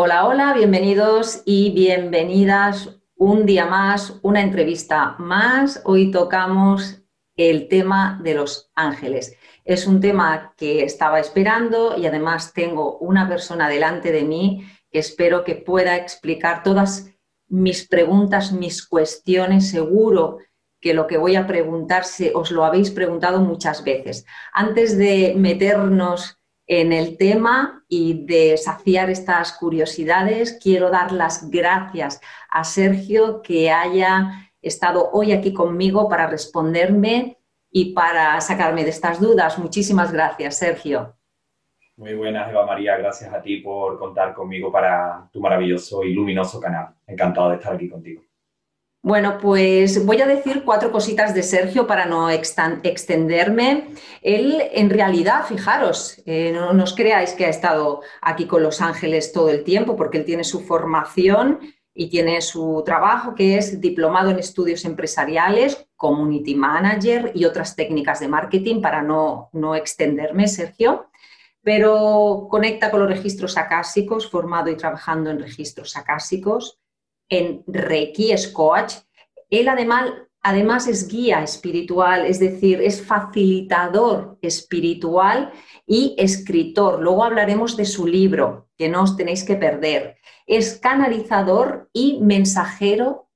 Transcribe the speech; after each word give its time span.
Hola, 0.00 0.26
hola, 0.26 0.54
bienvenidos 0.54 1.42
y 1.44 1.72
bienvenidas 1.72 3.00
un 3.16 3.46
día 3.46 3.66
más, 3.66 4.16
una 4.22 4.42
entrevista 4.42 5.16
más. 5.18 5.82
Hoy 5.84 6.12
tocamos 6.12 7.02
el 7.34 7.66
tema 7.66 8.20
de 8.22 8.34
los 8.34 8.70
ángeles. 8.76 9.36
Es 9.64 9.88
un 9.88 10.00
tema 10.00 10.54
que 10.56 10.84
estaba 10.84 11.18
esperando 11.18 11.96
y 11.98 12.06
además 12.06 12.52
tengo 12.52 12.98
una 12.98 13.28
persona 13.28 13.68
delante 13.68 14.12
de 14.12 14.22
mí 14.22 14.70
que 14.88 15.00
espero 15.00 15.42
que 15.42 15.56
pueda 15.56 15.96
explicar 15.96 16.62
todas 16.62 17.10
mis 17.48 17.88
preguntas, 17.88 18.52
mis 18.52 18.86
cuestiones. 18.86 19.68
Seguro 19.68 20.38
que 20.80 20.94
lo 20.94 21.08
que 21.08 21.18
voy 21.18 21.34
a 21.34 21.48
preguntarse 21.48 22.30
os 22.36 22.52
lo 22.52 22.64
habéis 22.64 22.92
preguntado 22.92 23.40
muchas 23.40 23.82
veces. 23.82 24.24
Antes 24.52 24.96
de 24.96 25.34
meternos 25.36 26.37
en 26.68 26.92
el 26.92 27.16
tema 27.16 27.82
y 27.88 28.26
de 28.26 28.56
saciar 28.58 29.08
estas 29.08 29.52
curiosidades, 29.54 30.58
quiero 30.62 30.90
dar 30.90 31.12
las 31.12 31.50
gracias 31.50 32.20
a 32.50 32.62
Sergio 32.62 33.40
que 33.42 33.70
haya 33.70 34.50
estado 34.60 35.08
hoy 35.12 35.32
aquí 35.32 35.54
conmigo 35.54 36.08
para 36.08 36.26
responderme 36.26 37.38
y 37.70 37.94
para 37.94 38.40
sacarme 38.42 38.84
de 38.84 38.90
estas 38.90 39.20
dudas. 39.20 39.58
Muchísimas 39.58 40.12
gracias, 40.12 40.58
Sergio. 40.58 41.14
Muy 41.96 42.14
buenas, 42.14 42.50
Eva 42.50 42.66
María. 42.66 42.96
Gracias 42.98 43.32
a 43.32 43.40
ti 43.40 43.56
por 43.56 43.98
contar 43.98 44.34
conmigo 44.34 44.70
para 44.70 45.28
tu 45.32 45.40
maravilloso 45.40 46.04
y 46.04 46.12
luminoso 46.12 46.60
canal. 46.60 46.94
Encantado 47.06 47.50
de 47.50 47.56
estar 47.56 47.74
aquí 47.74 47.88
contigo. 47.88 48.27
Bueno, 49.02 49.38
pues 49.40 50.04
voy 50.04 50.20
a 50.20 50.26
decir 50.26 50.64
cuatro 50.64 50.90
cositas 50.90 51.32
de 51.32 51.44
Sergio 51.44 51.86
para 51.86 52.04
no 52.04 52.28
extenderme. 52.30 53.94
Él, 54.22 54.60
en 54.72 54.90
realidad, 54.90 55.44
fijaros, 55.46 56.20
eh, 56.26 56.50
no, 56.52 56.82
os 56.82 56.94
creáis 56.94 57.32
que 57.32 57.46
ha 57.46 57.48
estado 57.48 58.02
aquí 58.20 58.46
con 58.46 58.62
Los 58.62 58.80
Ángeles 58.80 59.32
todo 59.32 59.50
el 59.50 59.62
tiempo, 59.62 59.94
porque 59.94 60.18
él 60.18 60.24
tiene 60.24 60.42
su 60.42 60.60
formación 60.62 61.60
y 61.94 62.10
tiene 62.10 62.40
su 62.40 62.82
trabajo, 62.84 63.36
que 63.36 63.56
es 63.56 63.80
diplomado 63.80 64.30
en 64.30 64.40
estudios 64.40 64.84
empresariales, 64.84 65.86
community 65.94 66.56
manager 66.56 67.30
y 67.34 67.44
otras 67.44 67.76
técnicas 67.76 68.18
de 68.18 68.28
marketing, 68.28 68.80
para 68.80 69.00
no, 69.00 69.48
no 69.52 69.76
extenderme, 69.76 70.48
Sergio. 70.48 71.08
Pero 71.62 72.48
conecta 72.50 72.90
con 72.90 73.00
los 73.00 73.08
registros 73.08 73.56
acásicos, 73.58 74.28
formado 74.28 74.70
y 74.70 74.76
trabajando 74.76 75.30
en 75.30 75.38
registros 75.38 75.96
acásicos 75.96 76.80
en 77.28 77.62
Reiki 77.66 78.32
es 78.32 78.48
coach. 78.48 78.94
Él 79.50 79.68
además, 79.68 80.10
además 80.42 80.86
es 80.88 81.08
guía 81.08 81.42
espiritual, 81.42 82.26
es 82.26 82.38
decir, 82.38 82.80
es 82.80 83.02
facilitador 83.02 84.38
espiritual 84.42 85.52
y 85.86 86.14
escritor. 86.18 87.00
Luego 87.00 87.24
hablaremos 87.24 87.76
de 87.76 87.84
su 87.84 88.06
libro, 88.06 88.68
que 88.76 88.88
no 88.88 89.02
os 89.02 89.16
tenéis 89.16 89.44
que 89.44 89.56
perder. 89.56 90.16
Es 90.46 90.78
canalizador 90.78 91.90
y 91.92 92.20
mensajero 92.20 93.28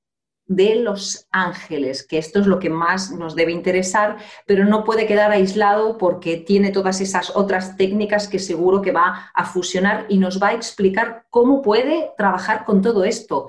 de 0.45 0.75
los 0.75 1.27
ángeles, 1.31 2.05
que 2.05 2.17
esto 2.17 2.39
es 2.39 2.47
lo 2.47 2.59
que 2.59 2.69
más 2.69 3.11
nos 3.11 3.35
debe 3.35 3.51
interesar, 3.51 4.17
pero 4.45 4.65
no 4.65 4.83
puede 4.83 5.07
quedar 5.07 5.31
aislado 5.31 5.97
porque 5.97 6.37
tiene 6.37 6.71
todas 6.71 6.99
esas 7.01 7.35
otras 7.35 7.77
técnicas 7.77 8.27
que 8.27 8.39
seguro 8.39 8.81
que 8.81 8.91
va 8.91 9.31
a 9.33 9.45
fusionar 9.45 10.05
y 10.09 10.17
nos 10.17 10.41
va 10.41 10.49
a 10.49 10.53
explicar 10.53 11.25
cómo 11.29 11.61
puede 11.61 12.11
trabajar 12.17 12.65
con 12.65 12.81
todo 12.81 13.03
esto. 13.05 13.47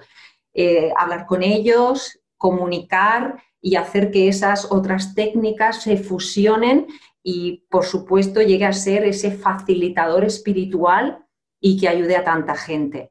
Eh, 0.55 0.93
hablar 0.97 1.27
con 1.27 1.43
ellos, 1.43 2.21
comunicar 2.37 3.43
y 3.61 3.77
hacer 3.77 4.11
que 4.11 4.29
esas 4.29 4.71
otras 4.71 5.15
técnicas 5.15 5.83
se 5.83 5.97
fusionen 5.97 6.87
y, 7.23 7.65
por 7.71 7.85
supuesto, 7.85 8.41
llegue 8.43 8.67
a 8.67 8.73
ser 8.73 9.05
ese 9.05 9.33
facilitador 9.33 10.25
espiritual 10.25 11.25
y 11.61 11.81
que 11.81 11.89
ayude 11.89 12.17
a 12.17 12.25
tanta 12.25 12.55
gente. 12.55 13.11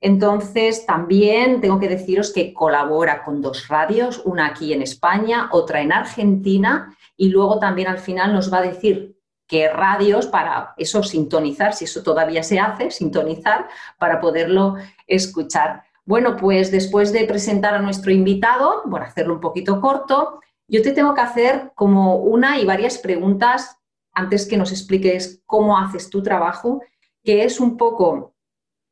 Entonces, 0.00 0.84
también 0.84 1.60
tengo 1.60 1.78
que 1.78 1.88
deciros 1.88 2.32
que 2.32 2.52
colabora 2.52 3.22
con 3.22 3.40
dos 3.40 3.68
radios, 3.68 4.20
una 4.24 4.46
aquí 4.46 4.72
en 4.72 4.82
España, 4.82 5.48
otra 5.52 5.80
en 5.80 5.92
Argentina, 5.92 6.96
y 7.16 7.28
luego 7.28 7.60
también 7.60 7.86
al 7.86 7.98
final 7.98 8.32
nos 8.34 8.52
va 8.52 8.58
a 8.58 8.62
decir 8.62 9.16
qué 9.46 9.68
radios 9.68 10.26
para 10.26 10.74
eso 10.76 11.04
sintonizar, 11.04 11.74
si 11.74 11.84
eso 11.84 12.02
todavía 12.02 12.42
se 12.42 12.58
hace, 12.58 12.90
sintonizar 12.90 13.68
para 13.96 14.20
poderlo 14.20 14.74
escuchar. 15.06 15.84
Bueno, 16.04 16.36
pues 16.36 16.70
después 16.70 17.12
de 17.12 17.24
presentar 17.24 17.74
a 17.74 17.82
nuestro 17.82 18.10
invitado, 18.10 18.82
por 18.90 19.02
hacerlo 19.02 19.34
un 19.34 19.40
poquito 19.40 19.80
corto, 19.80 20.40
yo 20.66 20.82
te 20.82 20.92
tengo 20.92 21.14
que 21.14 21.20
hacer 21.20 21.72
como 21.74 22.16
una 22.16 22.58
y 22.58 22.64
varias 22.64 22.98
preguntas 22.98 23.78
antes 24.12 24.46
que 24.46 24.56
nos 24.56 24.72
expliques 24.72 25.42
cómo 25.46 25.78
haces 25.78 26.10
tu 26.10 26.22
trabajo, 26.22 26.82
que 27.22 27.44
es 27.44 27.60
un 27.60 27.76
poco 27.76 28.34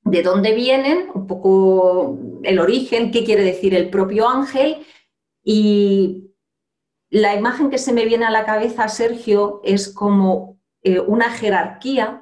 de 0.03 0.22
dónde 0.22 0.54
vienen, 0.54 1.10
un 1.15 1.26
poco 1.26 2.19
el 2.43 2.59
origen, 2.59 3.10
qué 3.10 3.25
quiere 3.25 3.43
decir 3.43 3.75
el 3.75 3.91
propio 3.91 4.28
ángel. 4.28 4.87
Y 5.43 6.31
la 7.10 7.34
imagen 7.34 7.70
que 7.70 7.78
se 7.78 7.93
me 7.93 8.04
viene 8.04 8.25
a 8.25 8.31
la 8.31 8.47
cabeza, 8.47 8.88
Sergio, 8.88 9.60
es 9.65 9.93
como 9.93 10.59
eh, 10.82 11.00
una 11.00 11.31
jerarquía 11.31 12.19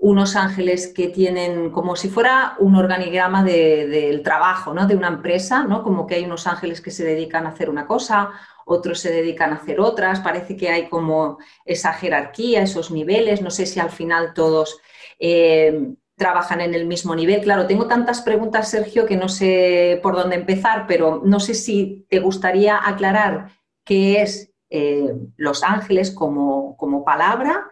unos 0.00 0.34
ángeles 0.34 0.88
que 0.88 1.08
tienen 1.08 1.70
como 1.70 1.94
si 1.94 2.08
fuera 2.08 2.56
un 2.58 2.74
organigrama 2.74 3.44
del 3.44 4.22
trabajo, 4.22 4.72
¿no? 4.72 4.86
De 4.86 4.96
una 4.96 5.08
empresa, 5.08 5.64
¿no? 5.64 5.82
Como 5.82 6.06
que 6.06 6.14
hay 6.14 6.24
unos 6.24 6.46
ángeles 6.46 6.80
que 6.80 6.90
se 6.90 7.04
dedican 7.04 7.46
a 7.46 7.50
hacer 7.50 7.68
una 7.68 7.86
cosa, 7.86 8.30
otros 8.64 8.98
se 8.98 9.12
dedican 9.12 9.52
a 9.52 9.56
hacer 9.56 9.78
otras, 9.78 10.20
parece 10.20 10.56
que 10.56 10.70
hay 10.70 10.88
como 10.88 11.38
esa 11.66 11.92
jerarquía, 11.92 12.62
esos 12.62 12.90
niveles, 12.90 13.42
no 13.42 13.50
sé 13.50 13.66
si 13.66 13.78
al 13.78 13.90
final 13.90 14.32
todos 14.32 14.78
eh, 15.18 15.92
trabajan 16.16 16.62
en 16.62 16.72
el 16.72 16.86
mismo 16.86 17.14
nivel. 17.14 17.42
Claro, 17.42 17.66
tengo 17.66 17.86
tantas 17.86 18.22
preguntas, 18.22 18.70
Sergio, 18.70 19.04
que 19.04 19.18
no 19.18 19.28
sé 19.28 20.00
por 20.02 20.16
dónde 20.16 20.36
empezar, 20.36 20.86
pero 20.86 21.20
no 21.22 21.40
sé 21.40 21.52
si 21.52 22.06
te 22.08 22.20
gustaría 22.20 22.80
aclarar 22.88 23.50
qué 23.84 24.22
es 24.22 24.50
eh, 24.70 25.12
Los 25.36 25.62
Ángeles 25.62 26.10
como, 26.10 26.74
como 26.78 27.04
palabra 27.04 27.66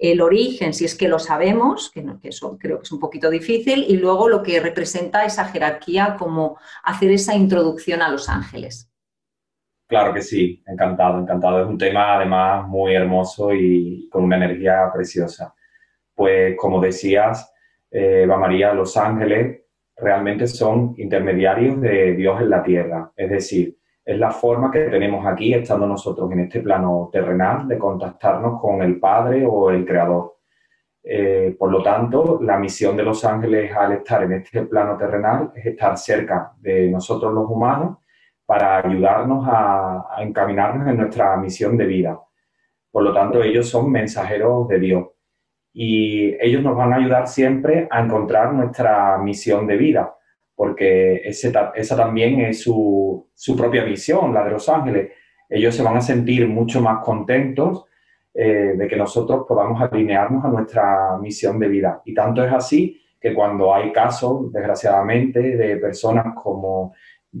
el 0.00 0.22
origen, 0.22 0.72
si 0.72 0.86
es 0.86 0.96
que 0.96 1.08
lo 1.08 1.18
sabemos, 1.18 1.90
que, 1.90 2.04
eso 2.22 2.56
creo 2.58 2.78
que 2.78 2.84
es 2.84 2.92
un 2.92 2.98
poquito 2.98 3.28
difícil, 3.28 3.84
y 3.86 3.98
luego 3.98 4.28
lo 4.28 4.42
que 4.42 4.58
representa 4.58 5.24
esa 5.24 5.44
jerarquía, 5.44 6.16
como 6.18 6.58
hacer 6.82 7.10
esa 7.10 7.34
introducción 7.36 8.00
a 8.00 8.10
los 8.10 8.28
ángeles. 8.28 8.90
Claro 9.86 10.14
que 10.14 10.22
sí, 10.22 10.62
encantado, 10.66 11.20
encantado. 11.20 11.62
Es 11.62 11.68
un 11.68 11.76
tema 11.76 12.16
además 12.16 12.66
muy 12.66 12.94
hermoso 12.94 13.52
y 13.52 14.08
con 14.08 14.24
una 14.24 14.36
energía 14.36 14.90
preciosa. 14.94 15.54
Pues 16.14 16.56
como 16.56 16.80
decías, 16.80 17.52
eh, 17.90 18.22
Eva 18.22 18.38
María, 18.38 18.72
los 18.72 18.96
ángeles 18.96 19.62
realmente 19.96 20.46
son 20.46 20.94
intermediarios 20.96 21.80
de 21.80 22.14
Dios 22.14 22.40
en 22.40 22.50
la 22.50 22.62
tierra, 22.62 23.12
es 23.16 23.30
decir, 23.30 23.76
es 24.04 24.18
la 24.18 24.30
forma 24.30 24.70
que 24.70 24.80
tenemos 24.84 25.26
aquí, 25.26 25.52
estando 25.54 25.86
nosotros 25.86 26.30
en 26.32 26.40
este 26.40 26.60
plano 26.60 27.08
terrenal, 27.12 27.68
de 27.68 27.78
contactarnos 27.78 28.60
con 28.60 28.82
el 28.82 28.98
Padre 28.98 29.44
o 29.46 29.70
el 29.70 29.84
Creador. 29.84 30.38
Eh, 31.02 31.54
por 31.58 31.70
lo 31.70 31.82
tanto, 31.82 32.38
la 32.42 32.58
misión 32.58 32.96
de 32.96 33.02
los 33.02 33.24
ángeles 33.24 33.74
al 33.74 33.92
estar 33.92 34.22
en 34.24 34.32
este 34.32 34.62
plano 34.62 34.96
terrenal 34.96 35.52
es 35.54 35.66
estar 35.66 35.96
cerca 35.96 36.52
de 36.58 36.90
nosotros 36.90 37.32
los 37.32 37.48
humanos 37.48 37.98
para 38.44 38.78
ayudarnos 38.78 39.46
a, 39.48 40.06
a 40.14 40.22
encaminarnos 40.22 40.88
en 40.88 40.96
nuestra 40.96 41.36
misión 41.36 41.76
de 41.76 41.86
vida. 41.86 42.20
Por 42.90 43.04
lo 43.04 43.14
tanto, 43.14 43.42
ellos 43.42 43.68
son 43.68 43.90
mensajeros 43.90 44.66
de 44.68 44.78
Dios 44.78 45.06
y 45.72 46.34
ellos 46.40 46.62
nos 46.62 46.76
van 46.76 46.92
a 46.92 46.96
ayudar 46.96 47.28
siempre 47.28 47.86
a 47.90 48.00
encontrar 48.00 48.52
nuestra 48.52 49.16
misión 49.18 49.66
de 49.66 49.76
vida 49.76 50.14
porque 50.60 51.22
esa 51.24 51.96
también 51.96 52.38
es 52.42 52.60
su, 52.64 53.30
propia 53.56 53.82
visión, 53.82 54.34
la 54.34 54.44
de 54.44 54.50
los 54.50 54.68
ángeles. 54.68 55.10
Ellos 55.48 55.74
se 55.74 55.82
van 55.82 55.96
a 55.96 56.02
sentir 56.02 56.46
mucho 56.46 56.82
más 56.82 57.02
contentos 57.02 57.86
eh, 58.34 58.74
de 58.76 58.86
que 58.86 58.94
nosotros 58.94 59.46
podamos 59.48 59.80
alinearnos 59.80 60.44
a 60.44 60.48
nuestra 60.48 61.16
misión 61.18 61.58
de 61.58 61.66
vida. 61.66 62.02
Y 62.04 62.12
tanto 62.12 62.44
es 62.44 62.52
así 62.52 63.00
que 63.18 63.32
cuando 63.32 63.74
hay 63.74 63.90
casos, 63.90 64.52
desgraciadamente, 64.52 65.40
de 65.40 65.78
personas 65.78 66.34
como 66.34 66.92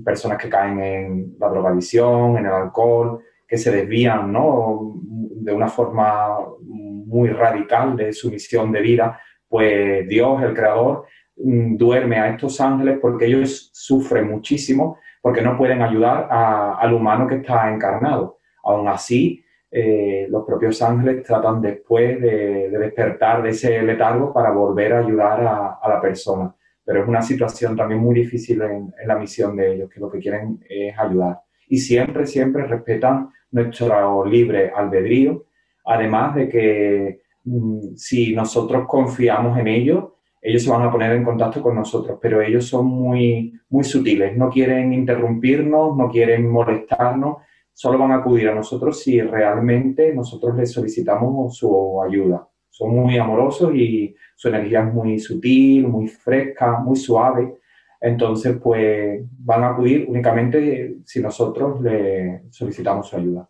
personas 0.02 0.38
que 0.38 0.48
caen 0.48 0.80
en 0.80 1.36
la 1.38 1.50
drogadicción, 1.50 2.38
en 2.38 2.46
el 2.46 2.52
alcohol, 2.52 3.22
que 3.46 3.58
se 3.58 3.70
desvían 3.70 4.32
¿no? 4.32 4.94
de 5.04 5.52
una 5.52 5.68
forma 5.68 6.38
muy 6.62 7.28
radical 7.28 7.98
de 7.98 8.14
su 8.14 8.30
misión 8.30 8.72
de 8.72 8.80
vida, 8.80 9.20
pues 9.46 10.08
Dios, 10.08 10.42
el 10.42 10.54
Creador, 10.54 11.04
duerme 11.42 12.18
a 12.18 12.30
estos 12.30 12.60
ángeles 12.60 12.98
porque 13.00 13.26
ellos 13.26 13.70
sufren 13.72 14.30
muchísimo 14.30 14.98
porque 15.22 15.42
no 15.42 15.56
pueden 15.56 15.82
ayudar 15.82 16.28
al 16.30 16.92
humano 16.94 17.26
que 17.26 17.36
está 17.36 17.72
encarnado. 17.72 18.38
Aún 18.64 18.88
así, 18.88 19.44
eh, 19.70 20.26
los 20.30 20.44
propios 20.44 20.80
ángeles 20.82 21.22
tratan 21.22 21.60
después 21.60 22.20
de, 22.20 22.70
despertar 22.70 23.42
de 23.42 23.50
ese 23.50 23.82
letargo 23.82 24.32
para 24.32 24.50
volver 24.50 24.94
a 24.94 24.98
ayudar 25.00 25.40
a, 25.82 25.88
la 25.88 26.00
persona. 26.00 26.54
Pero 26.84 27.02
es 27.02 27.08
una 27.08 27.22
situación 27.22 27.76
también 27.76 28.00
muy 28.00 28.14
difícil 28.14 28.62
en, 28.62 28.92
la 29.06 29.16
misión 29.16 29.56
de 29.56 29.74
ellos, 29.74 29.90
que 29.90 30.00
lo 30.00 30.10
que 30.10 30.18
quieren 30.18 30.64
es 30.68 30.98
ayudar. 30.98 31.40
Y 31.68 31.78
siempre, 31.78 32.26
siempre 32.26 32.66
respetan 32.66 33.30
nuestro 33.52 34.24
libre 34.24 34.72
albedrío, 34.74 35.44
además 35.84 36.34
de 36.34 36.48
que 36.48 37.20
mm, 37.44 37.94
si 37.94 38.34
nosotros 38.34 38.86
confiamos 38.88 39.58
en 39.58 39.68
ellos, 39.68 40.04
ellos 40.42 40.62
se 40.62 40.70
van 40.70 40.82
a 40.82 40.90
poner 40.90 41.12
en 41.12 41.24
contacto 41.24 41.62
con 41.62 41.74
nosotros, 41.74 42.18
pero 42.20 42.40
ellos 42.40 42.66
son 42.66 42.86
muy, 42.86 43.58
muy 43.68 43.84
sutiles, 43.84 44.36
no 44.36 44.48
quieren 44.48 44.92
interrumpirnos, 44.92 45.96
no 45.96 46.08
quieren 46.10 46.50
molestarnos, 46.50 47.38
solo 47.72 47.98
van 47.98 48.12
a 48.12 48.16
acudir 48.16 48.48
a 48.48 48.54
nosotros 48.54 49.02
si 49.02 49.20
realmente 49.20 50.14
nosotros 50.14 50.56
les 50.56 50.72
solicitamos 50.72 51.56
su 51.56 52.02
ayuda. 52.02 52.48
Son 52.70 52.90
muy 52.90 53.18
amorosos 53.18 53.74
y 53.74 54.14
su 54.34 54.48
energía 54.48 54.86
es 54.86 54.94
muy 54.94 55.18
sutil, 55.18 55.86
muy 55.88 56.08
fresca, 56.08 56.78
muy 56.78 56.96
suave. 56.96 57.56
Entonces, 58.00 58.56
pues 58.62 59.22
van 59.38 59.62
a 59.64 59.70
acudir 59.70 60.06
únicamente 60.08 60.96
si 61.04 61.20
nosotros 61.20 61.80
le 61.82 62.44
solicitamos 62.50 63.08
su 63.08 63.16
ayuda. 63.16 63.48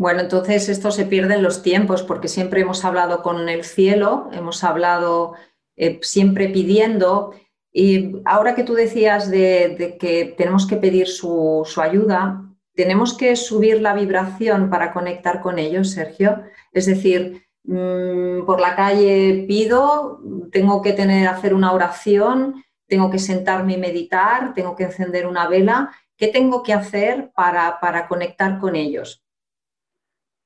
Bueno, 0.00 0.20
entonces 0.20 0.68
esto 0.68 0.90
se 0.90 1.04
pierde 1.04 1.34
en 1.34 1.42
los 1.42 1.62
tiempos 1.62 2.02
porque 2.02 2.28
siempre 2.28 2.62
hemos 2.62 2.84
hablado 2.84 3.22
con 3.22 3.48
el 3.48 3.64
cielo, 3.64 4.30
hemos 4.32 4.64
hablado 4.64 5.34
eh, 5.76 5.98
siempre 6.02 6.48
pidiendo. 6.48 7.34
Y 7.72 8.16
ahora 8.24 8.54
que 8.54 8.64
tú 8.64 8.74
decías 8.74 9.30
de, 9.30 9.98
que 10.00 10.34
tenemos 10.36 10.66
que 10.66 10.76
pedir 10.76 11.06
su, 11.06 11.62
su, 11.66 11.80
ayuda, 11.82 12.42
tenemos 12.74 13.16
que 13.16 13.36
subir 13.36 13.82
la 13.82 13.94
vibración 13.94 14.70
para 14.70 14.92
conectar 14.92 15.42
con 15.42 15.58
ellos, 15.58 15.90
Sergio. 15.90 16.44
Es 16.72 16.86
decir, 16.86 17.42
Mm, 17.64 18.46
por 18.46 18.60
la 18.60 18.74
calle 18.74 19.44
pido, 19.46 20.20
tengo 20.50 20.82
que 20.82 20.92
tener, 20.92 21.28
hacer 21.28 21.54
una 21.54 21.72
oración, 21.72 22.64
tengo 22.86 23.10
que 23.10 23.18
sentarme 23.18 23.74
y 23.74 23.78
meditar, 23.78 24.54
tengo 24.54 24.74
que 24.74 24.84
encender 24.84 25.26
una 25.26 25.46
vela. 25.46 25.92
¿Qué 26.16 26.28
tengo 26.28 26.62
que 26.62 26.72
hacer 26.72 27.30
para, 27.34 28.06
conectar 28.08 28.58
con 28.58 28.76
ellos? 28.76 29.22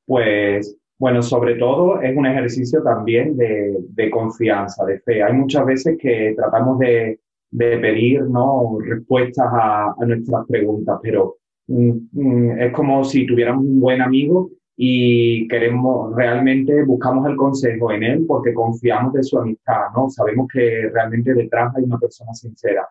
Pues 0.07 0.77
bueno, 0.99 1.23
sobre 1.23 1.57
todo 1.57 2.01
es 2.01 2.17
un 2.17 2.27
ejercicio 2.27 2.83
también 2.83 3.37
de, 3.37 4.11
confianza, 4.11 4.85
de 4.85 5.01
fe. 5.01 5.23
Hay 5.23 5.33
muchas 5.33 5.67
veces 5.67 5.99
que 6.01 6.35
tratamos 6.37 6.79
de, 6.79 7.19
pedir 7.51 8.23
¿no? 8.23 8.79
respuestas 8.81 9.47
a, 9.53 9.95
nuestras 10.07 10.47
preguntas, 10.47 10.99
pero 11.03 11.37
mm, 11.69 11.93
mm, 12.13 12.61
es 12.61 12.73
como 12.73 13.05
si 13.05 13.27
tuviéramos 13.27 13.65
un 13.65 13.81
buen 13.81 14.03
amigo 14.03 14.51
y 14.77 15.47
queremos 15.49 16.15
realmente 16.17 16.83
buscamos 16.85 17.29
el 17.29 17.37
consejo 17.37 17.93
en 17.93 18.03
él 18.03 18.25
porque 18.27 18.53
confiamos 18.53 19.13
de 19.13 19.23
su 19.23 19.39
amistad, 19.39 19.87
¿no? 19.95 20.11
Sabemos 20.11 20.49
que 20.53 20.91
realmente 20.93 21.33
detrás 21.33 21.75
hay 21.77 21.85
una 21.85 21.99
persona 21.99 22.33
sincera. 22.35 22.89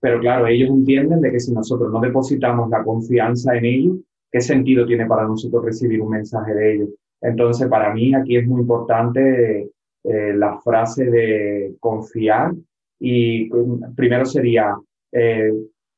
Pero 0.00 0.20
claro, 0.20 0.46
ellos 0.46 0.70
entienden 0.70 1.20
de 1.20 1.32
que 1.32 1.40
si 1.40 1.52
nosotros 1.52 1.90
no 1.90 2.00
depositamos 2.00 2.68
la 2.70 2.84
confianza 2.84 3.56
en 3.56 3.64
ellos, 3.64 3.96
¿qué 4.34 4.40
sentido 4.40 4.84
tiene 4.84 5.06
para 5.06 5.28
nosotros 5.28 5.64
recibir 5.64 6.00
un 6.02 6.10
mensaje 6.10 6.52
de 6.52 6.74
ellos? 6.74 6.88
Entonces, 7.20 7.68
para 7.68 7.94
mí 7.94 8.12
aquí 8.16 8.36
es 8.36 8.44
muy 8.44 8.62
importante 8.62 9.70
eh, 10.02 10.32
la 10.34 10.58
frase 10.58 11.04
de 11.04 11.76
confiar 11.78 12.52
y 12.98 13.48
mm, 13.48 13.94
primero 13.94 14.24
sería 14.24 14.76
eh, 15.12 15.52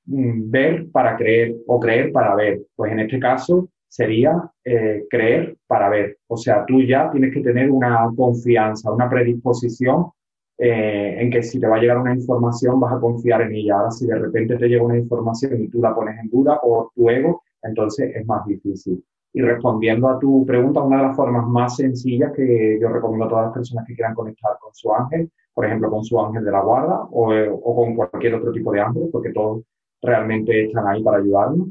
mm, 0.04 0.50
ver 0.50 0.86
para 0.92 1.16
creer 1.16 1.54
o 1.66 1.80
creer 1.80 2.12
para 2.12 2.34
ver. 2.34 2.60
Pues 2.76 2.92
en 2.92 3.00
este 3.00 3.18
caso, 3.18 3.70
sería 3.88 4.34
eh, 4.62 5.04
creer 5.08 5.56
para 5.66 5.88
ver. 5.88 6.18
O 6.26 6.36
sea, 6.36 6.66
tú 6.66 6.82
ya 6.82 7.10
tienes 7.10 7.32
que 7.32 7.40
tener 7.40 7.70
una 7.70 8.06
confianza, 8.14 8.92
una 8.92 9.08
predisposición 9.08 10.10
en 10.58 11.30
que 11.30 11.42
si 11.42 11.60
te 11.60 11.66
va 11.66 11.76
a 11.76 11.78
llegar 11.78 11.98
una 11.98 12.14
información 12.14 12.80
vas 12.80 12.94
a 12.94 13.00
confiar 13.00 13.42
en 13.42 13.54
ella. 13.54 13.76
Ahora, 13.76 13.90
si 13.90 14.06
de 14.06 14.18
repente 14.18 14.56
te 14.56 14.68
llega 14.68 14.82
una 14.82 14.96
información 14.96 15.62
y 15.62 15.68
tú 15.68 15.82
la 15.82 15.94
pones 15.94 16.18
en 16.18 16.30
duda 16.30 16.58
por 16.62 16.90
tu 16.94 17.10
ego, 17.10 17.42
entonces 17.62 18.14
es 18.14 18.26
más 18.26 18.44
difícil. 18.46 19.02
Y 19.32 19.42
respondiendo 19.42 20.08
a 20.08 20.18
tu 20.18 20.46
pregunta, 20.46 20.82
una 20.82 20.98
de 20.98 21.02
las 21.08 21.16
formas 21.16 21.46
más 21.46 21.76
sencillas 21.76 22.32
que 22.32 22.78
yo 22.80 22.88
recomiendo 22.88 23.26
a 23.26 23.28
todas 23.28 23.44
las 23.46 23.54
personas 23.54 23.86
que 23.86 23.94
quieran 23.94 24.14
conectar 24.14 24.52
con 24.60 24.72
su 24.74 24.92
ángel, 24.92 25.30
por 25.52 25.66
ejemplo, 25.66 25.90
con 25.90 26.04
su 26.04 26.18
ángel 26.20 26.44
de 26.44 26.52
la 26.52 26.62
guarda 26.62 27.02
o, 27.10 27.32
o 27.32 27.76
con 27.76 27.94
cualquier 27.94 28.34
otro 28.34 28.52
tipo 28.52 28.72
de 28.72 28.80
ángel, 28.80 29.08
porque 29.12 29.32
todos 29.32 29.62
realmente 30.00 30.66
están 30.66 30.86
ahí 30.86 31.02
para 31.02 31.18
ayudarnos, 31.18 31.68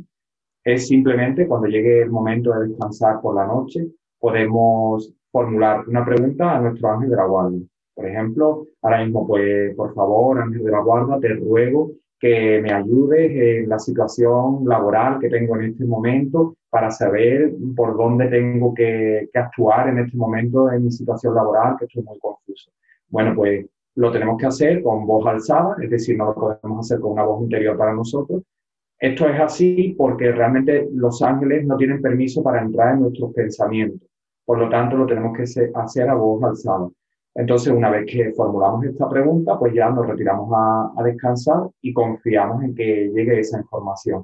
es 0.64 0.88
simplemente 0.88 1.48
cuando 1.48 1.68
llegue 1.68 2.02
el 2.02 2.10
momento 2.10 2.52
de 2.52 2.68
descansar 2.68 3.22
por 3.22 3.36
la 3.36 3.46
noche, 3.46 3.88
podemos 4.20 5.14
formular 5.32 5.88
una 5.88 6.04
pregunta 6.04 6.56
a 6.56 6.60
nuestro 6.60 6.90
ángel 6.90 7.12
de 7.12 7.16
la 7.16 7.26
guardia. 7.26 7.62
Por 7.94 8.08
ejemplo, 8.08 8.66
ahora 8.82 9.04
mismo, 9.04 9.28
pues, 9.28 9.76
por 9.76 9.94
favor, 9.94 10.40
ángel 10.40 10.64
de 10.64 10.72
la 10.72 10.80
guardia, 10.80 11.20
te 11.20 11.34
ruego 11.36 11.92
que 12.20 12.62
me 12.62 12.72
ayudes 12.72 13.32
en 13.32 13.70
la 13.70 13.80
situación 13.80 14.64
laboral 14.66 15.20
que 15.20 15.30
tengo 15.30 15.56
en 15.58 15.72
este 15.72 15.86
momento 15.86 16.56
para 16.70 16.92
saber 16.92 17.54
por 17.76 17.98
dónde 17.98 18.28
tengo 18.28 18.74
que, 18.74 19.30
que 19.32 19.40
actuar 19.40 19.90
en 19.90 20.00
este 20.00 20.18
momento 20.18 20.72
en 20.72 20.86
mi 20.86 20.92
situación 20.92 21.36
laboral, 21.36 21.76
que 21.78 21.86
estoy 21.86 22.04
muy 22.04 22.20
confuso. 22.20 22.72
Bueno, 23.10 23.34
pues 23.36 23.66
lo 23.96 24.12
tenemos 24.12 24.38
que 24.38 24.48
hacer 24.48 24.82
con 24.82 25.06
voz 25.06 25.26
alzada, 25.26 25.76
es 25.82 25.90
decir, 25.90 26.18
no 26.18 26.26
lo 26.26 26.36
podemos 26.36 26.86
hacer 26.86 27.00
con 27.00 27.14
una 27.14 27.24
voz 27.24 27.44
interior 27.44 27.78
para 27.78 27.94
nosotros, 27.94 28.44
esto 29.00 29.28
es 29.28 29.40
así 29.40 29.94
porque 29.98 30.32
realmente 30.32 30.88
los 30.94 31.22
ángeles 31.22 31.66
no 31.66 31.76
tienen 31.76 32.02
permiso 32.02 32.42
para 32.42 32.62
entrar 32.62 32.94
en 32.94 33.02
nuestros 33.02 33.34
pensamientos. 33.34 34.08
Por 34.46 34.58
lo 34.58 34.70
tanto, 34.70 34.96
lo 34.96 35.06
tenemos 35.06 35.36
que 35.36 35.44
hacer 35.74 36.10
a 36.10 36.14
voz 36.14 36.44
alzada. 36.44 36.90
Entonces, 37.36 37.74
una 37.74 37.90
vez 37.90 38.06
que 38.10 38.32
formulamos 38.32 38.86
esta 38.86 39.10
pregunta, 39.10 39.60
pues 39.60 39.74
ya 39.74 39.90
nos 39.90 40.08
retiramos 40.08 40.50
a, 40.56 41.04
descansar 41.04 41.68
y 41.82 41.94
confiamos 41.94 42.64
en 42.64 42.74
que 42.74 43.12
llegue 43.14 43.40
esa 43.40 43.60
información. 43.60 44.24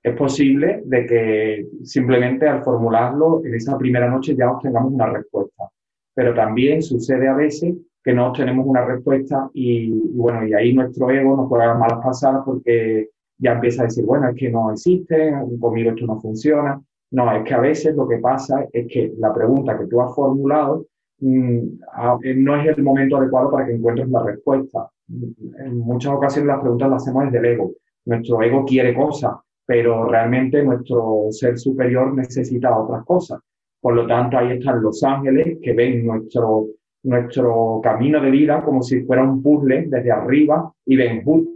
Es 0.00 0.16
posible 0.16 0.82
de 0.84 1.06
que 1.06 1.66
simplemente 1.82 2.46
al 2.46 2.62
formularlo 2.62 3.44
en 3.44 3.54
esa 3.54 3.76
primera 3.76 4.08
noche 4.08 4.36
ya 4.36 4.52
obtengamos 4.52 4.92
una 4.92 5.06
respuesta, 5.06 5.68
pero 6.14 6.32
también 6.32 6.80
sucede 6.80 7.26
a 7.26 7.34
veces 7.34 7.74
que 8.04 8.14
no 8.14 8.28
obtenemos 8.28 8.64
una 8.64 8.84
respuesta 8.84 9.50
y, 9.52 9.90
bueno, 10.14 10.46
y 10.46 10.54
ahí 10.54 10.72
nuestro 10.72 11.10
ego 11.10 11.36
nos 11.36 11.48
puede 11.48 11.66
dar 11.66 11.76
malas 11.76 11.98
pasadas 12.02 12.42
porque 12.46 13.08
ya 13.38 13.52
empieza 13.52 13.82
a 13.82 13.86
decir, 13.86 14.04
bueno, 14.04 14.28
es 14.28 14.36
que 14.36 14.48
no 14.48 14.70
existe, 14.70 15.32
conmigo 15.58 15.90
esto 15.90 16.06
no 16.06 16.20
funciona. 16.20 16.80
No, 17.10 17.36
es 17.36 17.42
que 17.42 17.54
a 17.54 17.60
veces 17.60 17.96
lo 17.96 18.06
que 18.06 18.18
pasa 18.18 18.66
es 18.72 18.86
que 18.86 19.12
la 19.18 19.34
pregunta 19.34 19.76
que 19.76 19.86
tú 19.86 20.00
has 20.00 20.14
formulado 20.14 20.86
no 21.20 22.56
es 22.56 22.76
el 22.76 22.82
momento 22.82 23.16
adecuado 23.16 23.50
para 23.50 23.66
que 23.66 23.74
encuentres 23.74 24.08
la 24.08 24.24
respuesta. 24.24 24.88
En 25.08 25.78
muchas 25.78 26.12
ocasiones 26.12 26.48
las 26.48 26.60
preguntas 26.60 26.90
las 26.90 27.02
hacemos 27.02 27.24
desde 27.24 27.38
el 27.38 27.54
ego. 27.54 27.72
Nuestro 28.04 28.42
ego 28.42 28.64
quiere 28.64 28.94
cosas, 28.94 29.32
pero 29.66 30.04
realmente 30.06 30.62
nuestro 30.62 31.26
ser 31.30 31.58
superior 31.58 32.14
necesita 32.14 32.76
otras 32.76 33.04
cosas. 33.04 33.40
Por 33.80 33.94
lo 33.94 34.06
tanto, 34.06 34.38
ahí 34.38 34.52
están 34.52 34.82
los 34.82 35.02
ángeles 35.04 35.58
que 35.62 35.72
ven 35.72 36.06
nuestro 36.06 36.66
nuestro 37.02 37.80
camino 37.82 38.20
de 38.20 38.30
vida 38.30 38.62
como 38.64 38.82
si 38.82 39.02
fuera 39.02 39.22
un 39.22 39.42
puzzle 39.42 39.86
desde 39.88 40.10
arriba 40.10 40.72
y 40.84 40.96
ven, 40.96 41.24
justo 41.24 41.52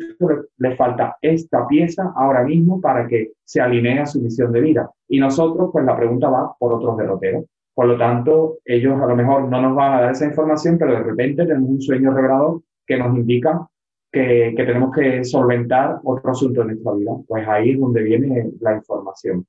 le 0.58 0.76
falta 0.76 1.16
esta 1.20 1.66
pieza 1.66 2.12
ahora 2.16 2.44
mismo 2.44 2.80
para 2.80 3.06
que 3.06 3.32
se 3.44 3.60
alinee 3.60 4.00
a 4.00 4.06
su 4.06 4.20
misión 4.20 4.52
de 4.52 4.60
vida. 4.60 4.90
Y 5.08 5.18
nosotros, 5.18 5.70
pues 5.72 5.84
la 5.84 5.96
pregunta 5.96 6.28
va 6.28 6.54
por 6.58 6.72
otros 6.74 6.96
derroteros. 6.96 7.44
Por 7.74 7.86
lo 7.86 7.96
tanto, 7.96 8.58
ellos 8.64 9.00
a 9.00 9.06
lo 9.06 9.16
mejor 9.16 9.48
no 9.48 9.62
nos 9.62 9.74
van 9.74 9.94
a 9.94 10.00
dar 10.02 10.12
esa 10.12 10.26
información, 10.26 10.76
pero 10.78 10.92
de 10.92 11.02
repente 11.02 11.46
tenemos 11.46 11.70
un 11.70 11.80
sueño 11.80 12.12
revelador 12.12 12.62
que 12.86 12.98
nos 12.98 13.16
indica 13.16 13.66
que, 14.10 14.52
que 14.56 14.64
tenemos 14.64 14.94
que 14.94 15.24
solventar 15.24 15.98
otro 16.04 16.30
asunto 16.30 16.60
en 16.62 16.68
nuestra 16.68 16.92
vida. 16.92 17.12
Pues 17.26 17.48
ahí 17.48 17.70
es 17.70 17.80
donde 17.80 18.02
viene 18.02 18.50
la 18.60 18.76
información. 18.76 19.46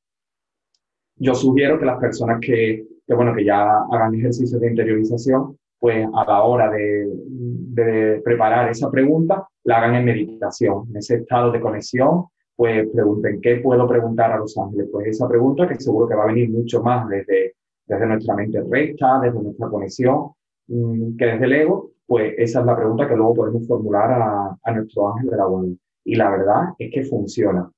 Yo 1.17 1.35
sugiero 1.35 1.77
que 1.77 1.85
las 1.85 1.99
personas 1.99 2.39
que, 2.39 2.85
que, 3.05 3.13
bueno, 3.13 3.35
que 3.35 3.45
ya 3.45 3.79
hagan 3.91 4.15
ejercicios 4.15 4.59
de 4.59 4.69
interiorización, 4.69 5.57
pues 5.79 6.07
a 6.13 6.25
la 6.25 6.43
hora 6.43 6.71
de, 6.71 8.21
preparar 8.23 8.69
esa 8.69 8.89
pregunta, 8.89 9.45
la 9.65 9.77
hagan 9.77 9.95
en 9.95 10.05
meditación, 10.05 10.85
en 10.89 10.97
ese 10.97 11.15
estado 11.15 11.51
de 11.51 11.59
conexión, 11.59 12.25
pues 12.55 12.87
pregunten, 12.93 13.41
¿qué 13.41 13.57
puedo 13.57 13.87
preguntar 13.87 14.31
a 14.31 14.37
los 14.37 14.57
ángeles? 14.57 14.87
Pues 14.91 15.07
esa 15.07 15.27
pregunta 15.27 15.67
que 15.67 15.75
seguro 15.75 16.07
que 16.07 16.15
va 16.15 16.23
a 16.23 16.27
venir 16.27 16.49
mucho 16.51 16.81
más 16.81 17.09
desde, 17.09 17.55
desde 17.85 18.05
nuestra 18.05 18.35
mente 18.35 18.61
recta, 18.69 19.19
desde 19.21 19.41
nuestra 19.41 19.67
conexión, 19.69 20.31
mm, 20.67 21.17
que 21.17 21.25
desde 21.25 21.45
el 21.45 21.53
ego, 21.53 21.91
pues 22.05 22.33
esa 22.37 22.59
es 22.61 22.65
la 22.65 22.75
pregunta 22.75 23.07
que 23.07 23.15
luego 23.15 23.33
podemos 23.33 23.67
formular 23.67 24.11
a, 24.11 24.57
a 24.61 24.71
nuestro 24.71 25.13
ángel 25.13 25.29
de 25.29 25.37
la 25.37 25.45
guardia. 25.45 25.75
Y 26.05 26.15
la 26.15 26.29
verdad 26.29 26.63
es 26.77 26.91
que 26.91 27.03
funciona. 27.03 27.69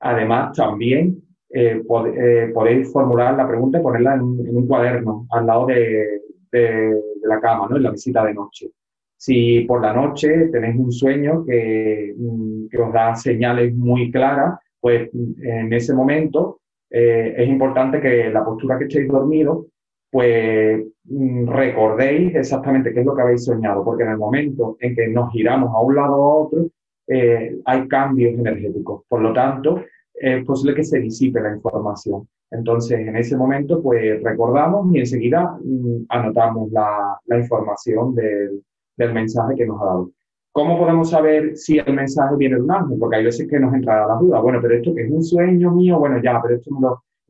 Además, 0.00 0.56
también 0.56 1.22
eh, 1.54 1.82
eh, 2.16 2.50
podéis 2.54 2.90
formular 2.90 3.36
la 3.36 3.46
pregunta 3.46 3.78
y 3.78 3.82
ponerla 3.82 4.14
en, 4.14 4.20
en, 4.20 4.56
un 4.56 4.66
cuaderno 4.66 5.26
al 5.30 5.46
lado 5.46 5.66
de, 5.66 6.22
de, 6.50 6.98
la 7.22 7.40
cama, 7.40 7.68
¿no? 7.68 7.76
En 7.76 7.82
la 7.82 7.90
visita 7.90 8.24
de 8.24 8.32
noche. 8.32 8.70
Si 9.16 9.60
por 9.60 9.82
la 9.82 9.92
noche 9.92 10.48
tenéis 10.50 10.76
un 10.76 10.90
sueño 10.90 11.44
que, 11.44 12.14
mm, 12.16 12.68
que 12.68 12.78
os 12.78 12.92
da 12.92 13.14
señales 13.14 13.74
muy 13.74 14.10
claras, 14.10 14.58
pues 14.80 15.10
en 15.12 15.72
ese 15.72 15.94
momento 15.94 16.61
eh, 16.92 17.34
es 17.38 17.48
importante 17.48 18.00
que 18.00 18.30
la 18.30 18.44
postura 18.44 18.78
que 18.78 18.84
estéis 18.84 19.08
dormidos, 19.08 19.66
pues 20.10 20.84
mm, 21.04 21.48
recordéis 21.48 22.34
exactamente 22.34 22.92
qué 22.92 23.00
es 23.00 23.06
lo 23.06 23.16
que 23.16 23.22
habéis 23.22 23.44
soñado, 23.46 23.82
porque 23.82 24.02
en 24.02 24.10
el 24.10 24.18
momento 24.18 24.76
en 24.78 24.94
que 24.94 25.08
nos 25.08 25.32
giramos 25.32 25.70
a 25.74 25.80
un 25.80 25.94
lado 25.94 26.16
o 26.16 26.30
a 26.30 26.44
otro, 26.44 26.66
eh, 27.08 27.56
hay 27.64 27.88
cambios 27.88 28.38
energéticos. 28.38 29.04
Por 29.08 29.22
lo 29.22 29.32
tanto, 29.32 29.82
es 30.14 30.44
posible 30.44 30.74
que 30.74 30.84
se 30.84 31.00
disipe 31.00 31.40
la 31.40 31.54
información. 31.54 32.28
Entonces, 32.50 33.00
en 33.00 33.16
ese 33.16 33.38
momento, 33.38 33.82
pues 33.82 34.22
recordamos 34.22 34.94
y 34.94 34.98
enseguida 34.98 35.58
mm, 35.64 36.04
anotamos 36.10 36.70
la, 36.72 37.18
información 37.38 38.14
del 38.14 39.12
mensaje 39.14 39.54
que 39.56 39.66
nos 39.66 39.80
ha 39.80 39.84
dado. 39.86 40.10
¿Cómo 40.52 40.78
podemos 40.78 41.08
saber 41.08 41.56
si 41.56 41.78
el 41.78 41.94
mensaje 41.94 42.36
viene 42.36 42.56
de 42.56 42.62
un 42.62 42.70
ángel? 42.70 42.98
Porque 42.98 43.16
hay 43.16 43.24
veces 43.24 43.48
que 43.48 43.58
nos 43.58 43.72
entra 43.74 44.06
la 44.06 44.16
duda. 44.16 44.40
Bueno, 44.40 44.58
pero 44.60 44.74
esto 44.74 44.94
que 44.94 45.04
es 45.04 45.10
un 45.10 45.24
sueño 45.24 45.70
mío, 45.72 45.98
bueno, 45.98 46.20
ya, 46.22 46.40
pero 46.42 46.56
esto 46.56 46.70
me 46.74 46.80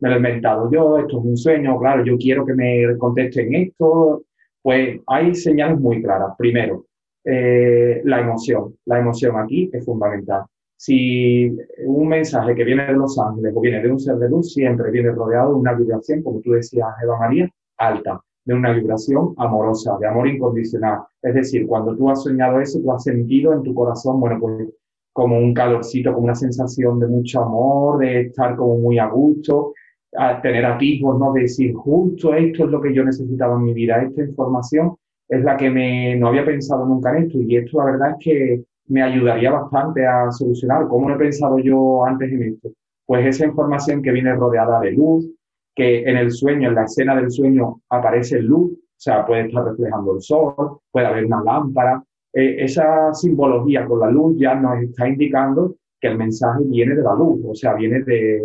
lo, 0.09 0.15
he 0.15 0.17
inventado 0.17 0.69
yo, 0.73 0.99
esto 0.99 1.21
es 1.21 1.25
un 1.25 1.37
sueño, 1.37 1.79
claro, 1.79 2.05
yo 2.05 2.17
quiero 2.19 2.45
que 2.45 2.55
me 2.55 2.97
contesten 2.99 3.55
esto. 3.55 4.25
Pues 4.61 5.01
hay 5.07 5.35
señales 5.35 5.79
muy 5.79 6.03
claras. 6.03 6.35
Primero, 6.37 6.87
eh, 7.25 8.03
la 8.05 8.21
emoción. 8.21 8.77
La 8.87 8.99
emoción 8.99 9.39
aquí 9.39 9.71
es 9.73 9.85
fundamental. 9.85 10.43
Si 10.77 11.57
un 11.87 12.09
mensaje 12.09 12.57
que 12.57 12.65
viene 12.65 12.87
de 12.87 12.95
los 12.95 13.17
ángeles 13.21 13.53
o 13.55 13.61
viene 13.61 13.81
de 13.81 13.91
un 13.91 14.01
ser 14.01 14.17
de 14.17 14.29
luz, 14.29 14.53
siempre 14.53 14.91
viene 14.91 15.13
rodeado 15.13 15.51
de 15.51 15.61
una 15.61 15.75
vibración, 15.75 16.23
como 16.25 16.41
tú 16.41 16.53
decías, 16.53 16.89
Eva 17.05 17.19
María, 17.21 17.49
alta, 17.77 18.21
de 18.45 18.55
una 18.55 18.73
vibración 18.73 19.35
amorosa, 19.37 19.97
de 20.01 20.07
amor 20.07 20.29
incondicional. 20.29 21.01
Es 21.23 21.35
decir, 21.35 21.67
cuando 21.67 21.97
tú 21.97 22.11
has 22.11 22.23
soñado 22.23 22.61
eso, 22.61 22.81
tú 22.81 22.93
has 22.93 23.05
sentido 23.05 23.53
en 23.53 23.63
tu 23.63 23.75
corazón, 23.75 24.21
bueno, 24.21 24.39
pues 24.41 24.69
como 25.13 25.39
un 25.39 25.53
calorcito, 25.55 26.13
como 26.13 26.25
una 26.25 26.35
sensación 26.35 26.99
de 26.99 27.07
mucho 27.07 27.43
amor, 27.43 27.99
de 27.99 28.23
estar 28.23 28.57
como 28.57 28.79
muy 28.79 28.99
a 28.99 29.07
gusto, 29.07 29.75
a 30.17 30.41
tener 30.41 30.65
atisbos, 30.65 31.19
¿no? 31.19 31.33
De 31.33 31.43
decir, 31.43 31.75
justo 31.75 32.35
esto 32.35 32.65
es 32.65 32.71
lo 32.71 32.81
que 32.81 32.95
yo 32.95 33.05
necesitaba 33.05 33.57
en 33.57 33.65
mi 33.65 33.75
vida, 33.75 34.03
esta 34.03 34.23
información 34.23 34.97
es 35.29 35.43
la 35.45 35.57
que 35.57 35.71
me, 35.71 36.17
no 36.17 36.29
había 36.29 36.45
pensado 36.45 36.85
nunca 36.87 37.17
en 37.17 37.25
esto 37.25 37.39
y 37.41 37.57
esto 37.57 37.79
la 37.79 37.85
verdad 37.93 38.11
es 38.11 38.17
que 38.25 38.65
me 38.89 39.03
ayudaría 39.03 39.51
bastante 39.51 40.07
a 40.07 40.31
solucionar. 40.31 40.89
¿Cómo 40.89 41.09
no 41.09 41.15
he 41.15 41.19
pensado 41.19 41.59
yo 41.59 42.05
antes 42.05 42.31
en 42.31 42.43
esto? 42.43 42.71
Pues 43.07 43.27
esa 43.27 43.47
información 43.47 44.03
que 44.03 44.13
viene 44.13 44.35
rodeada 44.35 44.81
de 44.81 44.93
luz, 44.93 45.27
que 45.75 46.03
en 46.03 46.17
el 46.17 46.31
sueño, 46.31 46.69
en 46.69 46.75
la 46.75 46.85
escena 46.85 47.17
del 47.17 47.31
sueño 47.31 47.81
aparece 47.89 48.41
luz, 48.41 48.73
o 48.73 49.05
sea, 49.05 49.27
puede 49.27 49.47
estar 49.47 49.65
reflejando 49.65 50.15
el 50.15 50.23
sol, 50.23 50.79
puede 50.91 51.07
haber 51.07 51.25
una 51.25 51.43
lámpara. 51.43 52.03
Eh, 52.33 52.57
esa 52.65 53.13
simbología 53.15 53.85
con 53.87 54.01
la 54.01 54.11
luz 54.11 54.37
ya 54.39 54.55
nos 54.55 54.83
está 54.83 55.09
indicando 55.09 55.77
que 56.01 56.09
el 56.09 56.19
mensaje 56.19 56.61
viene 56.65 56.95
de 56.95 57.03
la 57.03 57.15
luz, 57.15 57.41
o 57.47 57.55
sea, 57.55 57.75
viene 57.75 58.03
de 58.03 58.41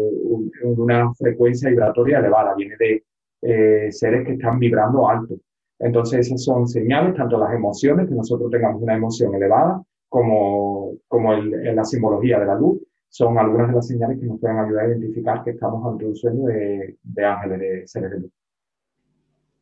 una 0.63 1.13
frecuencia 1.15 1.69
vibratoria 1.69 2.19
elevada, 2.19 2.53
viene 2.55 2.75
de 2.77 3.03
eh, 3.41 3.91
seres 3.91 4.25
que 4.25 4.33
están 4.33 4.59
vibrando 4.59 5.07
alto. 5.09 5.35
Entonces, 5.79 6.27
esas 6.27 6.43
son 6.43 6.67
señales, 6.67 7.15
tanto 7.15 7.37
las 7.37 7.53
emociones, 7.53 8.07
que 8.07 8.15
nosotros 8.15 8.49
tengamos 8.49 8.81
una 8.81 8.95
emoción 8.95 9.33
elevada, 9.35 9.81
como, 10.09 10.93
como 11.07 11.33
la 11.33 11.83
simbología 11.83 12.39
de 12.39 12.45
la 12.45 12.55
luz, 12.55 12.79
son 13.09 13.37
algunas 13.37 13.69
de 13.69 13.75
las 13.75 13.87
señales 13.87 14.19
que 14.19 14.25
nos 14.25 14.39
pueden 14.39 14.59
ayudar 14.59 14.85
a 14.85 14.89
identificar 14.89 15.43
que 15.43 15.51
estamos 15.51 15.85
ante 15.91 16.05
un 16.05 16.15
sueño 16.15 16.45
de, 16.45 17.25
ángeles, 17.25 17.59
de 17.59 17.87
seres 17.87 18.11
de 18.11 18.19
luz. 18.19 18.31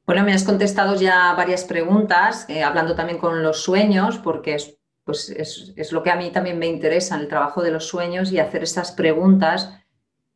Bueno, 0.06 0.24
me 0.24 0.34
has 0.34 0.44
contestado 0.44 0.96
ya 0.96 1.34
varias 1.36 1.64
preguntas, 1.64 2.46
eh, 2.50 2.64
hablando 2.64 2.96
también 2.96 3.18
con 3.18 3.42
los 3.42 3.64
sueños, 3.64 4.20
porque 4.20 4.56
es, 4.56 4.78
pues 5.04 5.30
es, 5.30 5.74
es, 5.75 5.92
lo 5.92 6.04
que 6.04 6.12
a 6.12 6.16
mí 6.16 6.32
también 6.32 6.60
me 6.60 6.68
interesa, 6.68 7.20
el 7.20 7.28
trabajo 7.28 7.64
de 7.64 7.72
los 7.72 7.88
sueños 7.88 8.32
y 8.32 8.40
hacer 8.40 8.62
estas 8.62 8.92
preguntas 8.92 9.74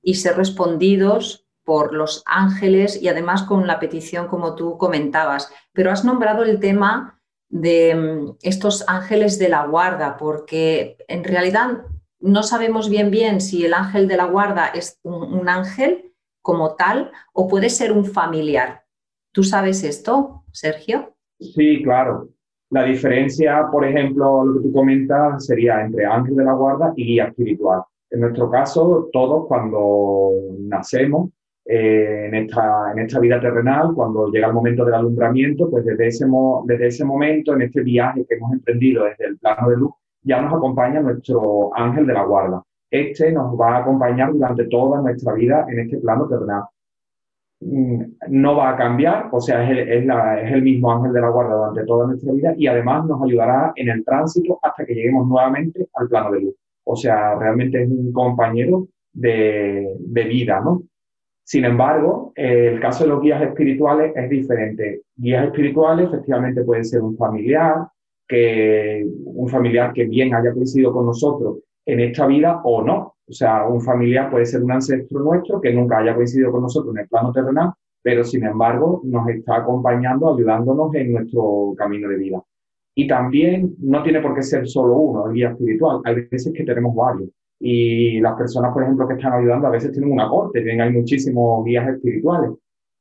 y 0.02 0.16
ser 0.16 0.38
respondidos 0.38 1.48
por 1.64 1.94
los 1.94 2.24
ángeles 2.26 3.00
y 3.00 3.10
además 3.10 3.44
con 3.44 3.68
la 3.68 3.80
petición 3.80 4.28
como 4.28 4.56
tú 4.56 4.78
comentabas. 4.80 5.54
Pero 5.72 5.92
has 5.92 6.04
nombrado 6.04 6.44
el 6.44 6.60
tema 6.60 7.22
de 7.50 7.94
mm, 7.94 8.38
estos 8.42 8.86
ángeles 8.88 9.38
de 9.38 9.50
la 9.50 9.68
guarda, 9.68 10.18
porque 10.18 10.98
en 11.08 11.24
realidad 11.24 11.84
no 12.22 12.44
sabemos 12.44 12.90
bien 12.90 13.12
bien 13.12 13.42
si 13.42 13.66
el 13.66 13.74
ángel 13.74 14.08
de 14.08 14.18
la 14.18 14.26
guarda 14.26 14.68
es 14.68 15.00
un, 15.04 15.48
ángel 15.48 16.14
como 16.42 16.76
tal 16.76 17.12
o 17.34 17.48
puede 17.48 17.70
ser 17.70 17.92
un 17.92 18.06
familiar. 18.06 18.84
¿Tú 19.32 19.44
sabes 19.44 19.84
esto, 19.84 20.44
Sergio? 20.52 21.14
Sí, 21.40 21.82
claro. 21.84 22.30
La 22.72 22.84
diferencia, 22.84 23.68
por 23.72 23.86
ejemplo, 23.86 24.44
lo 24.44 24.62
que 24.62 24.68
tú 24.68 24.74
comentas 24.74 25.46
sería 25.46 25.82
entre 25.82 26.06
ángel 26.06 26.36
de 26.36 26.44
la 26.44 26.54
guarda 26.54 26.94
y 26.96 27.06
guía 27.06 27.26
espiritual. 27.26 27.82
En 28.12 28.22
nuestro 28.22 28.50
caso, 28.50 29.10
todos 29.12 29.48
cuando 29.48 30.32
nacemos 30.60 31.30
eh, 31.66 32.26
en, 32.28 32.36
esta, 32.36 32.92
en 32.92 33.00
esta 33.00 33.20
vida 33.20 33.40
terrenal, 33.40 33.94
cuando 33.94 34.32
llega 34.32 34.48
el 34.48 34.54
momento 34.54 34.84
del 34.86 34.96
alumbramiento, 34.96 35.70
pues 35.70 35.86
desde 35.86 36.08
ese, 36.08 36.26
desde 36.66 36.88
ese 36.88 37.06
momento, 37.06 37.54
en 37.54 37.64
este 37.64 37.82
viaje 37.82 38.26
que 38.28 38.36
hemos 38.36 38.54
emprendido 38.54 39.06
desde 39.06 39.26
el 39.26 39.38
plano 39.38 39.70
de 39.70 39.78
luz, 39.78 39.92
ya 40.22 40.42
nos 40.42 40.54
acompaña 40.54 41.02
nuestro 41.02 41.76
ángel 41.76 42.06
de 42.08 42.14
la 42.14 42.24
guarda. 42.24 42.64
Este 42.92 43.32
nos 43.32 43.60
va 43.60 43.78
a 43.78 43.80
acompañar 43.80 44.32
durante 44.32 44.66
toda 44.66 45.02
nuestra 45.02 45.34
vida 45.34 45.66
en 45.70 45.80
este 45.80 45.98
plano 45.98 46.28
terrenal. 46.28 46.64
Mm, 47.62 48.04
no 48.30 48.56
va 48.56 48.70
a 48.70 48.78
cambiar, 48.78 49.30
o 49.32 49.42
sea, 49.42 49.70
es 49.70 49.88
el, 49.90 50.62
mismo 50.62 50.92
ángel 50.92 51.12
de 51.12 51.22
la 51.22 51.30
guarda 51.30 51.56
durante 51.56 51.86
toda 51.86 52.08
nuestra 52.08 52.32
vida 52.32 52.54
y 52.58 52.68
además 52.68 53.06
nos 53.06 53.22
ayudará 53.22 53.74
en 53.76 53.90
el 53.90 54.06
tránsito 54.06 54.60
hasta 54.62 54.86
que 54.86 54.96
lleguemos 54.96 55.28
nuevamente 55.28 55.88
al 55.94 56.08
plano 56.08 56.32
de 56.32 56.42
luz. 56.42 56.56
O 56.86 56.96
sea, 56.96 57.36
realmente 57.36 57.84
es 57.84 57.90
un 57.90 58.14
compañero 58.14 58.88
de, 59.12 59.94
de 60.00 60.24
vida, 60.24 60.62
¿no? 60.62 60.84
Sin 61.44 61.66
embargo, 61.66 62.32
el 62.36 62.80
caso 62.80 63.04
de 63.04 63.10
los 63.10 63.22
guías 63.22 63.42
espirituales 63.42 64.14
es 64.16 64.30
diferente. 64.30 65.02
Guías 65.16 65.46
espirituales 65.46 66.08
efectivamente 66.08 66.64
pueden 66.64 66.86
ser 66.86 67.02
un 67.02 67.18
familiar, 67.18 67.88
que, 68.30 69.06
un 69.26 69.50
familiar 69.50 69.92
que 69.92 70.06
bien 70.06 70.34
haya 70.34 70.54
coincidido 70.54 70.94
con 70.94 71.08
nosotros 71.08 71.58
en 71.86 72.00
esta 72.00 72.28
vida 72.28 72.62
o 72.64 72.84
no. 72.84 73.16
O 73.28 73.34
sea, 73.34 73.68
un 73.68 73.82
familiar 73.82 74.30
puede 74.30 74.46
ser 74.46 74.64
un 74.64 74.72
ancestro 74.72 75.20
nuestro 75.20 75.60
que 75.60 75.74
nunca 75.74 75.98
haya 75.98 76.16
coincidido 76.16 76.52
con 76.52 76.62
nosotros 76.62 76.96
en 76.96 77.02
el 77.02 77.08
plano 77.10 77.32
terrenal, 77.32 77.72
pero 78.02 78.24
sin 78.24 78.46
embargo 78.46 79.02
nos 79.04 79.28
está 79.30 79.58
acompañando, 79.58 80.34
ayudándonos 80.34 80.94
en 80.96 81.12
nuestro 81.12 81.74
camino 81.78 82.08
de 82.08 82.18
vida. 82.18 82.42
Y 82.96 83.08
también 83.08 83.76
no 83.80 84.04
tiene 84.04 84.22
por 84.22 84.36
qué 84.36 84.44
ser 84.44 84.68
solo 84.68 84.96
uno, 84.96 85.28
el 85.28 85.34
guía 85.34 85.50
espiritual. 85.50 86.02
Hay 86.06 86.28
veces 86.30 86.54
que 86.54 86.64
tenemos 86.64 86.96
varios. 86.96 87.30
Y 87.60 88.20
las 88.20 88.36
personas, 88.36 88.74
por 88.74 88.84
ejemplo, 88.84 89.08
que 89.08 89.16
están 89.16 89.34
ayudando 89.34 89.68
a 89.68 89.72
veces 89.72 89.92
tienen 89.92 90.12
una 90.12 90.30
corte, 90.30 90.62
tienen, 90.62 90.82
hay 90.82 90.92
muchísimos 90.92 91.66
guías 91.66 91.88
espirituales. 91.90 92.52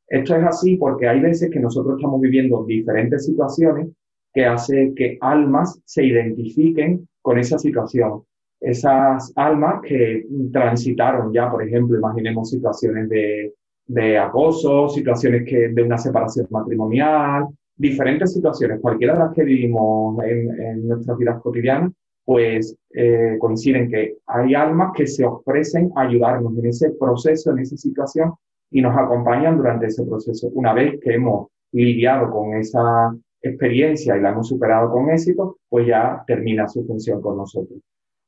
Esto 0.06 0.36
es 0.36 0.44
así 0.44 0.76
porque 0.76 1.06
hay 1.06 1.20
veces 1.20 1.50
que 1.50 1.60
nosotros 1.60 1.96
estamos 1.96 2.20
viviendo 2.20 2.64
diferentes 2.64 3.26
situaciones 3.26 3.88
que 4.32 4.44
hace 4.44 4.92
que 4.94 5.18
almas 5.20 5.80
se 5.84 6.04
identifiquen 6.04 7.08
con 7.22 7.38
esa 7.38 7.58
situación. 7.58 8.22
Esas 8.60 9.32
almas 9.36 9.80
que 9.82 10.26
transitaron 10.52 11.32
ya, 11.32 11.50
por 11.50 11.62
ejemplo, 11.62 11.96
imaginemos 11.96 12.50
situaciones 12.50 13.08
de, 13.08 13.54
de 13.86 14.18
acoso, 14.18 14.88
situaciones 14.88 15.44
que, 15.44 15.68
de 15.68 15.82
una 15.82 15.98
separación 15.98 16.46
matrimonial, 16.50 17.46
diferentes 17.76 18.32
situaciones, 18.32 18.80
cualquiera 18.80 19.14
de 19.14 19.18
las 19.20 19.32
que 19.32 19.44
vivimos 19.44 20.22
en, 20.24 20.60
en 20.60 20.88
nuestras 20.88 21.16
vidas 21.16 21.40
cotidianas, 21.40 21.92
pues 22.24 22.76
eh, 22.92 23.36
coinciden 23.38 23.88
que 23.88 24.16
hay 24.26 24.54
almas 24.54 24.92
que 24.94 25.06
se 25.06 25.24
ofrecen 25.24 25.90
a 25.96 26.02
ayudarnos 26.02 26.58
en 26.58 26.66
ese 26.66 26.90
proceso, 26.90 27.52
en 27.52 27.60
esa 27.60 27.76
situación, 27.76 28.34
y 28.70 28.82
nos 28.82 28.94
acompañan 28.96 29.56
durante 29.56 29.86
ese 29.86 30.04
proceso. 30.04 30.48
Una 30.52 30.74
vez 30.74 31.00
que 31.00 31.14
hemos 31.14 31.48
lidiado 31.72 32.30
con 32.30 32.54
esa 32.54 33.14
experiencia 33.42 34.16
y 34.16 34.20
la 34.20 34.30
hemos 34.30 34.48
superado 34.48 34.90
con 34.90 35.10
éxito, 35.10 35.58
pues 35.68 35.86
ya 35.86 36.22
termina 36.26 36.68
su 36.68 36.84
función 36.84 37.20
con 37.20 37.36
nosotros. 37.36 37.80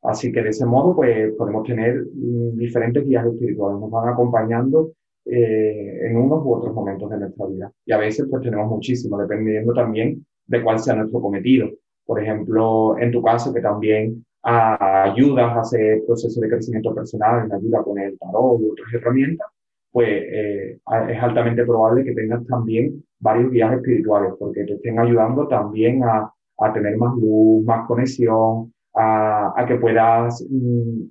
Así 0.02 0.32
que 0.32 0.42
de 0.42 0.50
ese 0.50 0.64
modo, 0.64 0.96
pues 0.96 1.32
podemos 1.36 1.66
tener 1.66 2.04
mm, 2.12 2.56
diferentes 2.56 3.06
guías 3.06 3.26
espirituales, 3.26 3.80
nos 3.80 3.90
van 3.90 4.08
acompañando 4.08 4.92
eh, 5.26 6.06
en 6.06 6.16
unos 6.16 6.44
u 6.44 6.54
otros 6.54 6.74
momentos 6.74 7.10
de 7.10 7.18
nuestra 7.18 7.46
vida. 7.46 7.72
Y 7.84 7.92
a 7.92 7.98
veces, 7.98 8.26
pues 8.30 8.42
tenemos 8.42 8.68
muchísimo, 8.68 9.18
dependiendo 9.18 9.72
también 9.74 10.24
de 10.46 10.62
cuál 10.62 10.78
sea 10.78 10.94
nuestro 10.94 11.20
cometido 11.20 11.68
por 12.10 12.20
ejemplo, 12.20 12.98
en 12.98 13.12
tu 13.12 13.22
caso, 13.22 13.54
que 13.54 13.60
también 13.60 14.26
ayudas 14.42 15.56
a 15.56 15.60
hacer 15.60 16.02
proceso 16.04 16.40
de 16.40 16.48
crecimiento 16.48 16.92
personal, 16.92 17.48
ayuda 17.52 17.84
con 17.84 18.00
el 18.00 18.18
tarot 18.18 18.60
u 18.60 18.72
otras 18.72 18.92
herramientas, 18.94 19.46
pues 19.92 20.08
eh, 20.08 20.78
es 21.08 21.22
altamente 21.22 21.64
probable 21.64 22.04
que 22.04 22.14
tengas 22.14 22.46
también 22.46 23.02
varios 23.18 23.50
viajes 23.50 23.78
espirituales, 23.78 24.32
porque 24.38 24.64
te 24.64 24.74
estén 24.74 24.98
ayudando 24.98 25.48
también 25.48 26.02
a, 26.04 26.32
a 26.58 26.72
tener 26.72 26.96
más 26.96 27.14
luz, 27.16 27.64
más 27.64 27.86
conexión, 27.86 28.72
a, 28.94 29.52
a 29.56 29.66
que 29.66 29.76
puedas 29.76 30.46
mm, 30.48 31.02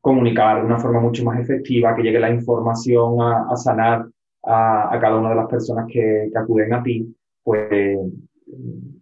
comunicar 0.00 0.60
de 0.60 0.66
una 0.66 0.78
forma 0.78 1.00
mucho 1.00 1.24
más 1.24 1.40
efectiva, 1.40 1.94
que 1.94 2.02
llegue 2.02 2.20
la 2.20 2.30
información 2.30 3.20
a, 3.20 3.46
a 3.50 3.56
sanar 3.56 4.06
a, 4.44 4.98
cada 5.00 5.18
una 5.18 5.30
de 5.30 5.36
las 5.36 5.48
personas 5.48 5.86
que, 5.86 6.28
que 6.32 6.38
acuden 6.38 6.74
a 6.74 6.82
ti, 6.82 7.14
pues 7.44 7.98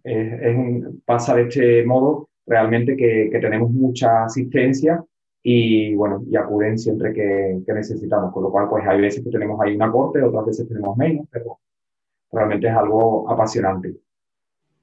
es, 0.03 0.83
pasa 1.05 1.35
de 1.35 1.43
este 1.43 1.85
modo 1.85 2.29
realmente 2.45 2.95
que, 2.95 3.29
tenemos 3.39 3.71
mucha 3.71 4.25
asistencia 4.25 5.03
y 5.43 5.95
bueno, 5.95 6.23
y 6.29 6.35
acuden 6.35 6.77
siempre 6.77 7.13
que, 7.13 7.61
necesitamos, 7.73 8.33
con 8.33 8.43
lo 8.43 8.51
cual 8.51 8.69
pues 8.69 8.85
hay 8.87 9.01
veces 9.01 9.23
que 9.23 9.31
tenemos 9.31 9.59
ahí 9.61 9.75
una 9.75 9.91
corte, 9.91 10.21
otras 10.21 10.45
veces 10.45 10.67
tenemos 10.67 10.95
menos, 10.97 11.25
pero 11.31 11.59
realmente 12.31 12.67
es 12.67 12.73
algo 12.73 13.29
apasionante. 13.29 13.95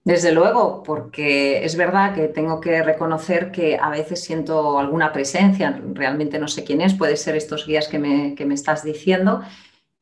Desde 0.05 0.33
luego, 0.33 0.83
porque 0.83 1.65
es 1.65 1.77
verdad 1.77 2.15
que 2.15 2.29
tengo 2.29 2.61
que 2.61 2.83
reconocer 2.83 3.51
que 3.51 3.77
a 3.77 3.91
veces 3.91 4.23
siento 4.23 4.79
alguna 4.79 5.13
presencia, 5.13 5.81
realmente 5.93 6.39
no 6.39 6.49
sé 6.49 6.65
quién 6.65 6.81
es, 6.81 6.95
puede 6.95 7.17
ser 7.17 7.37
estos 7.37 7.67
guías 7.67 7.89
que 7.89 7.99
me, 7.99 8.35
que 8.35 8.47
me 8.47 8.55
estás 8.55 8.85
diciendo, 8.85 9.43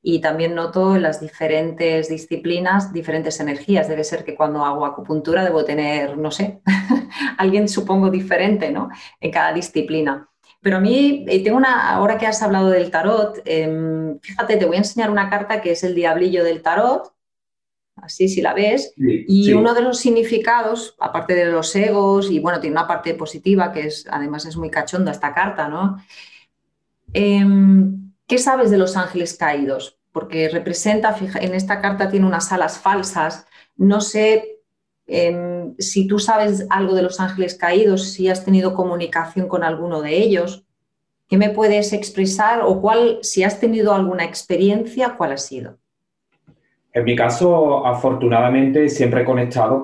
y 0.08 0.20
también 0.20 0.54
noto 0.54 0.94
en 0.94 1.02
las 1.02 1.20
diferentes 1.20 2.08
disciplinas 2.08 2.92
diferentes 2.92 3.40
energías. 3.40 3.88
Debe 3.88 4.04
ser 4.04 4.24
que 4.24 4.36
cuando 4.36 4.64
hago 4.64 4.86
acupuntura 4.86 5.42
debo 5.42 5.64
tener, 5.64 6.16
no 6.16 6.30
sé, 6.30 6.60
alguien 7.38 7.68
supongo 7.68 8.08
diferente 8.08 8.70
¿no? 8.70 8.88
en 9.20 9.32
cada 9.32 9.52
disciplina. 9.52 10.28
Pero 10.60 10.78
a 10.78 10.80
mí, 10.80 11.24
eh, 11.28 11.42
tengo 11.44 11.56
una, 11.56 11.90
ahora 11.90 12.18
que 12.18 12.26
has 12.26 12.42
hablado 12.42 12.70
del 12.70 12.90
tarot, 12.90 13.40
em, 13.44 14.18
fíjate, 14.20 14.56
te 14.56 14.64
voy 14.64 14.76
a 14.76 14.80
enseñar 14.80 15.10
una 15.10 15.30
carta 15.30 15.60
que 15.60 15.72
es 15.72 15.84
el 15.84 15.94
diablillo 15.94 16.42
del 16.44 16.62
tarot, 16.62 17.12
así 17.96 18.28
si 18.28 18.42
la 18.42 18.52
ves, 18.52 18.92
y 18.96 19.52
uno 19.52 19.74
de 19.74 19.82
los 19.82 19.98
significados, 19.98 20.96
aparte 20.98 21.34
de 21.34 21.46
los 21.46 21.74
egos, 21.76 22.30
y 22.30 22.40
bueno, 22.40 22.60
tiene 22.60 22.74
una 22.74 22.86
parte 22.86 23.14
positiva 23.14 23.72
que 23.72 23.86
es, 23.86 24.06
además 24.10 24.44
es 24.44 24.56
muy 24.56 24.70
cachonda 24.70 25.12
esta 25.12 25.32
carta, 25.32 25.68
¿no? 25.68 25.96
Em, 27.12 28.12
¿Qué 28.26 28.38
sabes 28.38 28.70
de 28.70 28.78
los 28.78 28.96
ángeles 28.96 29.36
caídos? 29.36 29.98
Porque 30.10 30.48
representa, 30.48 31.16
en 31.40 31.54
esta 31.54 31.80
carta 31.80 32.10
tiene 32.10 32.26
unas 32.26 32.52
alas 32.52 32.78
falsas. 32.78 33.46
No 33.76 34.00
sé 34.00 34.55
em, 35.06 35.74
si 35.78 36.06
tú 36.06 36.18
sabes 36.18 36.66
algo 36.70 36.94
de 36.94 37.02
los 37.02 37.20
ángeles 37.20 37.54
caídos, 37.54 38.12
si 38.12 38.28
has 38.28 38.44
tenido 38.44 38.74
comunicación 38.74 39.48
con 39.48 39.64
alguno 39.64 40.02
de 40.02 40.16
ellos. 40.16 40.64
¿Qué 41.28 41.36
me 41.36 41.50
puedes 41.50 41.92
expresar 41.92 42.60
o 42.62 42.80
cuál, 42.80 43.18
si 43.22 43.42
has 43.42 43.58
tenido 43.58 43.92
alguna 43.92 44.24
experiencia, 44.24 45.14
cuál 45.16 45.32
ha 45.32 45.36
sido? 45.36 45.78
En 46.92 47.04
mi 47.04 47.16
caso, 47.16 47.84
afortunadamente, 47.84 48.88
siempre 48.88 49.22
he 49.22 49.24
conectado, 49.24 49.82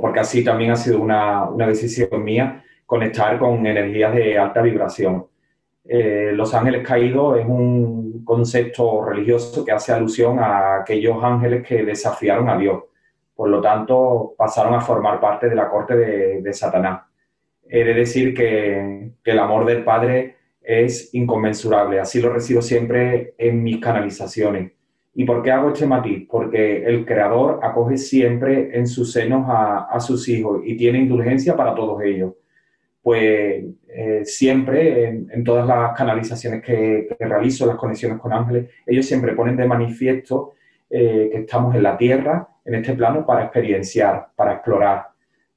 porque 0.00 0.20
así 0.20 0.42
también 0.42 0.72
ha 0.72 0.76
sido 0.76 1.00
una, 1.00 1.48
una 1.48 1.66
decisión 1.66 2.24
mía, 2.24 2.64
conectar 2.84 3.38
con 3.38 3.66
energías 3.66 4.14
de 4.14 4.38
alta 4.38 4.62
vibración. 4.62 5.26
Eh, 5.84 6.32
los 6.34 6.52
ángeles 6.54 6.86
caídos 6.86 7.38
es 7.38 7.46
un 7.46 8.22
concepto 8.24 9.04
religioso 9.04 9.64
que 9.64 9.72
hace 9.72 9.92
alusión 9.92 10.38
a 10.38 10.80
aquellos 10.80 11.16
ángeles 11.22 11.66
que 11.66 11.82
desafiaron 11.84 12.48
a 12.48 12.58
Dios. 12.58 12.82
Por 13.38 13.50
lo 13.50 13.60
tanto, 13.60 14.34
pasaron 14.36 14.74
a 14.74 14.80
formar 14.80 15.20
parte 15.20 15.48
de 15.48 15.54
la 15.54 15.70
corte 15.70 15.94
de, 15.96 16.52
Satanás. 16.52 17.02
He 17.68 17.84
de 17.84 17.94
decir 17.94 18.34
que, 18.34 19.12
el 19.22 19.38
amor 19.38 19.64
del 19.64 19.84
Padre 19.84 20.34
es 20.60 21.14
inconmensurable. 21.14 22.00
Así 22.00 22.20
lo 22.20 22.32
recibo 22.32 22.60
siempre 22.60 23.34
en 23.38 23.62
mis 23.62 23.78
canalizaciones. 23.78 24.72
¿Y 25.14 25.24
por 25.24 25.40
qué 25.42 25.52
hago 25.52 25.68
este 25.68 25.86
matiz? 25.86 26.26
Porque 26.28 26.84
el 26.84 27.06
Creador 27.06 27.60
acoge 27.62 27.96
siempre 27.96 28.76
en 28.76 28.88
sus 28.88 29.12
senos 29.12 29.44
a, 29.48 29.84
a 29.84 30.00
sus 30.00 30.28
hijos 30.28 30.62
y 30.64 30.76
tiene 30.76 30.98
indulgencia 30.98 31.54
para 31.54 31.76
todos 31.76 32.02
ellos 32.02 32.32
pues 33.00 33.64
eh, 33.88 34.22
siempre 34.24 35.08
en, 35.08 35.44
todas 35.44 35.66
las 35.66 35.96
canalizaciones 35.96 36.62
que, 36.62 37.08
realizo, 37.18 37.64
las 37.64 37.76
conexiones 37.76 38.18
con 38.18 38.34
ángeles, 38.34 38.68
ellos 38.84 39.06
siempre 39.06 39.32
ponen 39.32 39.56
de 39.56 39.66
manifiesto 39.66 40.52
eh, 40.90 41.30
que 41.32 41.38
estamos 41.38 41.74
en 41.74 41.84
la 41.84 41.96
Tierra, 41.96 42.46
en 42.68 42.74
este 42.76 42.94
plano, 42.94 43.24
para 43.24 43.44
experienciar, 43.44 44.28
para 44.36 44.54
explorar. 44.54 45.08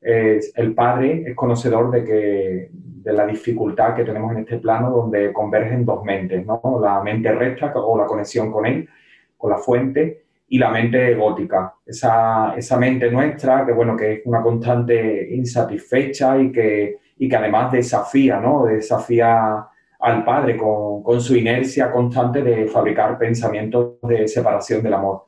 el 0.02 0.74
Padre 0.74 1.24
es 1.28 1.36
conocedor 1.36 1.92
de, 1.92 2.04
que, 2.04 2.70
de 2.72 3.14
la 3.14 3.28
dificultad 3.28 3.96
que 3.96 4.04
tenemos 4.04 4.32
en 4.32 4.40
este 4.40 4.58
plano 4.58 4.90
donde 4.90 5.32
convergen 5.32 5.86
dos 5.86 6.04
mentes, 6.04 6.46
¿no? 6.46 6.80
la 6.82 7.02
mente 7.04 7.32
recta 7.32 7.72
o 7.76 7.98
la 7.98 8.06
conexión 8.06 8.52
con 8.52 8.66
Él, 8.66 8.88
con 9.38 9.52
la 9.52 9.58
fuente, 9.58 10.24
y 10.48 10.58
la 10.58 10.70
mente 10.70 11.16
gótica, 11.16 11.76
esa, 11.86 12.56
esa 12.58 12.78
mente 12.78 13.10
nuestra 13.10 13.66
que, 13.66 13.72
bueno, 13.72 13.96
que 13.96 14.14
es 14.14 14.22
una 14.26 14.42
constante 14.42 15.30
insatisfecha 15.34 16.38
y 16.38 16.52
que 16.52 16.98
y 17.22 17.30
que 17.30 17.36
además 17.36 17.72
desafía, 17.72 18.40
¿no? 18.40 18.66
Desafía 18.66 19.68
al 20.00 20.26
padre 20.26 20.58
con, 20.58 21.04
con, 21.04 21.22
su 21.22 21.36
inercia 21.36 21.92
constante 21.92 22.42
de 22.42 22.66
fabricar 22.66 23.16
pensamientos 23.20 24.02
de 24.02 24.28
separación 24.28 24.82
del 24.82 24.96
amor. 24.96 25.26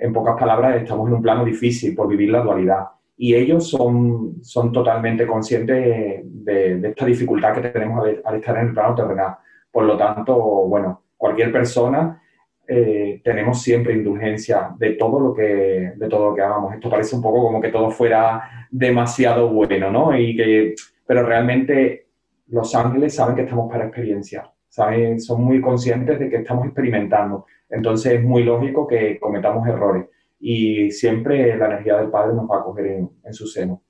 En 0.00 0.12
pocas 0.12 0.36
palabras, 0.38 0.80
estamos 0.80 1.08
en 1.08 1.14
un 1.14 1.22
plano 1.22 1.44
difícil 1.44 1.94
por 1.94 2.08
vivir 2.08 2.30
la 2.30 2.40
dualidad 2.40 2.86
y 3.22 3.34
ellos 3.34 3.68
son, 3.68 4.42
son 4.42 4.72
totalmente 4.72 5.26
conscientes 5.26 6.22
de, 6.24 6.76
de 6.76 6.88
esta 6.88 7.04
dificultad 7.04 7.52
que 7.54 7.68
tenemos 7.68 8.08
al, 8.24 8.36
estar 8.36 8.56
en 8.56 8.68
el 8.68 8.72
plano 8.72 8.94
terrenal. 8.94 9.34
Por 9.70 9.84
lo 9.84 9.94
tanto, 9.98 10.34
bueno, 10.66 11.02
cualquier 11.18 11.52
persona 11.52 12.18
eh, 12.66 13.20
tenemos 13.22 13.60
siempre 13.60 13.92
indulgencia 13.92 14.70
de 14.78 14.92
todo 14.92 15.20
lo 15.20 15.34
que 15.34 15.92
de 15.96 16.08
todo 16.08 16.30
lo 16.30 16.34
que 16.34 16.40
hagamos. 16.40 16.72
Esto 16.72 16.88
parece 16.88 17.14
un 17.14 17.20
poco 17.20 17.42
como 17.42 17.60
que 17.60 17.68
todo 17.68 17.90
fuera 17.90 18.68
demasiado 18.70 19.50
bueno, 19.50 19.90
¿no? 19.90 20.16
Y 20.16 20.34
que 20.34 20.74
pero 21.06 21.22
realmente 21.22 22.06
los 22.46 22.74
ángeles 22.74 23.14
saben 23.14 23.36
que 23.36 23.42
estamos 23.42 23.70
para 23.70 23.84
experienciar, 23.84 24.50
saben, 24.68 25.20
son 25.20 25.44
muy 25.44 25.60
conscientes 25.60 26.18
de 26.18 26.30
que 26.30 26.36
estamos 26.36 26.64
experimentando. 26.64 27.44
Entonces 27.70 28.14
es 28.14 28.22
muy 28.22 28.42
lógico 28.42 28.86
que 28.86 29.18
cometamos 29.18 29.66
errores 29.68 30.06
y 30.40 30.90
siempre 30.90 31.56
la 31.56 31.66
energía 31.66 31.96
del 31.98 32.10
Padre 32.10 32.34
nos 32.34 32.50
va 32.50 32.58
a 32.58 32.64
coger 32.64 32.86
en, 32.86 33.34
su 33.34 33.46
seno. 33.46 33.82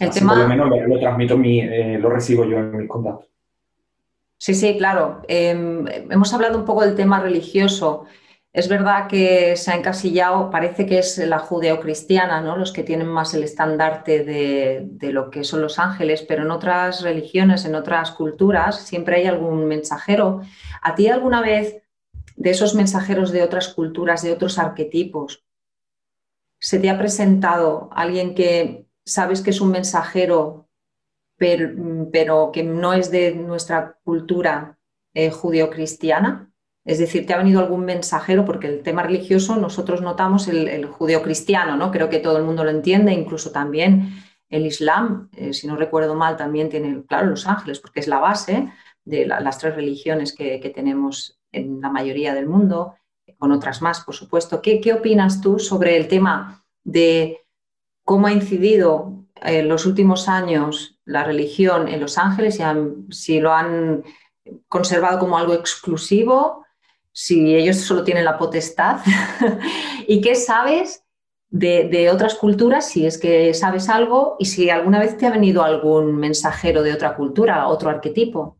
El 0.00 0.10
Por 0.10 0.38
lo 0.38 0.48
menos 0.48 0.68
lo, 0.88 0.98
transmito, 0.98 1.36
mi, 1.36 1.60
eh, 1.60 1.98
lo 1.98 2.10
recibo 2.10 2.44
yo 2.44 2.58
en 2.58 2.76
mis 2.76 2.88
contactos. 2.88 3.28
Sí, 4.38 4.54
sí, 4.54 4.76
claro. 4.76 5.22
Em, 5.28 5.86
hemos 6.10 6.34
hablado 6.34 6.58
un 6.58 6.64
poco 6.64 6.82
del 6.82 6.94
tema 6.94 7.20
religioso. 7.20 8.04
Es 8.52 8.68
verdad 8.68 9.08
que 9.08 9.56
se 9.56 9.72
ha 9.72 9.74
encasillado, 9.74 10.50
parece 10.50 10.86
que 10.86 10.98
es 10.98 11.18
la 11.18 11.40
judeocristiana, 11.40 12.40
¿no? 12.40 12.56
los 12.56 12.72
que 12.72 12.84
tienen 12.84 13.08
más 13.08 13.34
el 13.34 13.42
estandarte 13.42 14.22
de, 14.22 15.12
lo 15.12 15.30
que 15.30 15.42
son 15.42 15.60
los 15.60 15.80
ángeles, 15.80 16.22
pero 16.22 16.42
en 16.42 16.52
otras 16.52 17.02
religiones, 17.02 17.64
en 17.64 17.74
otras 17.74 18.12
culturas, 18.12 18.86
siempre 18.86 19.16
hay 19.16 19.26
algún 19.26 19.64
mensajero. 19.64 20.42
¿A 20.82 20.94
ti 20.94 21.08
alguna 21.08 21.40
vez 21.40 21.82
de 22.36 22.50
esos 22.50 22.74
mensajeros 22.74 23.30
de 23.32 23.42
otras 23.42 23.68
culturas, 23.68 24.22
de 24.22 24.32
otros 24.32 24.58
arquetipos, 24.58 25.44
se 26.58 26.78
te 26.78 26.90
ha 26.90 26.98
presentado 26.98 27.90
alguien 27.92 28.34
que 28.34 28.86
sabes 29.04 29.42
que 29.42 29.50
es 29.50 29.60
un 29.60 29.70
mensajero, 29.70 30.68
pero, 31.36 32.50
que 32.52 32.62
no 32.62 32.92
es 32.92 33.10
de 33.10 33.34
nuestra 33.34 33.98
cultura 34.04 34.78
eh? 35.12 35.30
Es 36.84 36.98
decir, 36.98 37.26
¿te 37.26 37.32
ha 37.32 37.38
venido 37.38 37.60
algún 37.60 37.84
mensajero? 37.84 38.44
Porque 38.44 38.66
el 38.66 38.82
tema 38.82 39.02
religioso 39.02 39.56
nosotros 39.56 40.02
notamos 40.02 40.48
el, 40.48 40.86
judeo-cristiano, 40.86 41.76
¿no? 41.76 41.90
Creo 41.90 42.10
que 42.10 42.18
todo 42.18 42.36
el 42.36 42.44
mundo 42.44 42.64
lo 42.64 42.70
entiende, 42.70 43.12
incluso 43.12 43.52
también 43.52 44.10
el 44.50 44.66
Islam, 44.66 45.30
eh, 45.36 45.54
si 45.54 45.66
no 45.66 45.76
recuerdo 45.76 46.14
mal, 46.14 46.36
también 46.36 46.68
tiene, 46.68 47.04
claro, 47.06 47.28
los 47.28 47.46
ángeles, 47.46 47.80
porque 47.80 48.00
es 48.00 48.08
la 48.08 48.18
base 48.18 48.70
de 49.04 49.26
las 49.26 49.58
tres 49.58 49.74
religiones 49.74 50.34
que, 50.34 50.72
tenemos 50.74 51.38
en 51.54 51.80
la 51.80 51.90
mayoría 51.90 52.34
del 52.34 52.46
mundo, 52.46 52.94
con 53.38 53.52
otras 53.52 53.82
más, 53.82 54.00
por 54.00 54.14
supuesto. 54.14 54.60
¿Qué, 54.60 54.92
opinas 54.92 55.40
tú 55.40 55.58
sobre 55.58 55.96
el 55.96 56.08
tema 56.08 56.64
de 56.82 57.40
cómo 58.04 58.26
ha 58.26 58.32
incidido 58.32 59.24
en 59.42 59.68
los 59.68 59.86
últimos 59.86 60.28
años 60.28 60.98
la 61.04 61.24
religión 61.24 61.88
en 61.88 62.00
los 62.00 62.18
ángeles, 62.18 62.60
si 63.10 63.40
lo 63.40 63.52
han 63.52 64.04
conservado 64.68 65.18
como 65.18 65.38
algo 65.38 65.54
exclusivo 65.54 66.64
si 67.14 67.54
ellos 67.54 67.76
solo 67.76 68.04
tienen 68.04 68.24
la 68.24 68.36
potestad. 68.36 68.98
¿Y 70.06 70.20
qué 70.20 70.34
sabes 70.34 71.04
de, 71.48 72.10
otras 72.12 72.34
culturas, 72.34 72.88
si 72.88 73.06
es 73.06 73.16
que 73.16 73.54
sabes 73.54 73.88
algo, 73.88 74.36
y 74.40 74.46
si 74.46 74.68
alguna 74.68 74.98
vez 74.98 75.16
te 75.16 75.26
ha 75.26 75.30
venido 75.30 75.62
algún 75.62 76.16
mensajero 76.16 76.82
de 76.82 76.92
otra 76.92 77.14
cultura, 77.14 77.68
otro 77.68 77.88
arquetipo? 77.88 78.56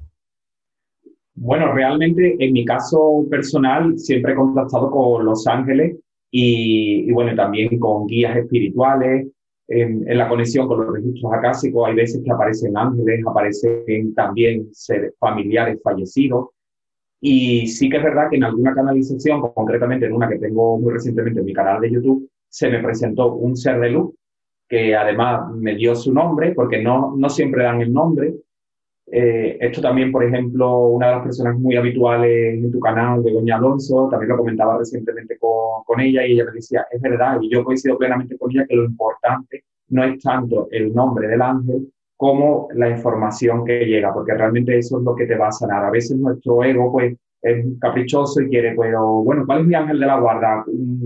Bueno, 1.45 1.75
realmente 1.75 2.37
en 2.39 2.55
mi 2.55 2.65
caso 2.65 3.27
personal 3.31 3.99
siempre 3.99 4.33
he 4.33 4.35
contactado 4.35 4.91
con 4.91 5.27
los 5.27 5.47
ángeles 5.47 5.99
y, 6.31 7.13
bueno, 7.13 7.37
también 7.37 7.79
con 7.79 8.07
guías 8.07 8.35
espirituales, 8.35 9.29
en, 9.69 10.09
en, 10.11 10.19
la 10.19 10.27
conexión 10.27 10.67
con 10.67 10.81
los 10.81 10.95
registros 10.95 11.31
acásicos, 11.35 11.87
hay 11.87 11.97
veces 11.97 12.23
que 12.25 12.31
aparecen 12.31 12.75
ángeles, 12.79 13.21
aparecen 13.27 14.15
también 14.15 14.69
seres 14.73 15.13
familiares 15.19 15.79
fallecidos. 15.85 16.49
Y 17.21 17.67
sí 17.67 17.91
que 17.91 17.99
es 17.99 18.03
verdad 18.03 18.31
que 18.31 18.37
en 18.37 18.45
alguna 18.45 18.75
canalización, 18.75 19.43
concretamente 19.43 20.07
en 20.07 20.15
una 20.15 20.31
que 20.31 20.39
tengo 20.39 20.79
muy 20.79 20.95
recientemente 20.95 21.41
en 21.41 21.47
mi 21.47 21.53
canal 21.53 21.79
de 21.79 21.91
YouTube, 21.91 22.27
se 22.49 22.71
me 22.71 22.83
presentó 22.83 23.35
un 23.35 23.55
ser 23.55 23.81
de 23.81 23.91
luz 23.91 24.15
que 24.67 24.97
además 24.97 25.53
me 25.55 25.75
dio 25.75 25.95
su 25.95 26.11
nombre, 26.11 26.53
porque 26.53 26.81
no, 26.83 27.15
no 27.15 27.29
siempre 27.29 27.65
dan 27.65 27.83
el 27.83 27.93
nombre. 27.93 28.35
Eh, 29.17 29.59
esto 29.61 29.81
también, 29.81 30.11
por 30.11 30.25
ejemplo, 30.25 30.89
una 30.89 31.07
de 31.07 31.13
las 31.13 31.23
personas 31.23 31.57
muy 31.57 31.77
habituales 31.77 32.55
en 32.55 32.73
tu 32.73 32.81
canal, 32.81 33.23
de 33.23 33.31
Doña 33.31 33.55
Alonso, 33.59 34.09
también 34.11 34.31
lo 34.31 34.39
comentaba 34.39 34.77
recientemente 34.77 35.39
con, 35.39 35.85
con 35.85 36.01
ella 36.01 36.27
y 36.27 36.33
ella 36.33 36.47
me 36.47 36.51
decía, 36.51 36.85
es 36.91 37.01
verdad, 37.01 37.39
y 37.41 37.49
yo 37.49 37.63
coincido 37.63 37.97
plenamente 37.97 38.37
con 38.37 38.51
ella 38.51 38.67
que 38.69 38.75
lo 38.75 38.85
importante 38.85 39.63
no 39.91 40.03
es 40.03 40.21
tanto 40.21 40.67
el 40.73 40.93
nombre 40.93 41.29
del 41.29 41.43
ángel, 41.43 41.93
como 42.17 42.67
la 42.75 42.91
información 42.91 43.65
que 43.65 43.85
llega, 43.87 44.13
porque 44.13 44.35
realmente 44.35 44.77
eso 44.77 44.99
es 44.99 45.05
lo 45.05 45.15
que 45.15 45.27
te 45.27 45.37
va 45.37 45.47
a 45.47 45.53
sanar. 45.53 45.85
A 45.85 45.91
veces 45.93 46.17
nuestro 46.17 46.65
ego, 46.65 46.91
pues, 46.91 47.17
es 47.41 47.67
caprichoso 47.81 48.41
y 48.41 48.49
quiere, 48.49 48.75
pero 48.77 49.23
bueno, 49.23 49.45
¿cuál 49.47 49.61
es 49.61 49.67
mi 49.67 49.77
ángel 49.77 50.01
de 50.01 50.07
la 50.07 50.19
guarda? 50.19 50.65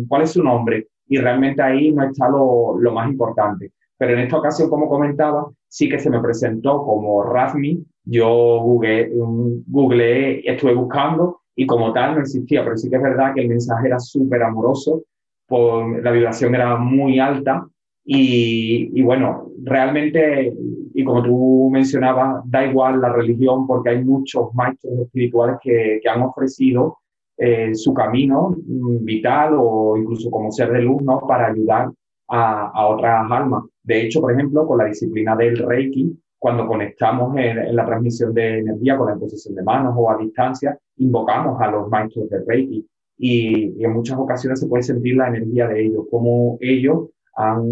¿Cuál 0.08 0.22
es 0.22 0.30
su 0.30 0.42
nombre? 0.42 0.86
Y 1.08 1.18
realmente 1.18 1.60
ahí 1.60 1.92
no 1.92 2.04
está 2.04 2.26
lo, 2.30 2.78
lo 2.78 2.90
más 2.92 3.10
importante. 3.10 3.70
Pero 3.98 4.12
en 4.12 4.20
esta 4.20 4.38
ocasión, 4.38 4.70
como 4.70 4.88
comentaba, 4.88 5.50
sí 5.66 5.88
que 5.88 5.98
se 5.98 6.08
me 6.08 6.20
presentó 6.20 6.82
como 6.84 7.22
Razmi. 7.22 7.84
Yo 8.10 8.60
googleé, 8.62 9.10
googleé, 9.12 10.42
estuve 10.50 10.74
buscando 10.74 11.40
y 11.54 11.66
como 11.66 11.92
tal 11.92 12.14
no 12.14 12.20
existía, 12.22 12.64
pero 12.64 12.76
sí 12.76 12.88
que 12.88 12.96
es 12.96 13.02
verdad 13.02 13.34
que 13.34 13.42
el 13.42 13.48
mensaje 13.48 13.88
era 13.88 13.98
súper 13.98 14.42
amoroso, 14.42 15.02
por, 15.46 16.02
la 16.02 16.10
vibración 16.10 16.54
era 16.54 16.76
muy 16.76 17.18
alta 17.18 17.66
y, 18.10 19.02
bueno, 19.02 19.50
realmente, 19.62 20.54
y 20.94 21.04
como 21.04 21.22
tú 21.22 21.68
mencionabas, 21.70 22.42
da 22.46 22.64
igual 22.64 23.02
la 23.02 23.12
religión 23.12 23.66
porque 23.66 23.90
hay 23.90 24.02
muchos 24.02 24.54
maestros 24.54 25.00
espirituales 25.00 25.56
que, 25.60 26.00
que 26.02 26.08
han 26.08 26.22
ofrecido 26.22 26.96
eh, 27.36 27.74
su 27.74 27.92
camino 27.92 28.56
mm, 28.66 29.04
vital 29.04 29.56
o 29.58 29.98
incluso 29.98 30.30
como 30.30 30.50
ser 30.50 30.72
de 30.72 30.80
luz, 30.80 31.02
¿no? 31.02 31.20
Para 31.26 31.48
ayudar 31.48 31.90
a, 32.28 32.68
a, 32.68 32.86
otras 32.86 33.30
almas. 33.30 33.64
De 33.82 34.02
hecho, 34.02 34.22
por 34.22 34.32
ejemplo, 34.32 34.66
con 34.66 34.78
la 34.78 34.86
disciplina 34.86 35.36
del 35.36 35.58
Reiki, 35.58 36.18
cuando 36.38 36.66
conectamos 36.66 37.36
en, 37.36 37.74
la 37.74 37.84
transmisión 37.84 38.32
de 38.32 38.58
energía 38.60 38.96
con 38.96 39.08
la 39.08 39.14
imposición 39.14 39.54
de 39.54 39.62
manos 39.62 39.94
o 39.96 40.10
a 40.10 40.16
distancia, 40.16 40.78
invocamos 40.98 41.60
a 41.60 41.70
los 41.70 41.88
maestros 41.88 42.30
del 42.30 42.46
Reiki. 42.46 42.86
Y, 43.18 43.84
en 43.84 43.92
muchas 43.92 44.18
ocasiones 44.18 44.60
se 44.60 44.68
puede 44.68 44.82
sentir 44.82 45.16
la 45.16 45.28
energía 45.28 45.66
de 45.66 45.86
ellos, 45.86 46.04
como 46.10 46.56
ellos 46.60 47.08
han, 47.34 47.66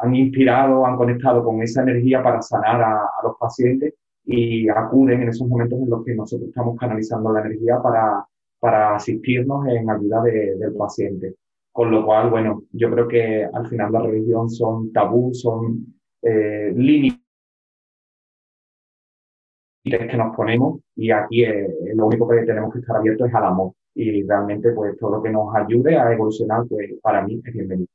han 0.00 0.14
inspirado, 0.14 0.86
han 0.86 0.96
conectado 0.96 1.44
con 1.44 1.62
esa 1.62 1.82
energía 1.82 2.22
para 2.22 2.40
sanar 2.42 2.80
a, 2.80 2.98
a 2.98 3.22
los 3.24 3.36
pacientes 3.38 3.94
y 4.24 4.68
acuden 4.68 5.22
en 5.22 5.28
esos 5.28 5.46
momentos 5.48 5.78
en 5.78 5.90
los 5.90 6.04
que 6.04 6.14
nosotros 6.14 6.48
estamos 6.48 6.78
canalizando 6.78 7.32
la 7.32 7.40
energía 7.40 7.80
para, 7.82 8.24
para 8.58 8.96
asistirnos 8.96 9.66
en 9.66 9.90
ayuda 9.90 10.22
del 10.22 10.74
paciente. 10.74 11.34
Con 11.72 11.90
lo 11.90 12.04
cual, 12.06 12.30
bueno, 12.30 12.62
yo 12.72 12.90
creo 12.90 13.08
que 13.08 13.44
al 13.44 13.66
final 13.66 13.92
la 13.92 14.00
religión 14.00 14.48
son 14.48 14.92
tabú, 14.92 15.34
son 15.34 15.84
eh, 16.22 16.72
límites 16.74 17.23
que 19.84 20.16
nos 20.16 20.34
ponemos 20.34 20.80
y 20.96 21.10
aquí 21.10 21.44
eh, 21.44 21.68
lo 21.94 22.06
único 22.06 22.26
que 22.26 22.42
tenemos 22.42 22.72
que 22.72 22.80
estar 22.80 22.96
abiertos 22.96 23.28
es 23.28 23.34
al 23.34 23.44
amor 23.44 23.72
y 23.94 24.22
realmente 24.22 24.70
pues 24.70 24.98
todo 24.98 25.16
lo 25.16 25.22
que 25.22 25.30
nos 25.30 25.54
ayude 25.54 25.98
a 25.98 26.10
evolucionar 26.12 26.64
pues 26.68 26.90
para 27.02 27.22
mí 27.22 27.40
es 27.44 27.52
bienvenido. 27.52 27.88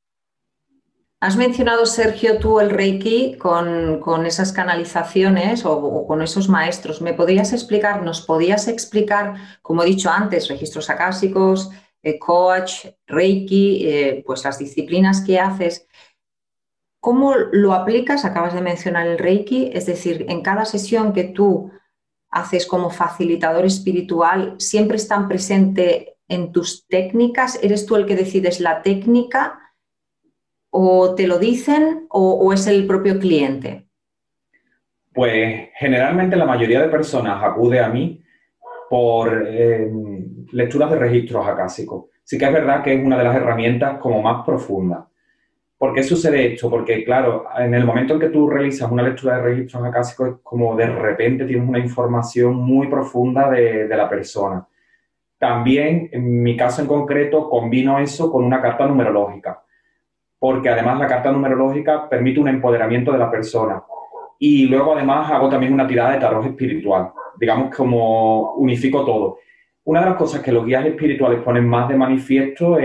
Has 1.22 1.36
mencionado, 1.36 1.86
Sergio, 1.86 2.40
tú 2.40 2.62
el 2.62 2.70
Reiki 2.70 3.38
con, 3.38 4.26
esas 4.26 4.54
canalizaciones 4.54 5.66
o, 5.66 6.08
con 6.08 6.22
esos 6.22 6.48
maestros. 6.48 7.02
¿Me 7.02 7.14
podrías 7.14 7.52
explicar, 7.52 8.04
nos 8.04 8.22
podías 8.26 8.70
explicar, 8.70 9.34
como 9.62 9.84
he 9.84 9.88
dicho 9.88 10.10
antes, 10.10 10.48
registros 10.48 10.90
acásicos, 10.90 11.72
eh, 12.04 12.18
coach, 12.18 12.86
Reiki, 13.06 13.86
eh, 13.86 14.24
pues 14.26 14.46
las 14.46 14.60
disciplinas 14.60 15.20
que 15.20 15.42
haces? 15.42 15.90
¿Cómo 17.02 17.36
lo 17.36 17.74
aplicas? 17.74 18.24
Acabas 18.24 18.54
de 18.54 18.62
mencionar 18.62 19.06
el 19.06 19.18
Reiki, 19.18 19.72
es 19.74 19.88
decir, 19.88 20.26
en 20.30 20.42
cada 20.42 20.64
sesión 20.64 21.12
que 21.12 21.26
tú 21.26 21.70
haces 22.32 22.66
como 22.66 22.90
facilitador 22.90 23.66
espiritual, 23.66 24.56
¿siempre 24.58 24.98
están 24.98 25.28
presente 25.28 26.18
en 26.28 26.52
tus 26.52 26.88
técnicas? 26.88 27.60
¿Eres 27.64 27.86
tú 27.86 27.96
el 27.96 28.06
que 28.06 28.16
decides 28.16 28.60
la 28.60 28.82
técnica? 28.82 29.60
o 30.72 31.16
te 31.16 31.28
lo 31.28 31.40
dicen 31.40 32.08
o, 32.10 32.52
es 32.54 32.68
el 32.68 32.86
propio 32.86 33.20
cliente? 33.20 33.88
Pues 35.14 35.70
generalmente 35.76 36.36
la 36.36 36.46
mayoría 36.46 36.82
de 36.82 36.90
personas 36.90 37.44
acude 37.44 37.80
a 37.80 37.90
mí 37.90 38.24
por 38.90 39.46
eh, 39.48 39.92
lecturas 40.52 40.92
de 40.92 40.98
registros 40.98 41.48
acásicos. 41.48 42.06
Sí 42.24 42.38
que 42.38 42.46
es 42.46 42.54
verdad 42.54 42.84
que 42.84 42.94
es 42.94 43.04
una 43.04 43.18
de 43.18 43.24
las 43.24 43.36
herramientas 43.36 44.00
como 44.00 44.22
más 44.22 44.46
profundas. 44.46 45.06
¿Por 45.80 45.94
qué 45.96 46.04
sucede 46.04 46.54
esto? 46.54 46.70
Porque, 46.70 47.04
claro, 47.04 47.46
en 47.58 47.74
el 47.74 47.86
momento 47.86 48.14
en 48.14 48.20
que 48.20 48.30
tú 48.30 48.48
realizas 48.48 48.92
una 48.92 49.02
lectura 49.02 49.38
de 49.38 49.44
registros 49.44 49.84
acásicos, 49.84 50.30
es 50.30 50.36
como 50.44 50.76
de 50.76 50.86
repente 50.88 51.46
tienes 51.46 51.68
una 51.68 51.80
información 51.80 52.56
muy 52.56 52.88
profunda 52.88 53.50
de, 53.50 53.88
la 53.88 54.08
persona. 54.08 54.68
También, 55.40 56.10
en 56.12 56.44
mi 56.44 56.56
caso 56.56 56.82
en 56.82 56.88
concreto, 56.88 57.50
combino 57.50 57.98
eso 57.98 58.32
con 58.32 58.44
una 58.44 58.62
carta 58.62 58.86
numerológica 58.86 59.64
porque 60.40 60.70
además 60.70 60.98
la 61.00 61.08
carta 61.08 61.32
numerológica 61.32 62.08
permite 62.10 62.40
un 62.40 62.48
empoderamiento 62.48 63.12
de 63.12 63.18
la 63.18 63.30
persona. 63.30 63.84
Y 64.40 64.66
luego 64.68 64.96
además 64.96 65.30
hago 65.30 65.50
también 65.50 65.74
una 65.74 65.86
tirada 65.86 66.14
de 66.14 66.20
tarot 66.20 66.46
espiritual, 66.46 67.12
digamos 67.38 67.76
como 67.76 68.54
unifico 68.54 69.04
todo. 69.04 69.40
Una 69.90 70.02
de 70.02 70.06
las 70.06 70.18
cosas 70.18 70.42
que 70.42 70.52
los 70.52 70.68
guías 70.68 70.86
espirituales 70.86 71.42
ponen 71.42 71.68
más 71.68 71.90
de 71.90 71.96
manifiesto 71.96 72.78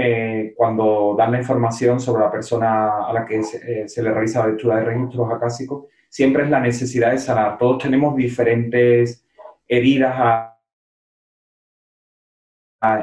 cuando 0.57 1.15
dan 1.19 1.33
la 1.33 1.39
información 1.39 2.01
sobre 2.01 2.25
la 2.25 2.31
persona 2.31 3.05
a 3.07 3.13
la 3.13 3.27
que 3.27 3.43
se, 3.43 3.83
eh, 3.83 3.87
se 3.87 4.03
le 4.03 4.11
realiza 4.11 4.41
la 4.41 4.47
lectura 4.47 4.77
de 4.77 4.85
registros 4.87 5.31
acásicos, 5.31 5.85
siempre 6.09 6.45
es 6.45 6.49
la 6.49 6.61
necesidad 6.61 7.11
de 7.11 7.19
sanar. 7.19 7.59
Todos 7.59 7.83
tenemos 7.83 8.17
diferentes 8.17 9.23
heridas 9.69 10.51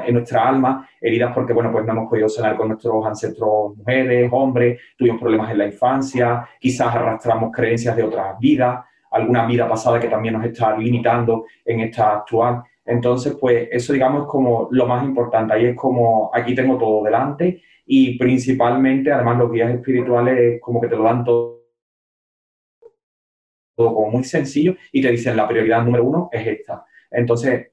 en 0.04 0.14
nuestra 0.14 0.48
alma, 0.48 0.88
heridas 1.00 1.32
porque, 1.32 1.52
bueno, 1.52 1.70
pues 1.70 1.84
no 1.86 1.92
hemos 1.92 2.10
podido 2.10 2.28
sanar 2.28 2.56
con 2.56 2.70
nuestros 2.70 3.06
ancestros 3.06 3.76
mujeres, 3.76 4.28
hombres, 4.32 4.80
tuvimos 4.98 5.20
problemas 5.20 5.48
en 5.52 5.58
la 5.58 5.66
infancia, 5.66 6.48
quizás 6.58 6.92
arrastramos 6.92 7.52
creencias 7.52 7.94
de 7.94 8.02
otras 8.02 8.36
vidas, 8.40 8.84
alguna 9.12 9.46
vida 9.46 9.68
pasada 9.68 10.00
que 10.00 10.08
también 10.08 10.34
nos 10.34 10.44
está 10.44 10.76
limitando 10.76 11.44
en 11.64 11.78
esta 11.78 12.14
actual. 12.14 12.64
Entonces, 12.84 13.36
pues 13.40 13.68
eso, 13.70 13.92
digamos, 13.92 14.22
es 14.22 14.28
como 14.28 14.68
lo 14.70 14.86
más 14.86 15.04
importante. 15.04 15.54
Ahí 15.54 15.66
es 15.66 15.76
como, 15.76 16.30
aquí 16.34 16.54
tengo 16.54 16.78
todo 16.78 17.04
delante 17.04 17.62
y 17.86 18.18
principalmente, 18.18 19.12
además, 19.12 19.38
los 19.38 19.52
guías 19.52 19.72
espirituales 19.72 20.60
como 20.60 20.80
que 20.80 20.88
te 20.88 20.96
lo 20.96 21.04
dan 21.04 21.24
todo 21.24 21.62
todo 23.74 23.94
como 23.94 24.10
muy 24.10 24.24
sencillo 24.24 24.76
y 24.92 25.00
te 25.00 25.10
dicen 25.10 25.36
la 25.36 25.48
prioridad 25.48 25.82
número 25.82 26.04
uno 26.04 26.28
es 26.32 26.46
esta. 26.46 26.84
Entonces, 27.10 27.68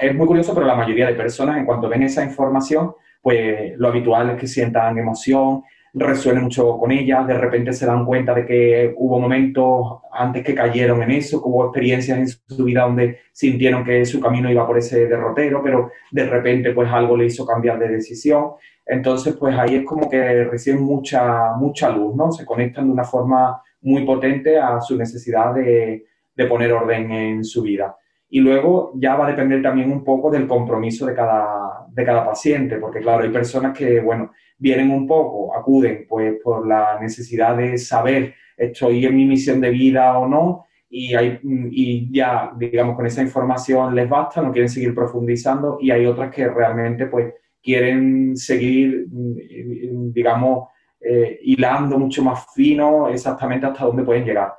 es 0.00 0.14
muy 0.14 0.26
curioso, 0.26 0.54
pero 0.54 0.66
la 0.66 0.74
mayoría 0.74 1.06
de 1.06 1.14
personas, 1.14 1.58
en 1.58 1.66
cuanto 1.66 1.88
ven 1.88 2.02
esa 2.02 2.24
información, 2.24 2.94
pues 3.20 3.76
lo 3.78 3.88
habitual 3.88 4.30
es 4.30 4.40
que 4.40 4.46
sientan 4.46 4.98
emoción, 4.98 5.62
resuenen 5.94 6.44
mucho 6.44 6.76
con 6.78 6.92
ella, 6.92 7.22
de 7.22 7.34
repente 7.34 7.72
se 7.72 7.86
dan 7.86 8.04
cuenta 8.04 8.34
de 8.34 8.44
que 8.44 8.94
hubo 8.96 9.18
momentos 9.18 10.00
antes 10.12 10.44
que 10.44 10.54
cayeron 10.54 11.02
en 11.02 11.12
eso, 11.12 11.40
hubo 11.44 11.66
experiencias 11.66 12.18
en 12.18 12.28
su 12.28 12.64
vida 12.64 12.82
donde 12.82 13.20
sintieron 13.32 13.84
que 13.84 14.04
su 14.04 14.20
camino 14.20 14.50
iba 14.50 14.66
por 14.66 14.78
ese 14.78 15.06
derrotero, 15.06 15.62
pero 15.62 15.90
de 16.10 16.26
repente 16.26 16.72
pues 16.72 16.90
algo 16.90 17.16
le 17.16 17.26
hizo 17.26 17.46
cambiar 17.46 17.78
de 17.78 17.88
decisión. 17.88 18.52
Entonces 18.84 19.34
pues 19.36 19.56
ahí 19.58 19.76
es 19.76 19.84
como 19.84 20.08
que 20.08 20.44
reciben 20.44 20.82
mucha, 20.82 21.54
mucha 21.56 21.90
luz, 21.90 22.14
¿no? 22.14 22.32
Se 22.32 22.44
conectan 22.44 22.86
de 22.86 22.92
una 22.92 23.04
forma 23.04 23.62
muy 23.80 24.04
potente 24.04 24.58
a 24.58 24.80
su 24.80 24.96
necesidad 24.96 25.54
de, 25.54 26.06
de 26.34 26.46
poner 26.46 26.72
orden 26.72 27.10
en 27.10 27.44
su 27.44 27.62
vida. 27.62 27.96
Y 28.30 28.40
luego 28.40 28.92
ya 28.94 29.16
va 29.16 29.26
a 29.26 29.30
depender 29.30 29.62
también 29.62 29.90
un 29.90 30.04
poco 30.04 30.30
del 30.30 30.46
compromiso 30.46 31.06
de 31.06 31.14
cada, 31.14 31.86
de 31.90 32.04
cada 32.04 32.26
paciente, 32.26 32.76
porque 32.76 33.00
claro, 33.00 33.24
hay 33.24 33.30
personas 33.30 33.76
que, 33.76 34.00
bueno, 34.00 34.32
vienen 34.58 34.90
un 34.90 35.06
poco, 35.06 35.56
acuden 35.56 36.06
pues 36.08 36.34
por 36.42 36.66
la 36.66 36.98
necesidad 37.00 37.56
de 37.56 37.78
saber, 37.78 38.34
estoy 38.56 39.06
en 39.06 39.16
mi 39.16 39.24
misión 39.24 39.60
de 39.60 39.70
vida 39.70 40.18
o 40.18 40.28
no, 40.28 40.66
y, 40.90 41.14
hay, 41.14 41.38
y 41.42 42.10
ya, 42.12 42.52
digamos, 42.56 42.96
con 42.96 43.06
esa 43.06 43.22
información 43.22 43.94
les 43.94 44.08
basta, 44.08 44.42
no 44.42 44.52
quieren 44.52 44.68
seguir 44.68 44.94
profundizando, 44.94 45.78
y 45.80 45.90
hay 45.90 46.06
otras 46.06 46.30
que 46.34 46.48
realmente 46.48 47.06
pues 47.06 47.32
quieren 47.62 48.36
seguir, 48.36 49.06
digamos, 49.10 50.68
eh, 51.00 51.38
hilando 51.42 51.98
mucho 51.98 52.22
más 52.24 52.46
fino 52.54 53.08
exactamente 53.08 53.66
hasta 53.66 53.84
dónde 53.84 54.02
pueden 54.02 54.24
llegar. 54.24 54.52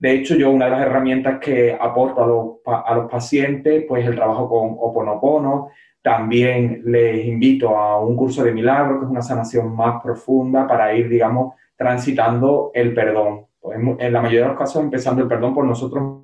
De 0.00 0.12
hecho, 0.14 0.34
yo 0.34 0.50
una 0.50 0.64
de 0.64 0.70
las 0.70 0.80
herramientas 0.80 1.38
que 1.38 1.76
aporto 1.78 2.24
a 2.24 2.26
los, 2.26 2.84
a 2.86 2.94
los 2.94 3.10
pacientes, 3.10 3.84
pues 3.86 4.06
el 4.06 4.14
trabajo 4.14 4.48
con 4.48 4.76
Oponopono, 4.80 5.68
también 6.00 6.80
les 6.86 7.26
invito 7.26 7.76
a 7.76 8.00
un 8.00 8.16
curso 8.16 8.42
de 8.42 8.52
milagro, 8.52 8.98
que 8.98 9.04
es 9.04 9.10
una 9.10 9.20
sanación 9.20 9.76
más 9.76 10.02
profunda 10.02 10.66
para 10.66 10.94
ir, 10.94 11.06
digamos, 11.10 11.54
transitando 11.76 12.70
el 12.72 12.94
perdón. 12.94 13.46
Pues 13.60 13.78
en 13.78 14.12
la 14.12 14.22
mayoría 14.22 14.44
de 14.44 14.48
los 14.48 14.58
casos, 14.58 14.82
empezando 14.82 15.20
el 15.20 15.28
perdón 15.28 15.54
por 15.54 15.66
nosotros 15.66 16.22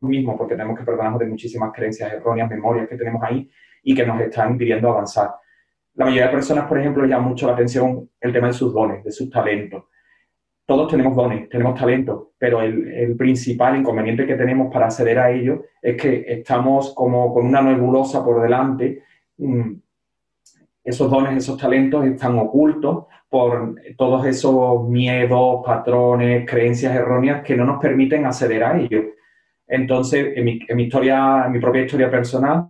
mismos, 0.00 0.36
porque 0.38 0.54
tenemos 0.54 0.78
que 0.78 0.86
perdonarnos 0.86 1.20
de 1.20 1.26
muchísimas 1.26 1.70
creencias 1.70 2.14
erróneas, 2.14 2.48
memorias 2.48 2.88
que 2.88 2.96
tenemos 2.96 3.22
ahí 3.22 3.50
y 3.82 3.94
que 3.94 4.06
nos 4.06 4.18
están 4.22 4.52
impidiendo 4.52 4.88
avanzar. 4.88 5.34
La 5.96 6.06
mayoría 6.06 6.28
de 6.28 6.32
personas, 6.32 6.66
por 6.66 6.80
ejemplo, 6.80 7.04
llama 7.04 7.28
mucho 7.28 7.46
la 7.46 7.52
atención 7.52 8.08
el 8.18 8.32
tema 8.32 8.46
de 8.46 8.54
sus 8.54 8.72
dones, 8.72 9.04
de 9.04 9.12
sus 9.12 9.28
talentos 9.28 9.84
todos 10.66 10.88
tenemos 10.90 11.16
dones, 11.16 11.48
tenemos 11.48 11.78
talento, 11.78 12.32
pero 12.38 12.62
el, 12.62 13.16
principal 13.16 13.76
inconveniente 13.76 14.26
que 14.26 14.36
tenemos 14.36 14.72
para 14.72 14.86
acceder 14.86 15.18
a 15.18 15.30
ello 15.30 15.64
es 15.80 16.00
que 16.00 16.24
estamos 16.26 16.94
como 16.94 17.32
con 17.34 17.46
una 17.46 17.60
nebulosa 17.60 18.24
por 18.24 18.42
delante. 18.42 19.02
Mm, 19.38 19.74
esos 20.84 21.10
dones, 21.10 21.36
esos 21.36 21.58
talentos 21.58 22.04
están 22.06 22.38
ocultos 22.38 23.06
por 23.28 23.76
todos 23.96 24.26
esos 24.26 24.88
miedos, 24.88 25.62
patrones, 25.64 26.48
creencias 26.48 26.94
erróneas 26.94 27.42
que 27.42 27.56
no 27.56 27.64
nos 27.64 27.80
permiten 27.80 28.26
acceder 28.26 28.62
a 28.64 28.78
ello. 28.78 29.02
Entonces, 29.66 30.36
en 30.36 30.44
mi, 30.44 30.82
historia, 30.84 31.44
en 31.46 31.52
mi 31.52 31.60
propia 31.60 31.82
historia 31.82 32.10
personal, 32.10 32.68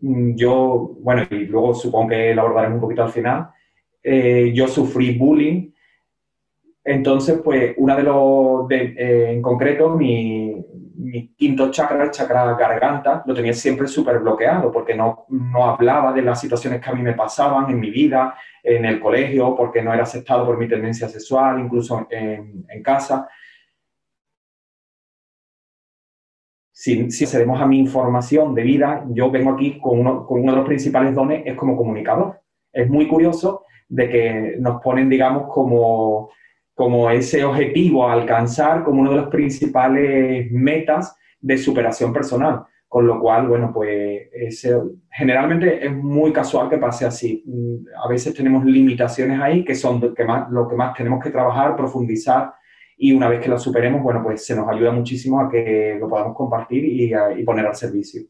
mm, 0.00 0.34
yo, 0.36 0.96
bueno, 1.00 1.22
y 1.30 1.46
luego 1.46 1.74
supongo 1.74 2.10
que 2.10 2.34
la 2.34 2.42
abordaremos 2.42 2.76
un 2.76 2.80
poquito 2.82 3.02
al 3.02 3.10
final, 3.10 3.48
eh, 4.02 4.52
yo 4.54 4.68
sufrí 4.68 5.16
bullying 5.16 5.73
Entonces, 6.84 7.40
pues, 7.42 7.74
una 7.78 7.96
de 7.96 8.02
los, 8.02 8.70
eh, 8.70 9.30
en 9.30 9.40
concreto, 9.40 9.90
mi, 9.96 10.62
quinto 11.36 11.70
chakra, 11.70 12.04
el 12.04 12.10
chakra 12.10 12.54
garganta, 12.54 13.22
lo 13.26 13.34
tenía 13.34 13.54
siempre 13.54 13.86
súper 13.86 14.18
bloqueado 14.18 14.70
porque 14.70 14.94
no, 14.94 15.26
no 15.28 15.64
hablaba 15.64 16.12
de 16.12 16.22
las 16.22 16.40
situaciones 16.40 16.80
que 16.80 16.90
a 16.90 16.92
mí 16.94 17.02
me 17.02 17.14
pasaban 17.14 17.70
en 17.70 17.80
mi 17.80 17.90
vida, 17.90 18.34
en 18.62 18.84
el 18.84 19.00
colegio, 19.00 19.54
porque 19.56 19.82
no 19.82 19.92
era 19.94 20.02
aceptado 20.02 20.44
por 20.44 20.58
mi 20.58 20.68
tendencia 20.68 21.08
sexual, 21.08 21.58
incluso 21.60 22.06
en, 22.10 22.64
en 22.68 22.82
casa. 22.82 23.28
Si, 26.70 27.10
si 27.10 27.24
accedemos 27.24 27.60
a 27.60 27.66
mi 27.66 27.78
información 27.78 28.54
de 28.54 28.62
vida, 28.62 29.04
yo 29.10 29.30
vengo 29.30 29.52
aquí 29.52 29.78
con 29.80 30.00
uno, 30.00 30.26
con 30.26 30.40
uno 30.40 30.52
de 30.52 30.58
los 30.58 30.66
principales 30.66 31.14
dones, 31.14 31.42
es 31.46 31.54
como 31.54 31.76
comunicador. 31.76 32.40
Es 32.72 32.88
muy 32.90 33.06
curioso 33.08 33.64
de 33.88 34.08
que 34.08 34.56
nos 34.58 34.82
ponen, 34.82 35.08
digamos, 35.08 35.52
como 35.52 36.30
como 36.74 37.08
ese 37.10 37.44
objetivo 37.44 38.06
a 38.06 38.12
alcanzar 38.12 38.82
como 38.82 39.00
uno 39.00 39.10
de 39.10 39.16
los 39.16 39.28
principales 39.28 40.50
metas 40.50 41.16
de 41.40 41.56
superación 41.56 42.12
personal. 42.12 42.64
Con 42.88 43.08
lo 43.08 43.18
cual, 43.18 43.48
bueno, 43.48 43.72
pues 43.74 44.30
generalmente 45.10 45.84
es 45.84 45.92
muy 45.92 46.32
casual 46.32 46.68
que 46.68 46.78
pase 46.78 47.04
así. 47.04 47.42
Mm, 47.44 47.86
a 48.04 48.08
veces 48.08 48.34
tenemos 48.34 48.64
limitaciones 48.64 49.40
ahí 49.40 49.64
que 49.64 49.74
son 49.74 50.00
lo 50.00 50.14
que 50.14 50.24
más, 50.24 50.48
lo 50.50 50.68
que 50.68 50.76
más 50.76 50.94
tenemos 50.96 51.22
que 51.22 51.30
trabajar, 51.30 51.76
profundizar 51.76 52.52
y 52.96 53.12
una 53.12 53.28
vez 53.28 53.40
que 53.40 53.48
lo 53.48 53.58
superemos, 53.58 54.00
bueno, 54.00 54.22
pues 54.22 54.46
se 54.46 54.54
nos 54.54 54.68
ayuda 54.68 54.92
muchísimo 54.92 55.40
a 55.40 55.50
que 55.50 55.96
lo 55.98 56.08
podamos 56.08 56.36
compartir 56.36 56.84
y, 56.84 57.12
y 57.12 57.42
poner 57.44 57.66
al 57.66 57.74
servicio. 57.74 58.22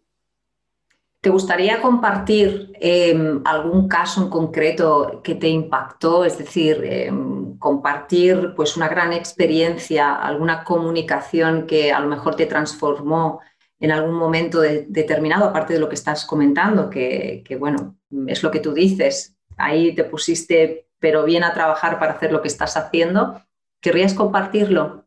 ¿Te 1.25 1.31
gustaría 1.31 1.81
compartir 1.81 2.71
em, 2.79 3.41
algún 3.47 3.89
caso 3.89 4.23
en 4.23 4.29
concreto 4.29 5.23
que 5.25 5.35
te 5.35 5.49
impactó? 5.49 6.23
Es 6.23 6.37
decir, 6.37 6.83
em, 6.85 7.57
compartir 7.59 8.53
pues, 8.55 8.77
una 8.77 8.89
gran 8.89 9.15
experiencia, 9.15 10.17
alguna 10.17 10.65
comunicación 10.65 11.67
que 11.67 11.95
a 11.95 12.01
lo 12.01 12.09
mejor 12.09 12.37
te 12.37 12.45
transformó 12.45 13.41
en 13.81 13.91
algún 13.91 14.17
momento 14.17 14.61
determinado, 14.61 15.47
aparte 15.47 15.73
de 15.73 15.81
lo 15.81 15.89
que 15.89 15.95
estás 15.95 16.27
comentando, 16.27 16.91
que, 16.91 17.43
que, 17.43 17.57
bueno, 17.57 17.97
es 18.27 18.43
lo 18.43 18.51
que 18.51 18.61
tú 18.61 18.75
dices, 18.75 19.35
ahí 19.57 19.95
te 19.95 20.05
pusiste 20.05 20.89
pero 20.99 21.25
bien 21.25 21.43
a 21.43 21.55
trabajar 21.55 21.99
para 21.99 22.13
hacer 22.13 22.33
lo 22.33 22.43
que 22.43 22.49
estás 22.49 22.77
haciendo. 22.77 23.41
¿Querrías 23.81 24.13
compartirlo? 24.13 25.07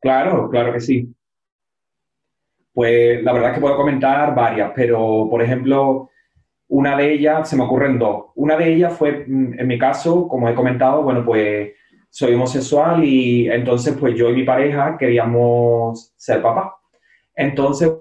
Claro, 0.00 0.48
claro 0.48 0.72
que 0.72 0.80
sí. 0.80 1.14
Pues 2.72 3.22
la 3.22 3.32
verdad 3.32 3.50
es 3.50 3.54
que 3.56 3.60
puedo 3.60 3.76
comentar 3.76 4.34
varias, 4.34 4.72
pero 4.74 5.28
por 5.30 5.42
ejemplo, 5.42 6.10
una 6.68 6.96
de 6.96 7.12
ellas, 7.12 7.48
se 7.50 7.56
me 7.56 7.64
ocurren 7.64 7.98
dos. 7.98 8.26
Una 8.34 8.56
de 8.56 8.72
ellas 8.72 8.96
fue, 8.96 9.26
mm, 9.26 9.60
en 9.60 9.66
mi 9.66 9.78
caso, 9.78 10.26
como 10.26 10.48
he 10.48 10.54
comentado, 10.54 11.02
bueno, 11.02 11.24
pues 11.24 11.72
soy 12.08 12.34
homosexual 12.34 13.04
y 13.04 13.48
entonces 13.50 13.96
pues 13.98 14.14
yo 14.14 14.30
y 14.30 14.34
mi 14.34 14.44
pareja 14.44 14.96
queríamos 14.98 16.12
ser 16.16 16.42
papá. 16.42 16.76
Entonces, 17.34 17.92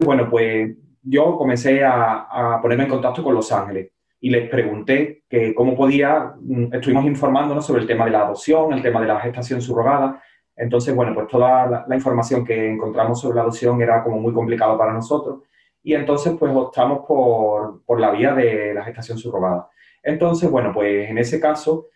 bueno, 0.00 0.28
pues 0.30 0.76
yo 1.02 1.36
comencé 1.36 1.84
a, 1.84 2.28
a, 2.30 2.62
ponerme 2.62 2.84
en 2.84 2.90
contacto 2.90 3.22
con 3.22 3.34
Los 3.34 3.50
Ángeles 3.52 3.90
y 4.20 4.30
les 4.30 4.48
pregunté 4.48 5.24
que 5.28 5.54
cómo 5.54 5.76
podía, 5.76 6.34
mm, 6.40 6.74
estuvimos 6.74 7.04
informándonos 7.06 7.66
sobre 7.66 7.82
el 7.82 7.88
tema 7.88 8.04
de 8.04 8.12
la 8.12 8.22
adopción, 8.22 8.72
el 8.72 8.82
tema 8.82 9.00
de 9.00 9.08
la 9.08 9.20
gestación 9.20 9.60
subrogada, 9.60 10.22
entonces, 10.58 10.94
bueno, 10.94 11.14
pues 11.14 11.28
toda 11.28 11.84
la, 11.86 11.94
información 11.94 12.44
que 12.44 12.68
encontramos 12.68 13.20
sobre 13.20 13.36
la 13.36 13.42
adopción 13.42 13.80
era 13.80 14.02
como 14.02 14.18
muy 14.18 14.32
complicado 14.32 14.76
para 14.76 14.92
nosotros 14.92 15.42
y 15.82 15.94
entonces 15.94 16.34
pues 16.38 16.52
optamos 16.54 17.06
por, 17.06 17.84
por 17.84 18.00
la 18.00 18.10
vía 18.10 18.34
de 18.34 18.74
la 18.74 18.82
gestación 18.82 19.18
subrogada. 19.18 19.68
Entonces, 20.02 20.50
bueno, 20.50 20.72
pues 20.74 21.08
en 21.08 21.18
ese 21.18 21.40
caso, 21.40 21.86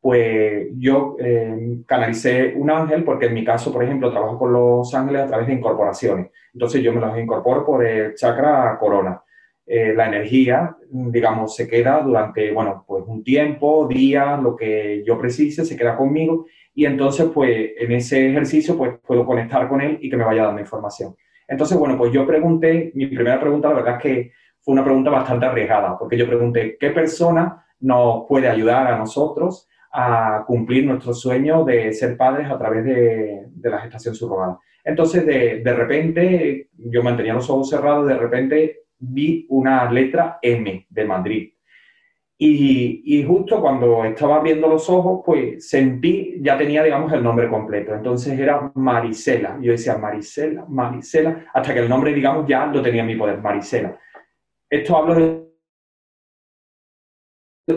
pues 0.00 0.68
yo 0.78 1.16
eh, 1.18 1.80
canalicé 1.84 2.54
un 2.56 2.70
ángel 2.70 3.02
porque 3.02 3.26
en 3.26 3.34
mi 3.34 3.44
caso, 3.44 3.72
por 3.72 3.82
ejemplo, 3.82 4.10
trabajo 4.10 4.38
con 4.38 4.52
los 4.52 4.94
ángeles 4.94 5.22
a 5.22 5.26
través 5.26 5.48
de 5.48 5.54
incorporaciones. 5.54 6.30
Entonces 6.54 6.80
yo 6.80 6.92
me 6.92 7.00
los 7.00 7.18
incorporo 7.18 7.66
por 7.66 7.84
el 7.84 8.14
chakra 8.14 8.78
corona. 8.78 9.20
Eh, 9.66 9.94
la 9.94 10.06
energía, 10.06 10.76
digamos, 10.90 11.56
se 11.56 11.68
queda 11.68 12.00
durante, 12.02 12.52
bueno, 12.52 12.84
pues 12.86 13.04
un 13.06 13.24
tiempo, 13.24 13.86
días, 13.88 14.40
lo 14.40 14.54
que 14.54 15.02
yo 15.04 15.18
precise, 15.18 15.64
se 15.64 15.76
queda 15.76 15.96
conmigo 15.96 16.46
y 16.74 16.86
entonces, 16.86 17.28
pues, 17.32 17.72
en 17.78 17.92
ese 17.92 18.30
ejercicio, 18.30 18.76
pues, 18.76 18.92
puedo 19.06 19.26
conectar 19.26 19.68
con 19.68 19.80
él 19.80 19.98
y 20.00 20.08
que 20.08 20.16
me 20.16 20.24
vaya 20.24 20.44
dando 20.44 20.60
información. 20.60 21.14
Entonces, 21.46 21.76
bueno, 21.76 21.98
pues 21.98 22.12
yo 22.12 22.26
pregunté, 22.26 22.92
mi 22.94 23.06
primera 23.06 23.38
pregunta, 23.38 23.68
la 23.68 23.74
verdad 23.74 23.96
es 23.96 24.02
que 24.02 24.32
fue 24.60 24.72
una 24.72 24.84
pregunta 24.84 25.10
bastante 25.10 25.46
arriesgada, 25.46 25.98
porque 25.98 26.16
yo 26.16 26.26
pregunté, 26.26 26.76
¿qué 26.78 26.90
persona 26.90 27.66
nos 27.80 28.24
puede 28.28 28.48
ayudar 28.48 28.86
a 28.86 28.96
nosotros 28.96 29.68
a 29.92 30.44
cumplir 30.46 30.86
nuestro 30.86 31.12
sueño 31.12 31.64
de 31.64 31.92
ser 31.92 32.16
padres 32.16 32.48
a 32.50 32.56
través 32.56 32.84
de, 32.84 33.46
de 33.50 33.70
la 33.70 33.80
gestación 33.80 34.14
subrogada? 34.14 34.58
Entonces, 34.84 35.26
de, 35.26 35.60
de 35.62 35.72
repente, 35.74 36.68
yo 36.76 37.02
mantenía 37.02 37.34
los 37.34 37.50
ojos 37.50 37.68
cerrados, 37.68 38.06
de 38.06 38.16
repente 38.16 38.82
vi 38.98 39.46
una 39.50 39.90
letra 39.90 40.38
M 40.40 40.86
de 40.88 41.04
Madrid. 41.04 41.51
Y, 42.44 43.24
justo 43.24 43.60
cuando 43.60 44.04
estaba 44.04 44.40
viendo 44.40 44.66
los 44.66 44.90
ojos, 44.90 45.22
pues 45.24 45.68
sentí, 45.68 46.40
ya 46.40 46.58
tenía, 46.58 46.82
digamos, 46.82 47.12
el 47.12 47.22
nombre 47.22 47.48
completo. 47.48 47.94
Entonces 47.94 48.36
era 48.36 48.72
Marisela. 48.74 49.58
Yo 49.60 49.70
decía 49.70 49.96
Marisela, 49.96 50.64
Marisela, 50.68 51.46
hasta 51.54 51.72
que 51.72 51.78
el 51.78 51.88
nombre, 51.88 52.12
digamos, 52.12 52.44
ya 52.48 52.66
lo 52.66 52.82
tenía 52.82 53.02
en 53.02 53.06
mi 53.06 53.14
poder, 53.14 53.40
Marisela. 53.40 53.96
Esto 54.68 54.96
hablo 54.96 55.14
de 55.14 55.52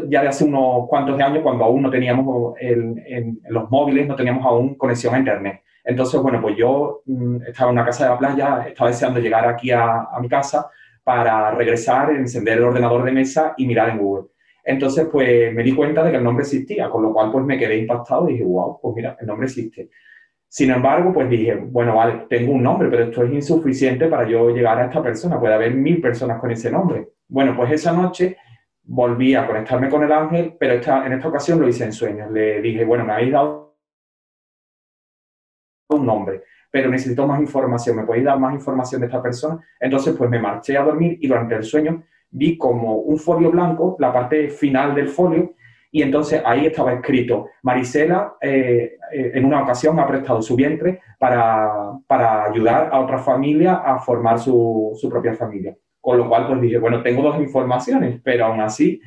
ya 0.10 0.24
de 0.24 0.30
hace 0.30 0.46
unos 0.46 0.88
cuantos 0.88 1.16
de 1.16 1.24
años, 1.24 1.44
cuando 1.44 1.64
aún 1.64 1.84
no 1.84 1.92
teníamos 1.92 2.56
en 2.60 3.40
los 3.50 3.70
móviles, 3.70 4.08
no 4.08 4.16
teníamos 4.16 4.44
aún 4.44 4.74
conexión 4.76 5.14
a 5.14 5.20
Internet. 5.20 5.62
Entonces, 5.84 6.20
bueno, 6.20 6.42
pues 6.42 6.58
yo 6.58 7.04
mm, 7.06 7.44
estaba 7.48 7.70
en 7.70 7.78
una 7.78 7.86
casa 7.86 8.06
de 8.06 8.10
la 8.10 8.18
playa, 8.18 8.68
estaba 8.68 8.90
deseando 8.90 9.20
llegar 9.20 9.48
aquí 9.48 9.70
a 9.72 10.08
mi 10.20 10.28
casa 10.28 10.72
para 11.04 11.52
regresar, 11.52 12.10
encender 12.10 12.58
el 12.58 12.64
ordenador 12.64 13.04
de 13.06 13.12
mesa 13.12 13.54
y 13.58 13.68
mirar 13.68 13.90
en 13.90 14.00
Google. 14.00 14.35
Entonces, 14.66 15.08
pues 15.12 15.54
me 15.54 15.62
di 15.62 15.76
cuenta 15.76 16.04
de 16.04 16.10
que 16.10 16.18
el 16.18 16.24
nombre 16.24 16.44
existía, 16.44 16.90
con 16.90 17.04
lo 17.04 17.14
cual 17.14 17.32
pues 17.32 17.46
me 17.46 17.58
quedé 17.58 17.78
impactado 17.78 18.28
y 18.28 18.34
dije, 18.34 18.46
wow, 18.46 18.80
pues 18.82 18.96
mira, 18.96 19.16
el 19.20 19.28
nombre 19.28 19.46
existe. 19.46 19.90
Sin 20.48 20.72
embargo, 20.72 21.14
pues 21.14 21.30
dije, 21.30 21.56
bueno, 21.56 21.96
vale, 21.96 22.26
tengo 22.28 22.54
un 22.54 22.64
nombre, 22.64 22.90
pero 22.90 23.04
esto 23.04 23.24
es 23.24 23.32
insuficiente 23.32 24.08
para 24.08 24.28
yo 24.28 24.50
llegar 24.50 24.80
a 24.80 24.86
esta 24.86 25.04
persona. 25.04 25.40
Puede 25.40 25.54
haber 25.54 25.76
mil 25.76 26.02
personas 26.02 26.40
con 26.40 26.50
ese 26.50 26.72
nombre. 26.72 27.10
Bueno, 27.28 27.56
pues 27.56 27.74
esa 27.74 27.92
noche 27.94 28.38
volví 28.84 29.36
a 29.36 29.46
conectarme 29.46 29.90
con 29.90 30.04
el 30.04 30.12
ángel, 30.12 30.56
pero 30.60 30.74
esta, 30.74 31.06
en 31.06 31.14
esta 31.14 31.28
ocasión 31.28 31.60
lo 31.60 31.68
hice 31.68 31.84
en 31.84 31.94
sueños. 31.94 32.32
Le 32.32 32.62
dije, 32.62 32.86
bueno, 32.86 33.06
me 33.06 33.14
habéis 33.14 33.34
dado 33.34 33.78
un 35.90 36.06
nombre, 36.06 36.44
pero 36.72 36.90
necesito 36.90 37.28
más 37.28 37.40
información. 37.40 37.98
¿Me 37.98 38.04
podéis 38.04 38.26
dar 38.26 38.40
más 38.40 38.54
información 38.54 39.02
de 39.02 39.08
esta 39.08 39.22
persona? 39.22 39.64
Entonces, 39.80 40.16
pues 40.18 40.30
me 40.30 40.40
marché 40.40 40.76
a 40.76 40.84
dormir 40.84 41.18
y 41.22 41.28
durante 41.28 41.56
el 41.56 41.64
sueño 41.64 42.04
vi 42.36 42.58
como 42.58 42.96
un 42.96 43.18
folio 43.18 43.50
blanco, 43.50 43.96
la 44.00 44.12
parte 44.12 44.50
final 44.50 44.94
del 44.94 45.08
folio, 45.08 45.54
y 45.90 46.02
entonces 46.02 46.42
ahí 46.46 46.66
estaba 46.66 46.94
escrito, 46.94 47.48
Marisela 47.64 48.36
eh, 48.42 48.98
eh, 49.14 49.32
en 49.34 49.46
una 49.46 49.64
ocasión 49.64 49.98
ha 49.98 50.06
prestado 50.06 50.42
su 50.42 50.56
vientre 50.56 51.00
para, 51.18 51.94
para 52.06 52.44
ayudar 52.44 52.90
a 52.92 53.00
otra 53.00 53.18
familia 53.18 53.76
a 53.76 53.98
formar 54.00 54.38
su, 54.38 54.92
su, 55.00 55.10
propia 55.10 55.34
familia. 55.34 55.74
Con 56.02 56.18
lo 56.18 56.28
cual 56.28 56.48
pues 56.48 56.60
dije, 56.60 56.78
bueno, 56.80 57.02
tengo 57.02 57.24
dos 57.24 57.40
informaciones, 57.40 58.20
pero 58.22 58.48
aún 58.48 58.60
así 58.60 59.00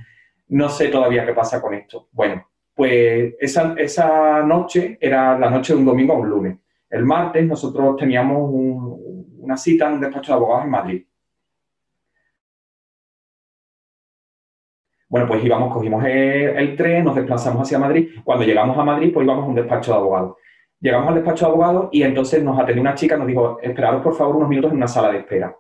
no 0.49 0.71
sé 0.71 0.89
todavía 0.89 1.27
qué 1.27 1.35
pasa 1.35 1.61
con 1.61 1.75
esto. 1.75 2.09
Bueno, 2.11 2.47
pues 2.75 3.35
esa, 3.39 3.75
esa 3.77 4.43
noche 4.43 4.97
era 4.99 5.39
la 5.39 5.51
noche 5.51 5.75
de 5.75 5.81
un 5.81 5.85
domingo 5.85 6.15
a 6.15 6.19
un 6.19 6.31
lunes. 6.31 6.57
El 6.89 7.05
martes 7.05 7.45
nosotros 7.45 7.97
teníamos 7.97 8.51
una 8.51 9.59
cita 9.59 9.89
en 9.89 9.95
un 9.95 10.01
despacho 10.01 10.33
de 10.33 10.37
abogados 10.37 10.65
en 10.65 10.71
Madrid. 10.71 11.05
Bueno, 15.09 15.27
pues 15.27 15.43
íbamos, 15.43 15.73
cogimos 15.73 16.05
el, 16.05 16.77
tren, 16.77 17.05
nos 17.05 17.17
desplazamos 17.17 17.63
hacia 17.63 17.79
Madrid. 17.79 18.11
Cuando 18.25 18.45
llegamos 18.45 18.77
a 18.77 18.85
Madrid, 18.85 19.11
pues 19.13 19.25
íbamos 19.25 19.45
a 19.45 19.49
un 19.49 19.55
despacho 19.55 19.93
de 19.93 19.97
abogados. 19.97 20.37
Llegamos 20.81 21.09
al 21.09 21.15
despacho 21.15 21.47
de 21.47 21.51
abogados 21.51 21.89
y 21.93 22.03
entonces 22.03 22.43
nos 22.43 22.59
atendió 22.59 22.83
una 22.83 22.95
chica, 22.95 23.17
nos 23.17 23.27
dijo, 23.27 23.59
esperaros 23.63 24.03
por 24.03 24.15
favor 24.15 24.37
unos 24.37 24.49
minutos 24.49 24.71
en 24.71 24.77
una 24.77 24.89
sala 24.89 25.11
de 25.11 25.19
espera. 25.19 25.57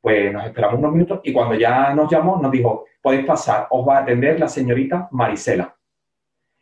Pues 0.00 0.32
nos 0.32 0.44
esperamos 0.44 0.78
unos 0.78 0.92
minutos 0.92 1.20
y 1.24 1.32
cuando 1.32 1.54
ya 1.56 1.92
nos 1.94 2.10
llamó, 2.10 2.40
nos 2.40 2.52
dijo, 2.52 2.84
podéis 3.02 3.26
pasar, 3.26 3.66
os 3.70 3.86
va 3.86 3.98
a 3.98 4.02
atender 4.02 4.38
la 4.38 4.48
señorita 4.48 5.08
Marisela. 5.10 5.76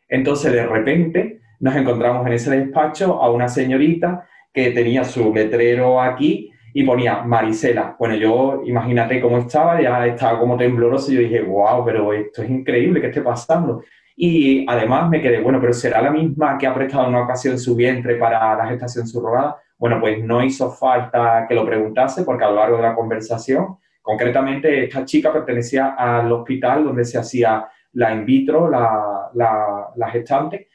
Entonces, 0.09 0.51
de 0.51 0.65
repente, 0.65 1.41
nos 1.59 1.75
encontramos 1.75 2.25
en 2.25 2.33
ese 2.33 2.55
despacho 2.55 3.21
a 3.21 3.31
una 3.31 3.47
señorita 3.47 4.27
que 4.51 4.71
tenía 4.71 5.03
su 5.03 5.33
letrero 5.33 6.01
aquí 6.01 6.51
y 6.73 6.83
ponía 6.83 7.23
Marisela. 7.23 7.95
Bueno, 7.97 8.15
yo 8.15 8.61
imagínate 8.65 9.19
cómo 9.21 9.37
estaba, 9.37 9.81
ya 9.81 10.05
estaba 10.05 10.39
como 10.39 10.57
tembloroso 10.57 11.11
y 11.11 11.15
yo 11.15 11.21
dije, 11.21 11.41
wow, 11.41 11.83
pero 11.85 12.13
esto 12.13 12.43
es 12.43 12.49
increíble, 12.49 13.01
¿qué 13.01 13.07
esté 13.07 13.21
pasando? 13.21 13.83
Y 14.15 14.65
además 14.69 15.09
me 15.09 15.21
quedé, 15.21 15.41
bueno, 15.41 15.59
pero 15.59 15.73
¿será 15.73 16.01
la 16.01 16.11
misma 16.11 16.57
que 16.57 16.67
ha 16.67 16.73
prestado 16.73 17.03
en 17.03 17.09
una 17.09 17.23
ocasión 17.23 17.57
su 17.57 17.75
vientre 17.75 18.15
para 18.15 18.55
la 18.55 18.67
gestación 18.67 19.07
subrogada? 19.07 19.57
Bueno, 19.77 19.99
pues 19.99 20.23
no 20.23 20.43
hizo 20.43 20.69
falta 20.71 21.45
que 21.49 21.55
lo 21.55 21.65
preguntase 21.65 22.23
porque 22.23 22.43
a 22.43 22.49
lo 22.49 22.57
largo 22.57 22.77
de 22.77 22.83
la 22.83 22.95
conversación, 22.95 23.77
concretamente 24.01 24.83
esta 24.83 25.05
chica 25.05 25.33
pertenecía 25.33 25.95
al 25.97 26.31
hospital 26.31 26.83
donde 26.83 27.03
se 27.03 27.17
hacía 27.17 27.67
la 27.93 28.13
in 28.13 28.25
vitro, 28.25 28.69
la, 28.69 29.29
la, 29.33 30.09
gestante, 30.11 30.69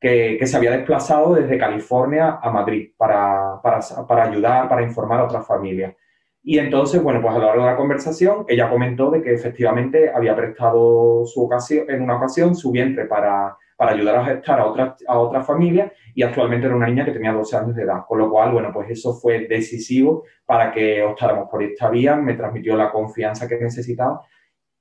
que, 0.00 0.46
se 0.46 0.56
había 0.56 0.70
desplazado 0.70 1.34
desde 1.34 1.58
California 1.58 2.38
a 2.42 2.50
Madrid 2.50 2.90
para, 2.96 3.60
para, 3.62 4.24
ayudar, 4.24 4.68
para 4.68 4.82
informar 4.82 5.20
a 5.20 5.24
otras 5.24 5.46
familias. 5.46 5.94
Y 6.42 6.58
entonces, 6.58 7.02
bueno, 7.02 7.20
pues 7.20 7.34
a 7.34 7.38
lo 7.38 7.46
largo 7.46 7.64
de 7.64 7.70
la 7.70 7.76
conversación, 7.76 8.46
ella 8.48 8.70
comentó 8.70 9.10
de 9.10 9.22
que 9.22 9.34
efectivamente 9.34 10.10
había 10.10 10.34
prestado 10.34 11.26
su 11.26 11.44
ocasión, 11.44 11.84
en 11.90 12.00
una 12.00 12.16
ocasión 12.16 12.54
su 12.54 12.70
vientre 12.70 13.04
para, 13.04 13.58
para 13.76 13.92
ayudar 13.92 14.16
a 14.16 14.24
gestar 14.24 14.58
a 14.58 14.64
otras 14.64 14.94
a 15.06 15.18
otra 15.18 15.42
familias 15.42 15.92
y 16.14 16.22
actualmente 16.22 16.66
era 16.66 16.76
una 16.76 16.86
niña 16.86 17.04
que 17.04 17.12
tenía 17.12 17.32
12 17.32 17.56
años 17.58 17.76
de 17.76 17.82
edad. 17.82 18.06
Con 18.08 18.18
lo 18.18 18.30
cual, 18.30 18.52
bueno, 18.52 18.70
pues 18.72 18.88
eso 18.88 19.12
fue 19.12 19.46
decisivo 19.46 20.24
para 20.46 20.72
que 20.72 21.02
optáramos 21.02 21.46
por 21.50 21.62
esta 21.62 21.90
vía, 21.90 22.16
me 22.16 22.34
transmitió 22.34 22.74
la 22.74 22.90
confianza 22.90 23.46
que 23.46 23.58
necesitaba 23.58 24.22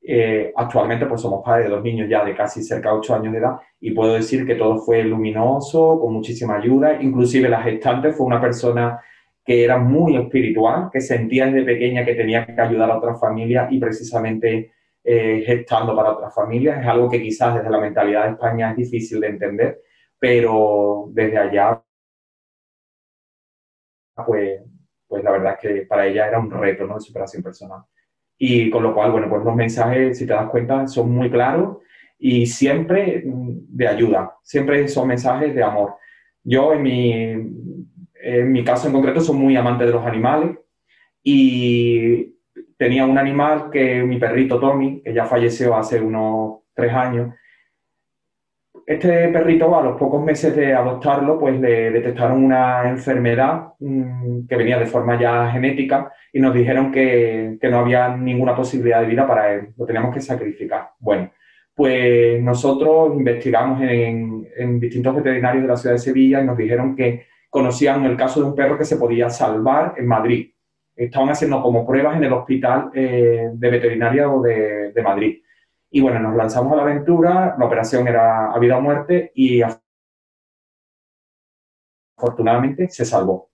eh, 0.02 0.54
actualmente 0.56 1.06
pues 1.06 1.22
somos 1.22 1.44
padres 1.44 1.66
de 1.66 1.76
dos 1.76 1.84
niños 1.84 2.08
ya 2.10 2.24
de 2.24 2.36
casi 2.36 2.64
cerca 2.64 2.90
de 2.90 2.98
8 2.98 3.16
años 3.16 3.34
de 3.34 3.40
edad 3.40 3.58
y 3.80 3.92
puedo 3.92 4.14
decir 4.14 4.46
que 4.46 4.56
todo 4.56 4.78
fue 4.80 5.04
luminoso, 5.04 6.00
con 6.00 6.14
muchísima 6.14 6.58
ayuda, 6.58 7.02
inclusive 7.02 7.50
la 7.50 7.62
gestante 7.62 8.14
fue 8.14 8.26
una 8.26 8.42
persona 8.42 9.00
que 9.46 9.64
era 9.64 9.78
muy 9.78 10.16
espiritual, 10.16 10.90
que 10.92 11.02
sentía 11.02 11.48
desde 11.48 11.64
pequeña 11.64 12.06
que 12.06 12.16
tenía 12.16 12.46
que 12.46 12.62
ayudar 12.62 12.92
a 12.92 12.98
otras 12.98 13.20
familias 13.20 13.72
y 13.72 13.80
precisamente 13.80 14.72
eh, 15.04 15.44
gestando 15.46 15.96
para 15.96 16.12
otras 16.12 16.34
familias. 16.36 16.80
Es 16.82 16.88
algo 16.88 17.10
que 17.10 17.22
quizás 17.22 17.56
desde 17.56 17.70
la 17.70 17.80
mentalidad 17.80 18.26
de 18.26 18.32
España 18.34 18.72
es 18.72 18.78
difícil 18.78 19.20
de 19.20 19.28
entender, 19.28 19.82
pero 20.20 21.06
desde 21.12 21.38
allá, 21.38 21.84
pues, 24.26 24.62
pues 25.08 25.24
la 25.24 25.32
verdad 25.32 25.54
es 25.54 25.60
que 25.60 25.86
para 25.88 26.06
ella 26.06 26.28
era 26.28 26.40
un 26.40 26.52
reto 26.52 26.86
¿no? 26.86 26.96
de 26.96 27.02
superación 27.02 27.42
personal. 27.42 27.84
Y 28.40 28.70
con 28.70 28.84
lo 28.84 28.94
cual, 28.94 29.12
bueno, 29.12 29.30
pues 29.30 29.44
los 29.44 29.56
mensajes, 29.56 30.18
si 30.18 30.26
te 30.26 30.34
das 30.34 30.50
cuenta, 30.50 30.88
son 30.88 31.12
muy 31.12 31.30
claros 31.30 31.78
y 32.18 32.46
siempre 32.46 33.24
de 33.26 33.88
ayuda, 33.88 34.36
siempre 34.44 34.88
son 34.88 35.08
mensajes 35.10 35.54
de 35.54 35.62
amor. 35.62 35.96
Yo 36.44 36.74
en 36.74 36.82
mi, 36.82 37.22
en 38.22 38.52
mi 38.52 38.64
caso 38.64 38.88
en 38.88 38.94
concreto 38.94 39.22
soy 39.22 39.36
muy 39.36 39.56
amante 39.56 39.86
de 39.86 39.92
los 39.92 40.06
animales 40.06 40.58
y 41.22 42.34
tenía 42.78 43.06
un 43.06 43.18
animal 43.18 43.70
que 43.72 44.04
mi 44.04 44.18
perrito 44.18 44.60
Tommy, 44.60 45.02
que 45.02 45.14
ya 45.14 45.26
falleció 45.26 45.76
hace 45.76 46.02
unos 46.02 46.62
tres 46.74 46.94
años, 46.94 47.36
este 48.90 49.28
perrito, 49.28 49.78
a 49.78 49.84
los 49.84 50.00
pocos 50.00 50.20
meses 50.24 50.56
de 50.56 50.74
adoptarlo, 50.74 51.40
pues 51.40 51.60
le 51.60 51.92
detectaron 51.92 52.44
una 52.44 52.90
enfermedad 52.90 53.74
mm, 53.78 54.48
que 54.48 54.56
venía 54.56 54.80
de 54.80 54.88
forma 54.88 55.20
ya 55.22 55.52
genética 55.52 56.12
y 56.34 56.40
nos 56.40 56.56
dijeron 56.56 56.92
que, 56.92 57.60
no 57.62 57.78
había 57.78 58.18
ninguna 58.18 58.56
posibilidad 58.56 59.02
de 59.02 59.06
vida 59.06 59.28
para 59.28 59.54
él, 59.54 59.68
lo 59.78 59.86
teníamos 59.86 60.12
que 60.12 60.22
sacrificar. 60.22 60.90
Bueno, 60.98 61.30
pues 61.76 62.42
nosotros 62.42 63.14
investigamos 63.16 63.80
en, 63.84 64.48
en 64.58 64.80
distintos 64.80 65.16
veterinarios 65.18 65.62
de 65.62 65.70
la 65.70 65.78
ciudad 65.78 65.94
de 65.94 66.00
Sevilla 66.00 66.42
y 66.42 66.46
nos 66.46 66.58
dijeron 66.58 66.96
que 66.96 67.28
conocían 67.48 68.06
el 68.06 68.18
caso 68.18 68.42
de 68.42 68.48
un 68.48 68.56
perro 68.56 68.76
que 68.76 68.86
se 68.86 68.98
podía 68.98 69.30
salvar 69.30 69.94
en 69.98 70.08
Madrid. 70.08 70.50
Estaban 70.96 71.30
haciendo 71.30 71.62
como 71.62 71.86
pruebas 71.86 72.18
en 72.18 72.24
el 72.24 72.34
hospital 72.34 72.90
eh, 72.96 73.50
de 73.54 73.70
veterinaria 73.70 74.26
de 74.28 75.04
Madrid 75.04 75.42
y 75.92 76.02
bueno, 76.02 76.20
nos 76.20 76.36
lanzamos 76.36 76.74
a 76.74 76.76
la 76.76 76.84
aventura, 76.84 77.56
la 77.58 77.66
operación 77.66 78.08
era 78.08 78.52
a 78.52 78.60
vida 78.60 78.78
o 78.78 78.82
muerte 78.82 79.32
y 79.36 79.62
afortunadamente 82.18 82.90
se 82.90 83.06
salvó. 83.06 83.50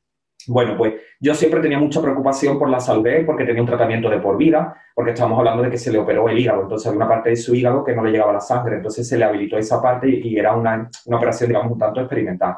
Bueno, 0.48 0.78
pues 0.78 0.96
yo 1.20 1.34
siempre 1.34 1.62
tenía 1.62 1.80
mucha 1.80 2.02
preocupación 2.02 2.60
por 2.60 2.70
la 2.70 2.80
salud 2.80 3.08
porque 3.26 3.46
tenía 3.46 3.62
un 3.62 3.68
tratamiento 3.68 4.10
de 4.10 4.20
por 4.20 4.38
vida, 4.38 4.76
porque 4.94 5.12
estábamos 5.12 5.40
hablando 5.40 5.64
de 5.64 5.72
que 5.72 5.78
se 5.78 5.92
le 5.92 5.98
operó 5.98 6.30
el 6.30 6.38
hígado, 6.38 6.64
entonces 6.64 6.88
había 6.88 6.98
una 6.98 7.08
parte 7.08 7.32
de 7.32 7.36
su 7.36 7.56
hígado 7.56 7.84
que 7.84 7.96
no 7.96 8.04
le 8.04 8.12
llegaba 8.12 8.34
la 8.34 8.42
sangre, 8.42 8.76
entonces 8.76 9.08
se 9.08 9.18
le 9.18 9.26
habilitó 9.26 9.58
esa 9.58 9.82
parte 9.82 10.08
y 10.10 10.38
era 10.38 10.54
una, 10.54 10.90
una 11.06 11.18
operación, 11.18 11.50
digamos, 11.50 11.72
un 11.72 11.80
tanto 11.80 12.02
experimental. 12.02 12.58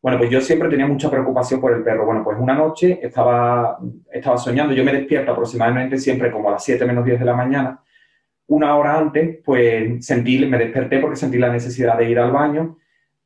Bueno, 0.00 0.18
pues 0.18 0.30
yo 0.30 0.40
siempre 0.40 0.68
tenía 0.68 0.86
mucha 0.86 1.08
preocupación 1.08 1.60
por 1.60 1.72
el 1.72 1.84
perro. 1.84 2.04
Bueno, 2.04 2.24
pues 2.24 2.36
una 2.40 2.54
noche 2.54 2.98
estaba, 3.00 3.78
estaba 4.10 4.36
soñando, 4.36 4.74
yo 4.74 4.82
me 4.84 4.92
despierto 4.92 5.30
aproximadamente 5.30 5.96
siempre 5.96 6.32
como 6.32 6.48
a 6.48 6.52
las 6.52 6.64
7 6.64 6.84
menos 6.84 7.04
10 7.04 7.20
de 7.20 7.24
la 7.24 7.34
mañana, 7.34 7.80
una 8.52 8.76
hora 8.76 8.98
antes, 8.98 9.38
pues 9.44 10.04
sentí, 10.04 10.44
me 10.46 10.58
desperté 10.58 10.98
porque 10.98 11.16
sentí 11.16 11.38
la 11.38 11.50
necesidad 11.50 11.96
de 11.96 12.10
ir 12.10 12.18
al 12.18 12.32
baño. 12.32 12.76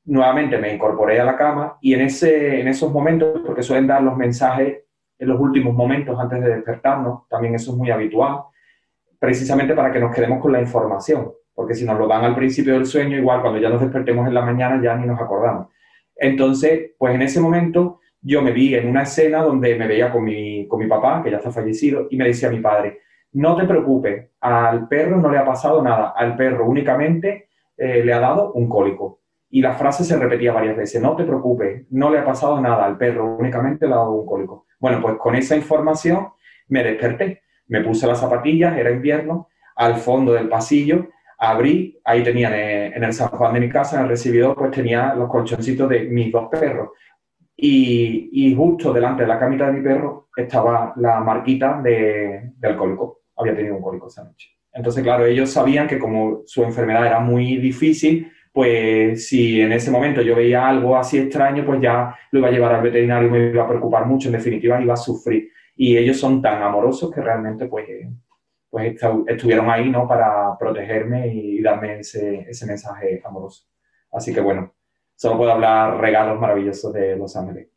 Nuevamente 0.04 0.56
me 0.56 0.72
incorporé 0.72 1.20
a 1.20 1.24
la 1.24 1.36
cama 1.36 1.78
y 1.80 1.94
en, 1.94 2.02
ese, 2.02 2.60
en 2.60 2.68
esos 2.68 2.92
momentos, 2.92 3.42
porque 3.44 3.62
suelen 3.62 3.88
dar 3.88 4.02
los 4.02 4.16
mensajes 4.16 4.84
en 5.18 5.28
los 5.28 5.40
últimos 5.40 5.74
momentos 5.74 6.18
antes 6.20 6.40
de 6.42 6.54
despertarnos, 6.54 7.26
también 7.28 7.54
eso 7.54 7.72
es 7.72 7.76
muy 7.76 7.90
habitual, 7.90 8.42
precisamente 9.18 9.74
para 9.74 9.90
que 9.90 9.98
nos 9.98 10.14
quedemos 10.14 10.40
con 10.40 10.52
la 10.52 10.60
información, 10.60 11.32
porque 11.54 11.74
si 11.74 11.84
nos 11.84 11.98
lo 11.98 12.06
dan 12.06 12.24
al 12.24 12.36
principio 12.36 12.74
del 12.74 12.86
sueño, 12.86 13.16
igual 13.16 13.40
cuando 13.40 13.58
ya 13.58 13.70
nos 13.70 13.80
despertemos 13.80 14.28
en 14.28 14.34
la 14.34 14.42
mañana 14.42 14.80
ya 14.80 14.94
ni 14.94 15.06
nos 15.06 15.20
acordamos. 15.20 15.68
Entonces, 16.14 16.92
pues 16.98 17.14
en 17.14 17.22
ese 17.22 17.40
momento 17.40 17.98
yo 18.20 18.42
me 18.42 18.52
vi 18.52 18.74
en 18.74 18.88
una 18.88 19.02
escena 19.02 19.42
donde 19.42 19.74
me 19.74 19.88
veía 19.88 20.12
con 20.12 20.22
mi, 20.22 20.68
con 20.68 20.78
mi 20.78 20.86
papá, 20.86 21.22
que 21.24 21.30
ya 21.30 21.38
está 21.38 21.50
fallecido, 21.50 22.06
y 22.10 22.16
me 22.16 22.26
decía 22.26 22.50
mi 22.50 22.60
padre, 22.60 23.00
no 23.36 23.54
te 23.54 23.64
preocupes, 23.64 24.30
al 24.40 24.88
perro 24.88 25.18
no 25.18 25.30
le 25.30 25.36
ha 25.36 25.44
pasado 25.44 25.82
nada, 25.82 26.14
al 26.16 26.36
perro 26.36 26.66
únicamente 26.66 27.50
eh, 27.76 28.02
le 28.02 28.12
ha 28.14 28.18
dado 28.18 28.52
un 28.54 28.66
cólico. 28.66 29.20
Y 29.50 29.60
la 29.60 29.74
frase 29.74 30.04
se 30.04 30.16
repetía 30.16 30.54
varias 30.54 30.74
veces, 30.74 31.02
no 31.02 31.14
te 31.14 31.24
preocupes, 31.24 31.84
no 31.90 32.08
le 32.08 32.18
ha 32.18 32.24
pasado 32.24 32.58
nada, 32.62 32.86
al 32.86 32.96
perro 32.96 33.36
únicamente 33.36 33.86
le 33.86 33.92
ha 33.92 33.98
dado 33.98 34.12
un 34.12 34.26
cólico. 34.26 34.64
Bueno, 34.80 35.02
pues 35.02 35.16
con 35.18 35.34
esa 35.34 35.54
información 35.54 36.28
me 36.68 36.82
desperté, 36.82 37.42
me 37.68 37.82
puse 37.82 38.06
las 38.06 38.20
zapatillas, 38.20 38.76
era 38.78 38.90
invierno, 38.90 39.48
al 39.74 39.96
fondo 39.96 40.32
del 40.32 40.48
pasillo, 40.48 41.08
abrí, 41.38 42.00
ahí 42.06 42.22
tenía 42.22 42.48
en 42.86 43.04
el 43.04 43.12
San 43.12 43.28
Juan 43.28 43.52
de 43.52 43.60
mi 43.60 43.68
casa, 43.68 43.96
en 43.96 44.04
el 44.04 44.08
recibidor, 44.08 44.56
pues 44.56 44.70
tenía 44.70 45.14
los 45.14 45.28
colchoncitos 45.28 45.90
de 45.90 46.04
mis 46.04 46.32
dos 46.32 46.48
perros. 46.48 46.92
Y, 47.54 48.30
y 48.32 48.54
justo 48.54 48.94
delante 48.94 49.22
de 49.22 49.28
la 49.28 49.38
camita 49.38 49.66
de 49.66 49.72
mi 49.74 49.82
perro 49.82 50.28
estaba 50.34 50.94
la 50.96 51.20
marquita 51.20 51.82
de, 51.82 52.52
del 52.56 52.76
cólico 52.76 53.25
había 53.36 53.54
tenido 53.54 53.76
un 53.76 53.82
cólico 53.82 54.08
esa 54.08 54.24
noche. 54.24 54.50
Entonces, 54.72 55.02
claro, 55.02 55.24
ellos 55.24 55.50
sabían 55.50 55.86
que 55.86 55.98
como 55.98 56.42
su 56.44 56.62
enfermedad 56.62 57.06
era 57.06 57.20
muy 57.20 57.56
difícil, 57.56 58.30
pues 58.52 59.28
si 59.28 59.60
en 59.60 59.72
ese 59.72 59.90
momento 59.90 60.22
yo 60.22 60.36
veía 60.36 60.68
algo 60.68 60.96
así 60.96 61.18
extraño, 61.18 61.64
pues 61.64 61.80
ya 61.80 62.14
lo 62.30 62.38
iba 62.38 62.48
a 62.48 62.50
llevar 62.50 62.74
al 62.74 62.82
veterinario 62.82 63.28
y 63.28 63.30
me 63.30 63.50
iba 63.50 63.64
a 63.64 63.68
preocupar 63.68 64.06
mucho, 64.06 64.28
en 64.28 64.32
definitiva 64.32 64.80
iba 64.80 64.94
a 64.94 64.98
sufrir. 64.98 65.50
Y 65.76 65.96
ellos 65.96 66.18
son 66.18 66.40
tan 66.40 66.62
amorosos 66.62 67.10
que 67.10 67.20
realmente 67.20 67.66
pues, 67.66 67.86
pues 68.70 68.96
estuvieron 69.26 69.68
ahí 69.70 69.90
¿no? 69.90 70.08
para 70.08 70.56
protegerme 70.58 71.28
y 71.28 71.62
darme 71.62 72.00
ese, 72.00 72.46
ese 72.48 72.66
mensaje 72.66 73.20
amoroso. 73.24 73.66
Así 74.10 74.32
que 74.32 74.40
bueno, 74.40 74.74
solo 75.14 75.36
puedo 75.36 75.52
hablar 75.52 76.00
regalos 76.00 76.40
maravillosos 76.40 76.92
de 76.92 77.16
Los 77.16 77.36
Ángeles. 77.36 77.75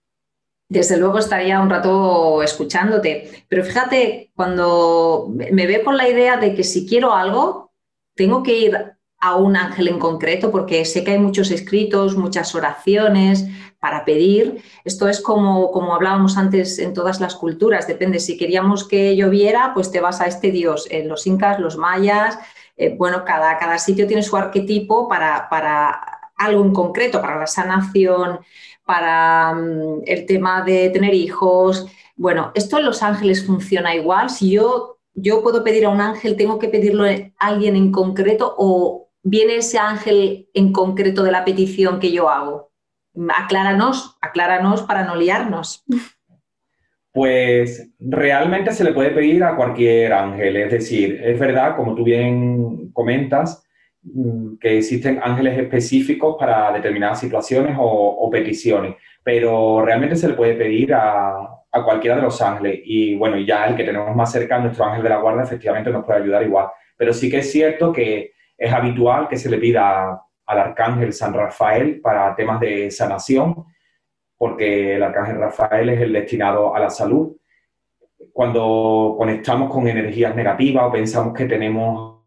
Desde 0.70 0.98
luego 0.98 1.18
estaría 1.18 1.60
un 1.62 1.70
rato 1.70 2.44
escuchándote, 2.44 3.44
pero 3.48 3.66
fíjate, 3.66 4.32
cuando 4.36 5.28
me 5.34 5.66
veo 5.66 5.84
con 5.84 5.98
la 5.98 6.08
idea 6.08 6.38
de 6.38 6.54
que 6.54 6.64
si 6.64 6.86
quiero 6.88 7.16
algo, 7.16 7.72
tengo 8.16 8.44
que 8.44 8.56
ir 8.56 8.94
a 9.20 9.36
un 9.36 9.56
ángel 9.58 9.88
en 9.88 9.98
concreto, 9.98 10.52
porque 10.52 10.86
sé 10.86 11.04
que 11.04 11.12
hay 11.12 11.18
muchos 11.20 11.50
escritos, 11.50 12.16
muchas 12.16 12.54
oraciones 12.54 13.48
para 13.80 14.06
pedir. 14.06 14.62
Esto 14.86 15.10
es 15.10 15.22
como, 15.22 15.72
como 15.72 15.96
hablábamos 15.96 16.38
antes 16.38 16.78
en 16.78 16.94
todas 16.94 17.20
las 17.20 17.36
culturas, 17.36 17.88
depende, 17.88 18.20
si 18.20 18.38
queríamos 18.38 18.88
que 18.88 19.16
lloviera, 19.16 19.74
pues 19.74 19.92
te 19.92 20.02
vas 20.02 20.22
a 20.22 20.28
este 20.28 20.52
dios, 20.52 20.88
en 20.92 21.08
los 21.08 21.26
incas, 21.26 21.60
los 21.60 21.78
mayas, 21.78 22.38
eh, 22.78 22.96
bueno, 22.96 23.26
cada, 23.26 23.58
cada 23.58 23.80
sitio 23.80 24.06
tiene 24.06 24.22
su 24.22 24.38
arquetipo 24.38 25.10
para, 25.10 25.50
para 25.50 26.19
algo 26.40 26.64
en 26.64 26.74
concreto, 26.74 27.22
para 27.22 27.38
la 27.38 27.48
sanación, 27.48 28.40
para 28.86 29.54
mm, 29.54 30.02
el 30.06 30.26
tema 30.26 30.64
de 30.64 30.90
tener 30.90 31.14
hijos. 31.14 31.86
Bueno, 32.16 32.52
esto 32.56 32.80
en 32.80 32.86
Los 32.86 33.04
Ángeles 33.04 33.46
funciona 33.46 33.94
igual. 33.94 34.32
Si 34.32 34.50
yo, 34.50 34.98
yo 35.14 35.44
puedo 35.44 35.64
pedir 35.64 35.86
a 35.86 35.90
un 35.90 36.02
ángel, 36.02 36.36
¿tengo 36.36 36.58
que 36.58 36.70
pedirlo 36.70 37.06
a 37.06 37.32
alguien 37.38 37.76
en 37.76 37.92
concreto 37.92 38.56
o 38.58 39.10
viene 39.22 39.58
ese 39.58 39.78
ángel 39.78 40.50
en 40.54 40.72
concreto 40.72 41.24
de 41.24 41.32
la 41.32 41.46
petición 41.46 42.00
que 42.00 42.12
yo 42.12 42.30
hago? 42.30 42.72
Acláranos, 43.36 44.18
acláranos 44.22 44.82
para 44.84 45.04
no 45.04 45.16
liarnos. 45.16 45.84
Pues 47.12 47.92
realmente 48.00 48.72
se 48.72 48.84
le 48.84 48.94
puede 48.94 49.12
pedir 49.12 49.44
a 49.44 49.56
cualquier 49.56 50.14
ángel, 50.14 50.56
es 50.56 50.72
decir, 50.72 51.20
es 51.24 51.40
verdad, 51.40 51.76
como 51.76 51.96
tú 51.96 52.04
bien 52.04 52.92
comentas, 52.92 53.64
que 54.60 54.78
existen 54.78 55.20
ángeles 55.22 55.58
específicos 55.58 56.36
para 56.40 56.72
determinadas 56.72 57.20
situaciones 57.20 57.76
o, 57.80 58.30
peticiones, 58.32 58.96
pero 59.24 59.84
realmente 59.84 60.16
se 60.16 60.30
le 60.30 60.36
puede 60.36 60.56
pedir 60.56 60.94
a, 60.94 61.38
a, 61.72 61.84
cualquiera 61.84 62.16
de 62.16 62.22
los 62.22 62.42
ángeles 62.42 62.80
y 62.86 63.16
bueno, 63.16 63.38
ya 63.38 63.66
el 63.66 63.76
que 63.76 63.84
tenemos 63.84 64.16
más 64.16 64.32
cerca, 64.32 64.60
nuestro 64.60 64.86
ángel 64.86 65.04
de 65.04 65.10
la 65.10 65.18
guarda, 65.18 65.44
efectivamente 65.44 65.92
nos 65.92 66.06
puede 66.06 66.22
ayudar 66.22 66.44
igual. 66.44 66.68
Pero 66.96 67.14
sí 67.14 67.30
que 67.30 67.40
es 67.40 67.52
cierto 67.52 67.92
que 67.92 68.34
es 68.58 68.74
habitual 68.74 69.28
que 69.28 69.38
se 69.38 69.50
le 69.50 69.58
pida 69.58 70.22
al 70.46 70.60
arcángel 70.60 71.14
San 71.14 71.34
Rafael 71.34 72.02
para 72.02 72.36
temas 72.36 72.60
de 72.60 72.92
sanación, 72.92 73.66
porque 74.38 74.96
el 74.96 75.04
arcángel 75.04 75.38
Rafael 75.38 75.90
es 75.90 76.02
el 76.02 76.14
destinado 76.14 76.76
a 76.76 76.80
la 76.80 76.90
salud. 76.90 77.36
Cuando 78.34 79.16
conectamos 79.18 79.72
con 79.72 79.88
energías 79.88 80.36
negativas 80.36 80.86
o 80.86 80.92
pensamos 80.92 81.34
que 81.34 81.46
tenemos 81.46 82.19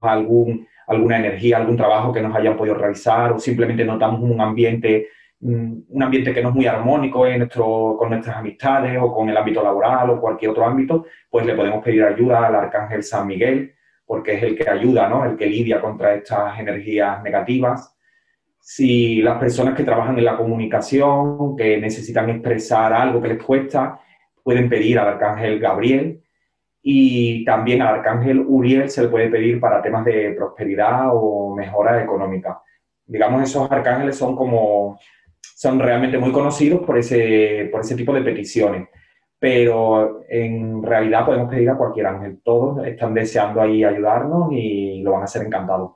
algún, 0.00 0.66
alguna 0.86 1.18
energía, 1.18 1.58
algún 1.58 1.76
trabajo 1.76 2.12
que 2.12 2.20
nos 2.20 2.34
hayan 2.34 2.56
podido 2.56 2.74
realizar 2.74 3.32
o 3.32 3.38
simplemente 3.38 3.84
notamos 3.84 4.20
un 4.20 4.40
ambiente, 4.40 5.08
mm, 5.40 5.72
un 5.88 6.02
ambiente 6.02 6.32
que 6.32 6.42
no 6.42 6.50
es 6.50 6.54
muy 6.54 6.66
armónico 6.66 7.26
en 7.26 7.38
nuestro, 7.38 7.96
con 7.98 8.10
nuestras 8.10 8.36
amistades 8.36 8.98
o 9.00 9.12
con 9.12 9.28
el 9.28 9.36
ámbito 9.36 9.62
laboral 9.62 10.10
o 10.10 10.20
cualquier 10.20 10.50
otro 10.50 10.64
ámbito, 10.64 11.06
pues 11.30 11.46
le 11.46 11.54
podemos 11.54 11.82
pedir 11.82 12.04
ayuda 12.04 12.46
al 12.46 12.54
Arcángel 12.54 13.02
San 13.02 13.26
Miguel, 13.26 13.74
porque 14.06 14.34
es 14.34 14.42
el 14.42 14.56
que 14.56 14.68
ayuda, 14.68 15.08
¿no? 15.08 15.24
El 15.24 15.36
que 15.36 15.46
lidia 15.46 15.80
contra 15.80 16.14
estas 16.14 16.58
energías 16.58 17.22
negativas. 17.22 17.94
Si 18.58 19.22
las 19.22 19.38
personas 19.38 19.74
que 19.74 19.84
trabajan 19.84 20.18
en 20.18 20.24
la 20.24 20.36
comunicación, 20.36 21.56
que 21.56 21.78
necesitan 21.78 22.30
expresar 22.30 22.92
algo 22.92 23.20
que 23.20 23.28
les 23.28 23.42
cuesta, 23.42 24.00
pueden 24.42 24.68
pedir 24.68 24.98
al 24.98 25.08
Arcángel 25.08 25.58
Gabriel, 25.58 26.22
y 26.90 27.44
también 27.44 27.82
al 27.82 27.96
arcángel 27.96 28.42
Uriel 28.48 28.88
se 28.88 29.02
le 29.02 29.08
puede 29.08 29.28
pedir 29.28 29.60
para 29.60 29.82
temas 29.82 30.06
de 30.06 30.32
prosperidad 30.32 31.10
o 31.12 31.54
mejora 31.54 32.02
económica. 32.02 32.62
Digamos, 33.04 33.42
esos 33.42 33.70
arcángeles 33.70 34.16
son 34.16 34.34
como, 34.34 34.98
son 35.54 35.78
realmente 35.78 36.16
muy 36.16 36.32
conocidos 36.32 36.80
por 36.86 36.96
ese, 36.96 37.68
por 37.70 37.82
ese 37.82 37.94
tipo 37.94 38.14
de 38.14 38.22
peticiones, 38.22 38.88
pero 39.38 40.22
en 40.30 40.82
realidad 40.82 41.26
podemos 41.26 41.50
pedir 41.50 41.68
a 41.68 41.76
cualquier 41.76 42.06
ángel. 42.06 42.40
Todos 42.42 42.86
están 42.86 43.12
deseando 43.12 43.60
ahí 43.60 43.84
ayudarnos 43.84 44.50
y 44.52 45.02
lo 45.02 45.12
van 45.12 45.20
a 45.20 45.24
hacer 45.24 45.44
encantados. 45.44 45.90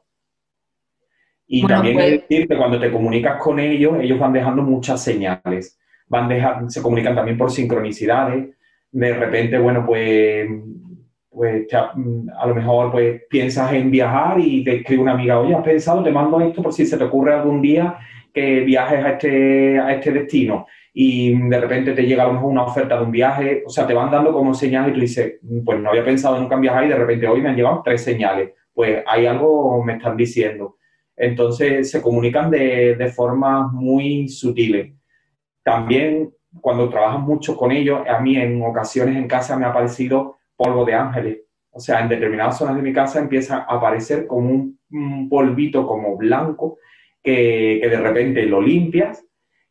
Y 1.47 1.67
también 1.67 2.01
hay 2.01 2.05
que 2.05 2.19
pues 2.19 2.29
decir 2.29 2.49
que 2.49 2.57
cuando 2.59 2.79
te 2.79 2.93
comunicas 2.93 3.41
con 3.41 3.59
ellos, 3.59 3.95
ellos 3.99 4.19
van 4.19 4.35
dejando 4.35 4.61
muchas 4.61 5.03
señales. 5.03 5.81
Van 6.07 6.29
dejando, 6.29 6.69
se 6.69 6.83
comunican 6.83 7.15
también 7.15 7.39
por 7.39 7.51
sincronicidades. 7.51 8.55
De 8.93 9.15
repente, 9.15 9.59
bueno, 9.59 9.85
pues 9.85 10.49
pues 11.33 11.67
a 11.73 12.47
lo 12.47 12.55
mejor 12.55 12.93
pues 12.93 13.23
piensas 13.29 13.73
en 13.73 13.91
viajar 13.91 14.39
y 14.39 14.63
te 14.63 14.77
escribe 14.77 15.03
una 15.03 15.13
amiga, 15.13 15.41
oye, 15.41 15.55
has 15.55 15.65
pensado, 15.65 16.03
te 16.03 16.11
mando 16.11 16.41
esto 16.41 16.63
por 16.63 16.75
si 16.75 16.85
se 16.85 16.99
te 16.99 17.05
ocurre 17.05 17.33
algún 17.33 17.63
día 17.63 17.99
que 18.35 18.61
viajes 18.61 19.03
a 19.03 19.11
este, 19.13 19.79
a 19.79 19.95
este 19.95 20.13
destino 20.13 20.67
y 20.93 21.35
de 21.49 21.61
repente 21.61 21.93
te 21.93 22.03
llega 22.03 22.25
a 22.25 22.27
lo 22.27 22.35
mejor 22.35 22.51
una 22.51 22.65
oferta 22.65 22.99
de 22.99 23.05
un 23.05 23.11
viaje, 23.11 23.63
o 23.67 23.71
sea, 23.71 23.87
te 23.87 23.95
van 23.95 24.11
dando 24.11 24.33
como 24.33 24.53
señales 24.53 24.91
y 24.91 24.95
tú 24.95 25.01
dices, 25.01 25.35
pues 25.65 25.81
no 25.81 25.89
había 25.89 26.05
pensado 26.05 26.39
nunca 26.39 26.55
en 26.55 26.61
viajar 26.61 26.85
y 26.85 26.89
de 26.89 26.97
repente 26.97 27.27
hoy 27.27 27.41
me 27.41 27.49
han 27.49 27.57
llegado 27.57 27.81
tres 27.83 28.03
señales, 28.03 28.51
pues 28.75 29.03
hay 29.07 29.27
algo 29.27 29.83
me 29.83 29.95
están 29.95 30.17
diciendo. 30.17 30.77
Entonces 31.17 31.91
se 31.91 32.03
comunican 32.03 32.51
de, 32.51 32.95
de 32.97 33.09
formas 33.09 33.73
muy 33.73 34.29
sutiles. 34.29 34.93
También 35.63 36.31
cuando 36.61 36.89
trabajas 36.89 37.21
mucho 37.21 37.57
con 37.57 37.73
ellos, 37.73 38.01
a 38.07 38.21
mí 38.21 38.37
en 38.37 38.63
ocasiones 38.63 39.17
en 39.17 39.27
casa 39.27 39.57
me 39.57 39.67
ha 39.67 39.73
parecido 39.73 40.37
polvo 40.57 40.85
de 40.85 40.95
ángeles. 40.95 41.39
O 41.71 41.81
sea, 41.81 42.01
en 42.01 42.09
determinadas 42.09 42.59
zonas 42.59 42.77
de 42.77 42.83
mi 42.83 42.93
casa 42.93 43.19
empieza 43.19 43.59
a 43.59 43.77
aparecer 43.77 44.27
como 44.27 44.51
un, 44.51 45.29
polvito 45.31 45.87
como 45.87 46.17
blanco 46.19 46.79
que, 47.23 47.81
de 47.83 47.97
repente 47.97 48.43
lo 48.45 48.61
limpias 48.61 49.25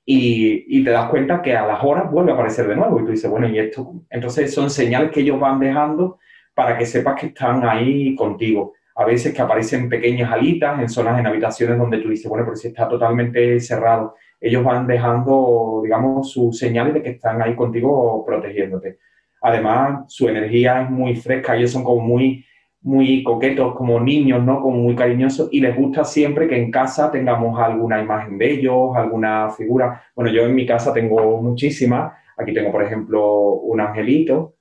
y, 0.04 0.84
te 0.84 0.90
das 0.90 1.10
cuenta 1.10 1.44
que 1.44 1.56
a 1.56 1.68
las 1.68 1.84
horas 1.84 2.12
vuelve 2.12 2.32
a 2.32 2.34
aparecer 2.34 2.68
de 2.68 2.76
nuevo. 2.76 3.00
Y 3.00 3.06
tú 3.06 3.12
dices, 3.12 3.30
bueno, 3.30 3.48
¿y 3.48 3.60
esto? 3.60 3.94
Entonces 4.10 4.52
son 4.52 4.72
señales 4.72 5.12
que 5.12 5.22
ellos 5.22 5.40
van 5.40 5.60
dejando 5.60 6.18
para 6.56 6.76
que 6.78 6.88
sepas 6.88 7.20
que 7.20 7.28
están 7.28 7.64
ahí 7.64 8.16
contigo. 8.16 8.74
A 8.96 9.06
veces 9.06 9.34
que 9.34 9.42
aparecen 9.42 9.88
pequeñas 9.88 10.32
alitas 10.32 10.80
en 10.80 10.90
zonas, 10.90 11.20
en 11.20 11.28
habitaciones 11.28 11.78
donde 11.78 12.00
tú 12.00 12.10
dices, 12.10 12.28
bueno, 12.28 12.46
pero 12.46 12.56
si 12.56 12.70
está 12.70 12.88
totalmente 12.90 13.60
cerrado, 13.60 14.16
ellos 14.42 14.64
van 14.64 14.88
dejando, 14.88 15.82
digamos, 15.84 16.32
sus 16.32 16.58
señales 16.58 16.96
de 16.96 17.04
que 17.04 17.12
están 17.12 17.42
ahí 17.44 17.56
contigo 17.56 18.26
protegiéndote. 18.26 18.98
Además, 19.42 20.06
su 20.08 20.28
energía 20.28 20.82
es 20.82 20.89
muy 20.89 21.16
fresca, 21.16 21.56
ellos 21.56 21.72
son 21.72 21.84
como 21.84 22.02
muy, 22.02 22.44
muy 22.82 23.24
coquetos, 23.24 23.76
como 23.76 24.00
niños, 24.00 24.44
¿no? 24.44 24.60
Como 24.62 24.78
muy 24.78 24.96
cariñosos 24.96 25.50
y 25.52 25.62
les 25.62 25.76
gusta 25.76 26.04
siempre 26.04 26.48
que 26.48 26.58
en 26.58 26.72
casa 26.72 27.12
tengamos 27.12 27.60
alguna 27.60 28.02
imagen 28.02 28.39
de 28.39 28.52
ellos, 28.52 28.96
alguna 28.96 29.52
figura. 29.52 30.04
Bueno, 30.16 30.32
yo 30.32 30.44
en 30.44 30.56
mi 30.56 30.66
casa 30.66 30.92
tengo 30.92 31.39
muchísimas. 31.39 32.14
Aquí 32.36 32.52
tengo, 32.52 32.72
por 32.72 32.84
ejemplo, 32.84 33.54
un 33.54 33.80
angelito. 33.80 34.56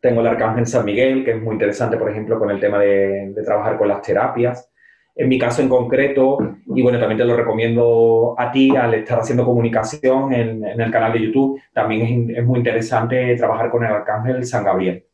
Tengo 0.00 0.20
el 0.20 0.26
arcángel 0.28 0.66
San 0.66 0.84
Miguel, 0.84 1.24
que 1.24 1.32
es 1.32 1.42
muy 1.42 1.54
interesante, 1.54 1.96
por 1.96 2.10
ejemplo, 2.10 2.38
con 2.38 2.50
el 2.50 2.60
tema 2.60 2.78
de, 2.78 3.32
de 3.32 3.42
trabajar 3.42 3.78
con 3.78 3.88
las 3.88 4.02
terapias 4.02 4.67
en 5.18 5.28
mi 5.28 5.36
caso 5.36 5.62
en 5.62 5.68
concreto, 5.68 6.38
y 6.64 6.80
bueno, 6.80 7.00
también 7.00 7.18
te 7.18 7.24
lo 7.24 7.36
recomiendo 7.36 8.36
a 8.38 8.52
ti 8.52 8.76
al 8.76 8.94
estar 8.94 9.18
haciendo 9.18 9.44
comunicación 9.44 10.32
en, 10.32 10.64
el 10.64 10.90
canal 10.92 11.12
de 11.12 11.22
YouTube, 11.26 11.60
también 11.72 12.30
es, 12.30 12.44
muy 12.44 12.60
interesante 12.60 13.34
trabajar 13.36 13.68
con 13.68 13.84
el 13.84 13.90
arcángel 13.90 14.46
San 14.46 14.62
Gabriel, 14.62 15.04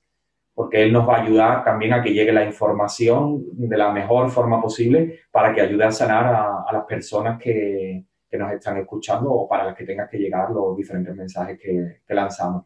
porque 0.52 0.82
él 0.82 0.92
nos 0.92 1.08
va 1.08 1.16
a 1.16 1.22
ayudar 1.22 1.64
también 1.64 1.94
a 1.94 2.02
que 2.02 2.12
llegue 2.12 2.34
la 2.34 2.44
información 2.44 3.44
de 3.52 3.78
la 3.78 3.92
mejor 3.92 4.28
forma 4.28 4.60
posible 4.60 5.20
para 5.30 5.54
que 5.54 5.62
ayude 5.62 5.84
a 5.84 5.90
sanar 5.90 6.26
a, 6.26 6.70
las 6.70 6.84
personas 6.84 7.40
que, 7.40 8.04
nos 8.32 8.50
están 8.50 8.76
escuchando 8.78 9.30
o 9.30 9.48
para 9.48 9.64
las 9.64 9.76
que 9.76 9.84
tengan 9.84 10.08
que 10.08 10.18
llegar 10.18 10.50
los 10.50 10.76
diferentes 10.76 11.14
mensajes 11.14 11.56
que, 11.56 12.00
que 12.04 12.14
lanzamos. 12.14 12.64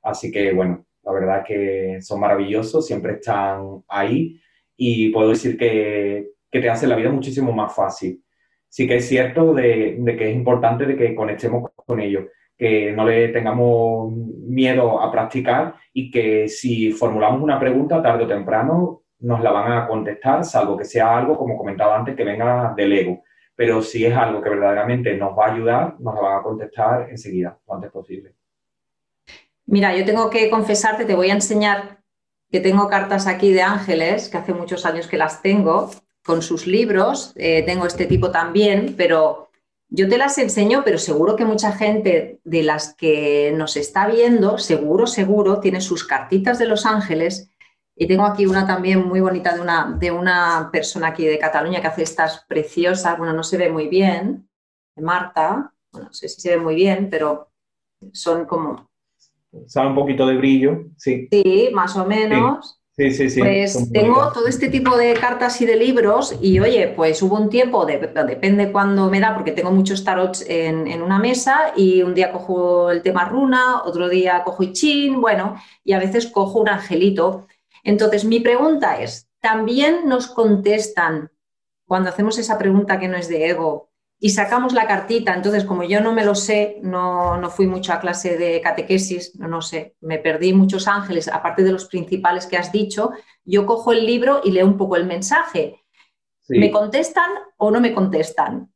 Así 0.00 0.30
que 0.30 0.52
bueno, 0.52 0.86
la 1.02 1.12
verdad 1.12 1.38
es 1.40 1.44
que 1.44 1.98
son 2.02 2.20
maravillosos, 2.20 2.86
siempre 2.86 3.14
están 3.14 3.82
ahí 3.88 4.40
y 4.76 5.10
puedo 5.10 5.30
decir 5.30 5.58
que 5.58 6.37
que 6.50 6.60
te 6.60 6.70
hace 6.70 6.86
la 6.86 6.96
vida 6.96 7.10
muchísimo 7.10 7.52
más 7.52 7.74
fácil. 7.74 8.22
Sí 8.68 8.86
que 8.86 8.96
es 8.96 9.08
cierto 9.08 9.54
de, 9.54 10.00
que 10.06 10.30
es 10.30 10.36
importante 10.36 10.84
de 10.84 10.96
que 10.96 11.14
conectemos 11.14 11.70
con 11.74 12.00
ellos, 12.00 12.26
que 12.56 12.92
no 12.92 13.04
le 13.04 13.28
tengamos 13.28 14.12
miedo 14.12 15.00
a 15.00 15.10
practicar 15.10 15.74
y 15.92 16.10
que 16.10 16.48
si 16.48 16.92
formulamos 16.92 17.40
una 17.42 17.58
pregunta 17.58 18.02
tarde 18.02 18.24
o 18.24 18.28
temprano 18.28 19.02
nos 19.20 19.42
la 19.42 19.50
van 19.50 19.72
a 19.72 19.86
contestar, 19.86 20.44
salvo 20.44 20.76
que 20.76 20.84
sea 20.84 21.16
algo, 21.16 21.36
como 21.36 21.56
comentaba 21.56 21.96
antes, 21.96 22.14
que 22.14 22.24
venga 22.24 22.72
del 22.76 22.92
ego. 22.92 23.24
Pero 23.56 23.82
si 23.82 24.04
es 24.04 24.14
algo 24.14 24.40
que 24.40 24.50
verdaderamente 24.50 25.16
nos 25.16 25.36
va 25.36 25.46
a 25.46 25.52
ayudar, 25.52 25.96
nos 25.98 26.14
la 26.14 26.20
van 26.20 26.38
a 26.38 26.42
contestar 26.42 27.10
enseguida, 27.10 27.58
lo 27.66 27.74
antes 27.74 27.90
posible. 27.90 28.34
Mira, 29.66 29.96
yo 29.96 30.04
tengo 30.04 30.30
que 30.30 30.48
confesarte, 30.48 31.04
te 31.04 31.16
voy 31.16 31.30
a 31.30 31.34
enseñar 31.34 31.98
que 32.50 32.60
tengo 32.60 32.88
cartas 32.88 33.26
aquí 33.26 33.52
de 33.52 33.62
ángeles, 33.62 34.28
que 34.28 34.38
hace 34.38 34.54
muchos 34.54 34.86
años 34.86 35.06
que 35.06 35.18
las 35.18 35.42
tengo, 35.42 35.90
con 36.28 36.42
sus 36.42 36.66
libros, 36.66 37.32
eh, 37.36 37.62
tengo 37.62 37.86
este 37.86 38.04
tipo 38.04 38.30
también, 38.30 38.96
pero 38.98 39.48
yo 39.88 40.10
te 40.10 40.18
las 40.18 40.36
enseño, 40.36 40.82
pero 40.84 40.98
seguro 40.98 41.36
que 41.36 41.46
mucha 41.46 41.72
gente 41.72 42.38
de 42.44 42.62
las 42.62 42.94
que 42.94 43.54
nos 43.56 43.78
está 43.78 44.06
viendo, 44.06 44.58
seguro, 44.58 45.06
seguro, 45.06 45.58
tiene 45.60 45.80
sus 45.80 46.04
cartitas 46.04 46.58
de 46.58 46.66
los 46.66 46.84
ángeles. 46.84 47.50
Y 47.96 48.06
tengo 48.06 48.26
aquí 48.26 48.44
una 48.44 48.66
también 48.66 49.08
muy 49.08 49.20
bonita 49.20 49.54
de 49.54 49.62
una, 49.62 49.96
de 49.98 50.10
una 50.10 50.68
persona 50.70 51.08
aquí 51.08 51.24
de 51.24 51.38
Cataluña 51.38 51.80
que 51.80 51.86
hace 51.86 52.02
estas 52.02 52.44
preciosas, 52.46 53.16
bueno, 53.16 53.32
no 53.32 53.42
se 53.42 53.56
ve 53.56 53.70
muy 53.70 53.88
bien, 53.88 54.50
de 54.96 55.02
Marta, 55.02 55.72
bueno, 55.90 56.08
no 56.08 56.12
sé 56.12 56.28
si 56.28 56.42
se 56.42 56.50
ve 56.50 56.58
muy 56.58 56.74
bien, 56.74 57.08
pero 57.08 57.48
son 58.12 58.44
como... 58.44 58.86
Sale 59.66 59.88
un 59.88 59.94
poquito 59.94 60.26
de 60.26 60.36
brillo, 60.36 60.90
sí. 60.98 61.26
Sí, 61.30 61.70
más 61.72 61.96
o 61.96 62.04
menos. 62.04 62.74
Sí, 62.74 62.77
sí, 62.98 63.30
sí. 63.30 63.40
Pues 63.40 63.92
tengo 63.92 64.32
todo 64.32 64.48
este 64.48 64.68
tipo 64.68 64.96
de 64.96 65.14
cartas 65.14 65.60
y 65.60 65.66
de 65.66 65.76
libros 65.76 66.36
y 66.42 66.58
oye, 66.58 66.88
pues 66.88 67.22
hubo 67.22 67.36
un 67.36 67.48
tiempo, 67.48 67.86
depende 67.86 68.72
cuándo 68.72 69.08
me 69.08 69.20
da, 69.20 69.34
porque 69.34 69.52
tengo 69.52 69.70
muchos 69.70 70.02
tarots 70.02 70.44
en, 70.48 71.00
una 71.00 71.20
mesa 71.20 71.72
y 71.76 72.02
un 72.02 72.12
día 72.12 72.32
cojo 72.32 72.90
el 72.90 73.02
tema 73.02 73.24
runa, 73.24 73.82
otro 73.84 74.08
día 74.08 74.42
cojo 74.44 74.64
I 74.64 75.10
bueno, 75.10 75.54
y 75.84 75.92
a 75.92 76.00
veces 76.00 76.26
cojo 76.26 76.58
un 76.58 76.68
angelito. 76.68 77.46
Entonces, 77.84 78.24
mi 78.24 78.40
pregunta 78.40 79.00
es, 79.00 79.28
¿también 79.40 80.08
nos 80.08 80.26
contestan 80.26 81.30
cuando 81.86 82.10
hacemos 82.10 82.36
esa 82.38 82.58
pregunta 82.58 82.98
que 82.98 83.06
no 83.06 83.16
es 83.16 83.28
de 83.28 83.48
ego? 83.48 83.87
Y 84.20 84.30
sacamos 84.30 84.72
la 84.72 84.86
cartita. 84.86 85.34
Entonces, 85.34 85.64
como 85.64 85.84
yo 85.84 86.00
no 86.00 86.12
me 86.12 86.24
lo 86.24 86.34
sé, 86.34 86.78
no, 86.82 87.36
no 87.36 87.50
fui 87.50 87.66
mucho 87.66 87.92
a 87.92 88.00
clase 88.00 88.36
de 88.36 88.60
catequesis, 88.60 89.38
no, 89.38 89.48
no, 89.48 89.62
sé, 89.62 89.94
me 90.00 90.18
perdí 90.18 90.52
muchos 90.52 90.88
ángeles, 90.88 91.28
aparte 91.28 91.62
de 91.62 91.72
los 91.72 91.86
principales 91.86 92.46
que 92.46 92.56
has 92.56 92.72
dicho, 92.72 93.12
yo 93.44 93.66
cojo 93.66 93.92
el 93.92 94.06
libro 94.06 94.40
y 94.44 94.50
leo 94.50 94.66
un 94.66 94.76
poco 94.76 94.96
el 94.96 95.06
mensaje. 95.06 95.82
¿Me 96.48 96.70
contestan 96.70 97.30
o 97.58 97.70
no 97.70 97.80
me 97.80 97.92
contestan? 97.92 98.70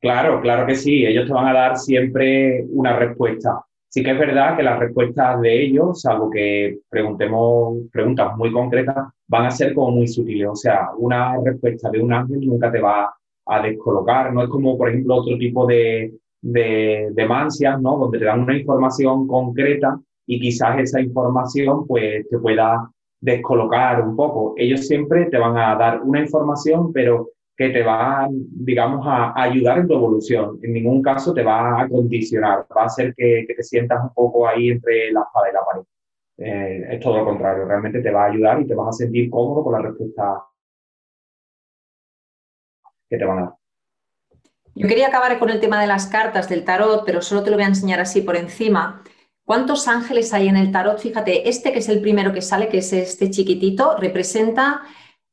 Claro, 0.00 0.40
claro 0.40 0.66
que 0.66 0.74
sí, 0.74 1.06
ellos 1.06 1.26
te 1.26 1.32
van 1.32 1.46
a 1.46 1.52
dar 1.52 1.78
siempre 1.78 2.64
una 2.70 2.96
respuesta. 2.96 3.64
Sí 3.88 4.02
que 4.02 4.10
es 4.10 4.18
verdad 4.18 4.56
que 4.56 4.64
las 4.64 4.78
respuestas 4.78 5.40
de 5.40 5.62
ellos, 5.64 6.00
salvo 6.00 6.30
que 6.30 6.78
preguntemos 6.88 7.76
preguntas 7.92 8.36
muy 8.36 8.50
concretas, 8.50 8.96
van 9.28 9.46
a 9.46 9.50
ser 9.50 9.74
como 9.74 9.92
muy 9.92 10.08
sutiles. 10.08 10.48
O 10.48 10.56
sea, 10.56 10.88
una 10.96 11.36
respuesta 11.44 11.90
de 11.90 12.00
un 12.00 12.12
ángel 12.12 12.40
nunca 12.40 12.72
te 12.72 12.80
va 12.80 13.04
a 13.04 13.14
descolocar. 13.62 14.32
No 14.32 14.42
es 14.42 14.48
como, 14.48 14.76
por 14.76 14.88
ejemplo, 14.88 15.16
otro 15.16 15.36
tipo 15.38 15.66
de, 15.66 16.14
de, 16.40 17.08
de 17.12 17.26
mancias, 17.26 17.80
¿no? 17.80 17.96
Donde 17.98 18.18
te 18.18 18.24
dan 18.24 18.40
una 18.40 18.56
información 18.56 19.26
concreta 19.26 19.98
y 20.26 20.40
quizás 20.40 20.78
esa 20.78 21.00
información 21.00 21.86
pues 21.86 22.28
te 22.28 22.38
pueda 22.38 22.90
descolocar 23.20 24.02
un 24.02 24.16
poco. 24.16 24.54
Ellos 24.56 24.86
siempre 24.86 25.26
te 25.26 25.38
van 25.38 25.56
a 25.56 25.74
dar 25.76 26.02
una 26.02 26.20
información, 26.20 26.92
pero 26.92 27.30
que 27.56 27.68
te 27.70 27.82
va, 27.82 28.28
digamos, 28.30 29.06
a, 29.06 29.40
ayudar 29.40 29.78
en 29.78 29.88
tu 29.88 29.94
evolución. 29.94 30.58
En 30.62 30.72
ningún 30.72 31.02
caso 31.02 31.32
te 31.32 31.42
va 31.42 31.82
a 31.82 31.88
condicionar, 31.88 32.66
va 32.76 32.82
a 32.82 32.86
hacer 32.86 33.14
que, 33.16 33.44
que 33.46 33.54
te 33.54 33.62
sientas 33.62 34.02
un 34.02 34.12
poco 34.14 34.48
ahí 34.48 34.70
entre 34.70 35.12
la 35.12 35.20
espada 35.20 35.50
y 35.50 35.52
la 35.52 35.64
pared. 35.64 35.82
Eh, 36.38 36.94
es 36.94 37.00
todo 37.00 37.18
lo 37.18 37.24
contrario, 37.24 37.66
realmente 37.66 38.00
te 38.00 38.10
va 38.10 38.24
a 38.24 38.30
ayudar 38.30 38.60
y 38.60 38.66
te 38.66 38.74
vas 38.74 38.88
a 38.88 38.92
sentir 38.92 39.30
cómodo 39.30 39.62
con 39.62 39.74
la 39.74 39.82
respuesta 39.82 40.42
que 43.12 43.18
te 43.18 43.24
van 43.24 43.38
a 43.38 43.42
dar. 43.42 43.54
Yo 44.74 44.88
quería 44.88 45.08
acabar 45.08 45.38
con 45.38 45.50
el 45.50 45.60
tema 45.60 45.80
de 45.80 45.86
las 45.86 46.06
cartas 46.06 46.48
del 46.48 46.64
tarot, 46.64 47.04
pero 47.04 47.20
solo 47.20 47.42
te 47.42 47.50
lo 47.50 47.56
voy 47.56 47.64
a 47.64 47.68
enseñar 47.68 48.00
así 48.00 48.22
por 48.22 48.36
encima. 48.36 49.02
¿Cuántos 49.44 49.86
ángeles 49.86 50.32
hay 50.32 50.48
en 50.48 50.56
el 50.56 50.72
tarot? 50.72 50.98
Fíjate, 50.98 51.48
este 51.48 51.72
que 51.72 51.80
es 51.80 51.88
el 51.90 52.00
primero 52.00 52.32
que 52.32 52.40
sale, 52.40 52.68
que 52.68 52.78
es 52.78 52.92
este 52.94 53.30
chiquitito, 53.30 53.96
representa, 53.98 54.80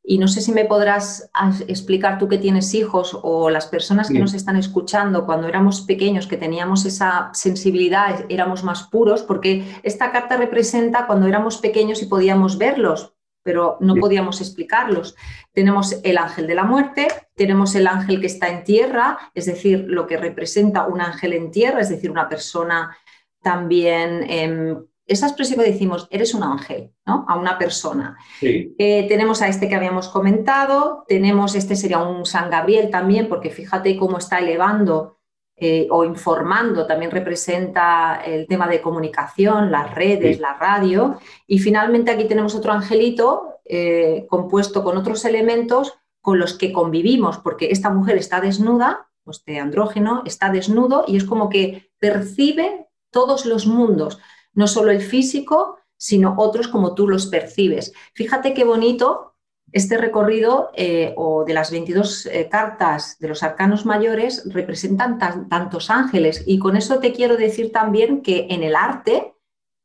y 0.03 0.17
no 0.17 0.27
sé 0.27 0.41
si 0.41 0.51
me 0.51 0.65
podrás 0.65 1.29
explicar 1.67 2.17
tú 2.17 2.27
que 2.27 2.37
tienes 2.37 2.73
hijos 2.73 3.17
o 3.21 3.49
las 3.49 3.67
personas 3.67 4.09
que 4.09 4.19
nos 4.19 4.33
están 4.33 4.57
escuchando, 4.57 5.25
cuando 5.25 5.47
éramos 5.47 5.81
pequeños, 5.81 6.27
que 6.27 6.35
teníamos 6.35 6.85
esa 6.85 7.29
sensibilidad, 7.33 8.25
éramos 8.27 8.63
más 8.63 8.83
puros, 8.83 9.21
porque 9.21 9.63
esta 9.83 10.11
carta 10.11 10.35
representa 10.35 11.05
cuando 11.05 11.27
éramos 11.27 11.57
pequeños 11.59 12.01
y 12.01 12.07
podíamos 12.07 12.57
verlos, 12.57 13.13
pero 13.43 13.77
no 13.79 13.95
podíamos 13.95 14.41
explicarlos. 14.41 15.15
Tenemos 15.53 15.99
el 16.03 16.17
ángel 16.17 16.47
de 16.47 16.55
la 16.55 16.63
muerte, 16.63 17.07
tenemos 17.35 17.75
el 17.75 17.87
ángel 17.87 18.19
que 18.19 18.27
está 18.27 18.49
en 18.49 18.63
tierra, 18.63 19.17
es 19.33 19.45
decir, 19.45 19.85
lo 19.87 20.07
que 20.07 20.17
representa 20.17 20.87
un 20.87 21.01
ángel 21.01 21.33
en 21.33 21.51
tierra, 21.51 21.81
es 21.81 21.89
decir, 21.89 22.11
una 22.11 22.29
persona 22.29 22.95
también, 23.41 24.25
em, 24.29 24.85
esa 25.05 25.27
expresión 25.27 25.59
que 25.59 25.71
decimos, 25.71 26.07
eres 26.11 26.33
un 26.33 26.43
ángel, 26.43 26.91
¿no? 27.05 27.25
A 27.27 27.35
una 27.35 27.57
persona. 27.57 28.17
Eh, 28.41 29.05
tenemos 29.07 29.41
a 29.41 29.47
este 29.47 29.67
que 29.67 29.75
habíamos 29.75 30.07
comentado, 30.09 31.03
tenemos, 31.07 31.55
este 31.55 31.75
sería 31.75 31.99
un 31.99 32.25
San 32.25 32.49
Gabriel 32.49 32.91
también, 32.91 33.27
porque 33.27 33.49
fíjate 33.49 33.97
cómo 33.97 34.19
está 34.19 34.39
elevando 34.39 35.18
eh, 35.61 35.87
o 35.89 36.03
informando, 36.03 36.87
también 36.87 37.11
representa 37.11 38.21
el 38.25 38.47
tema 38.47 38.67
de 38.67 38.81
comunicación, 38.81 39.71
las 39.71 39.93
redes, 39.93 40.39
la 40.39 40.53
radio. 40.53 41.19
Y 41.47 41.59
finalmente 41.59 42.11
aquí 42.11 42.25
tenemos 42.25 42.55
otro 42.55 42.71
angelito 42.71 43.59
eh, 43.65 44.25
compuesto 44.29 44.83
con 44.83 44.97
otros 44.97 45.25
elementos 45.25 45.93
con 46.21 46.39
los 46.39 46.57
que 46.57 46.71
convivimos, 46.71 47.37
porque 47.37 47.71
esta 47.71 47.89
mujer 47.89 48.17
está 48.17 48.41
desnuda, 48.41 49.09
pues 49.23 49.43
de 49.45 49.59
andrógeno, 49.59 50.23
está 50.25 50.49
desnudo 50.49 51.05
y 51.07 51.17
es 51.17 51.23
como 51.23 51.49
que 51.49 51.91
percibe 51.99 52.87
todos 53.11 53.45
los 53.45 53.67
mundos, 53.67 54.19
no 54.53 54.67
solo 54.67 54.91
el 54.91 55.01
físico, 55.01 55.77
sino 55.97 56.35
otros 56.37 56.67
como 56.67 56.95
tú 56.95 57.07
los 57.07 57.27
percibes. 57.27 57.93
Fíjate 58.13 58.53
qué 58.53 58.63
bonito 58.63 59.35
este 59.71 59.97
recorrido 59.97 60.71
eh, 60.75 61.13
o 61.15 61.45
de 61.45 61.53
las 61.53 61.71
22 61.71 62.25
eh, 62.25 62.47
cartas 62.49 63.17
de 63.19 63.27
los 63.27 63.43
arcanos 63.43 63.85
mayores 63.85 64.43
representan 64.51 65.19
tantos 65.19 65.89
ángeles 65.89 66.43
y 66.45 66.59
con 66.59 66.75
eso 66.75 66.99
te 66.99 67.11
quiero 67.13 67.37
decir 67.37 67.71
también 67.71 68.21
que 68.21 68.47
en 68.49 68.63
el 68.63 68.75
arte 68.75 69.33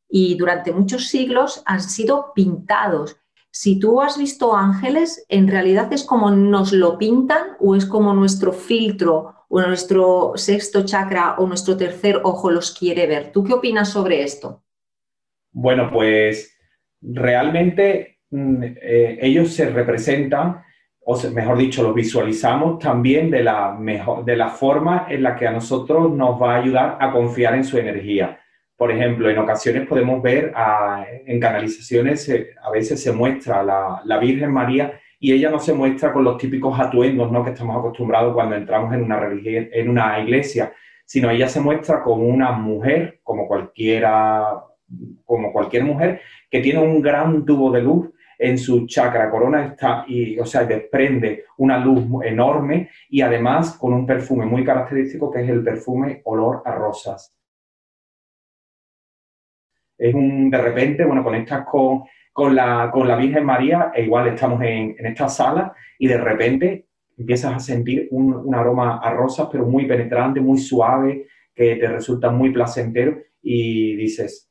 y 0.08 0.36
durante 0.36 0.72
muchos 0.72 1.08
siglos 1.08 1.62
han 1.66 1.80
sido 1.80 2.32
pintados. 2.34 3.16
Si 3.50 3.78
tú 3.78 4.00
has 4.00 4.18
visto 4.18 4.56
ángeles, 4.56 5.24
en 5.28 5.48
realidad 5.48 5.92
es 5.92 6.04
como 6.04 6.30
nos 6.30 6.72
lo 6.72 6.98
pintan 6.98 7.56
o 7.60 7.76
es 7.76 7.86
como 7.86 8.12
nuestro 8.12 8.52
filtro 8.52 9.34
o 9.48 9.60
nuestro 9.60 10.32
sexto 10.34 10.84
chakra 10.84 11.36
o 11.38 11.46
nuestro 11.46 11.76
tercer 11.76 12.20
ojo 12.24 12.50
los 12.50 12.72
quiere 12.72 13.06
ver. 13.06 13.30
¿Tú 13.32 13.44
qué 13.44 13.52
opinas 13.52 13.90
sobre 13.90 14.22
esto? 14.22 14.64
Bueno, 15.52 15.88
pues 15.92 16.52
realmente 17.00 18.13
eh, 18.34 19.18
ellos 19.20 19.52
se 19.54 19.70
representan, 19.70 20.62
o 21.06 21.16
mejor 21.30 21.58
dicho, 21.58 21.82
los 21.82 21.94
visualizamos 21.94 22.78
también 22.78 23.30
de 23.30 23.42
la, 23.42 23.72
mejor, 23.72 24.24
de 24.24 24.36
la 24.36 24.48
forma 24.48 25.06
en 25.08 25.22
la 25.22 25.36
que 25.36 25.46
a 25.46 25.52
nosotros 25.52 26.10
nos 26.12 26.40
va 26.40 26.54
a 26.54 26.58
ayudar 26.60 26.98
a 27.00 27.12
confiar 27.12 27.54
en 27.54 27.64
su 27.64 27.78
energía. 27.78 28.40
Por 28.76 28.90
ejemplo, 28.90 29.30
en 29.30 29.38
ocasiones 29.38 29.86
podemos 29.86 30.20
ver 30.20 30.52
en 31.26 31.38
canalizaciones, 31.38 32.28
a 32.60 32.70
veces 32.70 33.00
se 33.00 33.12
muestra 33.12 33.62
la, 33.62 34.02
la 34.04 34.18
Virgen 34.18 34.50
María 34.50 35.00
y 35.20 35.32
ella 35.32 35.50
no 35.50 35.58
se 35.58 35.72
muestra 35.72 36.12
con 36.12 36.24
los 36.24 36.36
típicos 36.36 36.78
atuendos 36.78 37.30
¿no? 37.30 37.44
que 37.44 37.50
estamos 37.50 37.78
acostumbrados 37.78 38.34
cuando 38.34 38.56
entramos 38.56 38.92
en 38.92 39.04
una, 39.04 39.20
religión, 39.20 39.68
en 39.72 39.88
una 39.88 40.20
iglesia, 40.20 40.72
sino 41.06 41.30
ella 41.30 41.48
se 41.48 41.60
muestra 41.60 42.02
como 42.02 42.26
una 42.26 42.52
mujer, 42.52 43.20
como 43.22 43.46
cualquiera, 43.46 44.64
como 45.24 45.52
cualquier 45.52 45.84
mujer, 45.84 46.20
que 46.50 46.60
tiene 46.60 46.80
un 46.80 47.00
gran 47.00 47.44
tubo 47.44 47.70
de 47.70 47.82
luz 47.82 48.10
en 48.38 48.58
su 48.58 48.86
chakra. 48.86 49.30
Corona 49.30 49.66
está 49.66 50.04
y 50.06 50.38
o 50.38 50.46
sea 50.46 50.64
desprende 50.64 51.44
una 51.58 51.78
luz 51.78 52.04
enorme 52.24 52.90
y 53.08 53.20
además 53.20 53.76
con 53.78 53.92
un 53.92 54.06
perfume 54.06 54.46
muy 54.46 54.64
característico 54.64 55.30
que 55.30 55.42
es 55.42 55.48
el 55.48 55.62
perfume 55.62 56.20
olor 56.24 56.62
a 56.64 56.72
rosas. 56.72 57.34
Es 59.96 60.14
un 60.14 60.50
de 60.50 60.58
repente 60.58 61.04
bueno 61.04 61.22
conectas 61.22 61.64
con 61.66 62.04
con 62.34 62.52
la, 62.56 62.90
con 62.92 63.06
la 63.06 63.14
Virgen 63.14 63.44
María, 63.44 63.92
e 63.94 64.02
igual 64.02 64.26
estamos 64.26 64.60
en, 64.60 64.96
en, 64.98 65.06
esta 65.06 65.28
sala 65.28 65.72
y 66.00 66.08
de 66.08 66.18
repente 66.18 66.88
empiezas 67.16 67.54
a 67.54 67.60
sentir 67.60 68.08
un, 68.10 68.34
un, 68.34 68.54
aroma 68.56 68.98
a 68.98 69.12
rosas, 69.12 69.48
pero 69.52 69.64
muy 69.66 69.86
penetrante, 69.86 70.40
muy 70.40 70.58
suave, 70.58 71.28
que 71.54 71.76
te 71.76 71.86
resulta 71.86 72.30
muy 72.30 72.50
placentero 72.50 73.18
y 73.40 73.94
dices, 73.94 74.50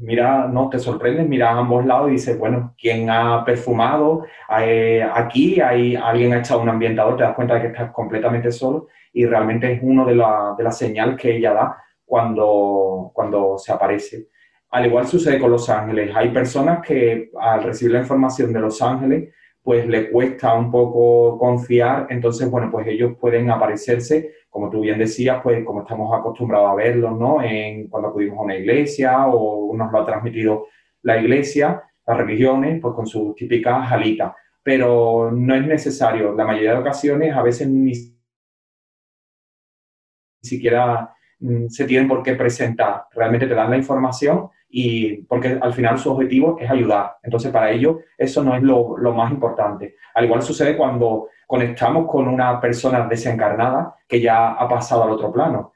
mira, 0.00 0.48
no, 0.48 0.68
te 0.68 0.78
sorprendes, 0.78 1.28
mira 1.28 1.50
a 1.50 1.58
ambos 1.58 1.84
lados 1.84 2.08
y 2.08 2.12
dices, 2.12 2.38
bueno, 2.38 2.74
¿quién 2.78 3.10
ha 3.10 3.44
perfumado? 3.44 4.24
Eh, 4.60 5.06
aquí 5.14 5.60
hay, 5.60 5.96
alguien 5.96 6.32
ha 6.32 6.38
echado 6.38 6.60
un 6.60 6.68
ambientador, 6.68 7.16
te 7.16 7.22
das 7.22 7.34
cuenta 7.34 7.54
de 7.54 7.62
que 7.62 7.66
estás 7.68 7.90
completamente 7.92 8.50
solo 8.52 8.88
y 9.12 9.26
realmente 9.26 9.72
es 9.72 9.80
uno 9.82 10.04
de, 10.04 10.16
la, 10.16 10.54
de 10.56 10.64
las 10.64 10.76
señales 10.76 11.16
que 11.16 11.36
ella 11.36 11.52
da 11.52 11.76
cuando, 12.04 13.10
cuando 13.14 13.56
se 13.58 13.72
aparece. 13.72 14.28
Al 14.70 14.86
igual 14.86 15.06
sucede 15.06 15.38
con 15.38 15.50
los 15.50 15.70
ángeles. 15.70 16.10
Hay 16.14 16.30
personas 16.30 16.84
que 16.84 17.30
al 17.40 17.62
recibir 17.62 17.92
la 17.92 18.00
información 18.00 18.52
de 18.52 18.60
los 18.60 18.82
ángeles, 18.82 19.32
pues 19.64 19.86
le 19.88 20.10
cuesta 20.10 20.52
un 20.52 20.70
poco 20.70 21.38
confiar, 21.38 22.06
entonces, 22.10 22.50
bueno, 22.50 22.70
pues 22.70 22.86
ellos 22.86 23.16
pueden 23.18 23.50
aparecerse, 23.50 24.34
como 24.50 24.68
tú 24.68 24.82
bien 24.82 24.98
decías, 24.98 25.40
pues 25.42 25.64
como 25.64 25.80
estamos 25.82 26.16
acostumbrados 26.16 26.70
a 26.70 26.74
verlos, 26.74 27.18
¿no? 27.18 27.42
En, 27.42 27.88
cuando 27.88 28.10
acudimos 28.10 28.38
a 28.38 28.42
una 28.42 28.56
iglesia 28.56 29.26
o 29.26 29.74
nos 29.74 29.90
lo 29.90 30.00
ha 30.00 30.04
transmitido 30.04 30.66
la 31.00 31.18
iglesia, 31.18 31.82
las 32.06 32.16
religiones, 32.18 32.78
pues 32.80 32.94
con 32.94 33.06
sus 33.06 33.34
típicas 33.34 33.90
alitas. 33.90 34.34
Pero 34.62 35.30
no 35.32 35.54
es 35.54 35.66
necesario. 35.66 36.34
La 36.34 36.44
mayoría 36.44 36.72
de 36.74 36.80
ocasiones, 36.80 37.34
a 37.34 37.42
veces 37.42 37.66
ni 37.68 37.94
siquiera 40.42 41.10
mm, 41.40 41.68
se 41.68 41.86
tienen 41.86 42.06
por 42.06 42.22
qué 42.22 42.34
presentar. 42.34 43.06
Realmente 43.12 43.46
te 43.46 43.54
dan 43.54 43.70
la 43.70 43.78
información 43.78 44.50
y 44.76 45.22
porque 45.22 45.56
al 45.60 45.72
final 45.72 45.96
su 45.98 46.10
objetivo 46.10 46.58
es 46.58 46.68
ayudar. 46.68 47.18
Entonces, 47.22 47.52
para 47.52 47.70
ellos 47.70 47.98
eso 48.18 48.42
no 48.42 48.56
es 48.56 48.62
lo, 48.64 48.98
lo, 48.98 49.14
más 49.14 49.30
importante. 49.30 49.94
Al 50.14 50.24
igual 50.24 50.42
sucede 50.42 50.76
cuando 50.76 51.28
conectamos 51.46 52.10
con 52.10 52.26
una 52.26 52.60
persona 52.60 53.06
desencarnada 53.06 53.94
que 54.08 54.20
ya 54.20 54.48
ha 54.54 54.68
pasado 54.68 55.04
al 55.04 55.10
otro 55.10 55.32
plano. 55.32 55.74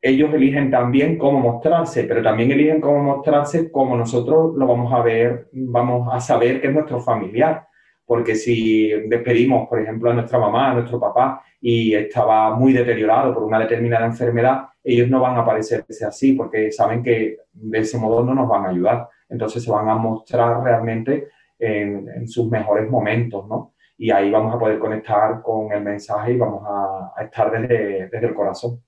Ellos 0.00 0.32
eligen 0.32 0.70
también 0.70 1.18
cómo 1.18 1.38
mostrarse, 1.38 2.04
pero 2.04 2.22
también 2.22 2.50
eligen 2.50 2.80
cómo 2.80 3.02
mostrarse 3.02 3.70
como 3.70 3.94
nosotros 3.94 4.54
lo 4.56 4.66
vamos 4.66 4.90
a 4.94 5.02
ver, 5.02 5.50
vamos 5.52 6.08
a 6.10 6.18
saber 6.18 6.62
que 6.62 6.68
es 6.68 6.72
nuestro 6.72 6.98
familiar. 6.98 7.66
Porque 8.10 8.34
si 8.34 8.90
despedimos, 9.06 9.68
por 9.68 9.80
ejemplo, 9.80 10.10
a 10.10 10.14
nuestra 10.14 10.36
mamá, 10.36 10.72
a 10.72 10.74
nuestro 10.74 10.98
papá, 10.98 11.44
y 11.60 11.94
estaba 11.94 12.56
muy 12.56 12.72
deteriorado 12.72 13.32
por 13.32 13.44
una 13.44 13.60
determinada 13.60 14.04
enfermedad, 14.04 14.64
ellos 14.82 15.08
no 15.08 15.20
van 15.20 15.38
a 15.38 15.44
parecerse 15.44 16.04
así 16.04 16.32
porque 16.32 16.72
saben 16.72 17.04
que 17.04 17.36
de 17.52 17.78
ese 17.78 17.98
modo 17.98 18.24
no 18.24 18.34
nos 18.34 18.48
van 18.48 18.66
a 18.66 18.70
ayudar. 18.70 19.08
Entonces 19.28 19.62
se 19.62 19.70
van 19.70 19.88
a 19.88 19.94
mostrar 19.94 20.60
realmente 20.60 21.28
en, 21.56 22.26
sus 22.26 22.50
mejores 22.50 22.90
momentos, 22.90 23.46
¿no? 23.46 23.74
Y 23.96 24.10
ahí 24.10 24.28
vamos 24.28 24.56
a 24.56 24.58
poder 24.58 24.80
conectar 24.80 25.40
con 25.40 25.70
el 25.70 25.84
mensaje 25.84 26.32
y 26.32 26.36
vamos 26.36 26.64
a, 26.66 27.12
estar 27.22 27.52
desde, 27.52 28.08
desde 28.08 28.26
el 28.26 28.34
corazón. 28.34 28.82